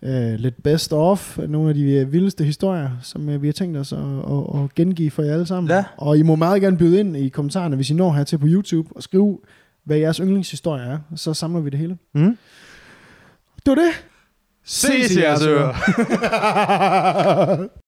Øh, 0.03 0.35
lidt 0.35 0.63
best 0.63 0.93
of, 0.93 1.39
nogle 1.49 1.69
af 1.69 1.75
de 1.75 1.93
øh, 1.93 2.13
vildeste 2.13 2.45
historier, 2.45 2.91
som 3.03 3.29
øh, 3.29 3.43
vi 3.43 3.49
har 3.49 3.53
tænkt 3.53 3.77
os 3.77 3.93
at, 3.93 3.99
at, 3.99 4.63
at 4.63 4.75
gengive 4.75 5.11
for 5.11 5.23
jer 5.23 5.33
alle 5.33 5.47
sammen. 5.47 5.71
Ja. 5.71 5.85
Og 5.97 6.19
I 6.19 6.23
må 6.23 6.37
meget 6.37 6.63
gerne 6.63 6.77
byde 6.77 7.01
ind 7.01 7.17
i 7.17 7.29
kommentarerne, 7.29 7.77
hvis 7.77 7.91
I 7.91 7.95
når 7.95 8.13
hertil 8.13 8.39
på 8.39 8.47
YouTube, 8.49 8.89
og 8.97 9.03
skrive, 9.03 9.39
hvad 9.87 9.97
jeres 9.97 10.17
yndlingshistorie 10.17 10.83
er. 10.85 10.99
Så 11.17 11.35
samler 11.35 11.61
vi 11.61 11.71
det 11.71 11.79
hele. 11.79 11.99
Mm? 12.15 12.39
Det 13.67 13.71
var 13.71 13.75
det. 13.75 13.93
Ses 14.65 15.17
i 15.17 15.21
jeres 15.21 15.43
ører. 15.43 15.75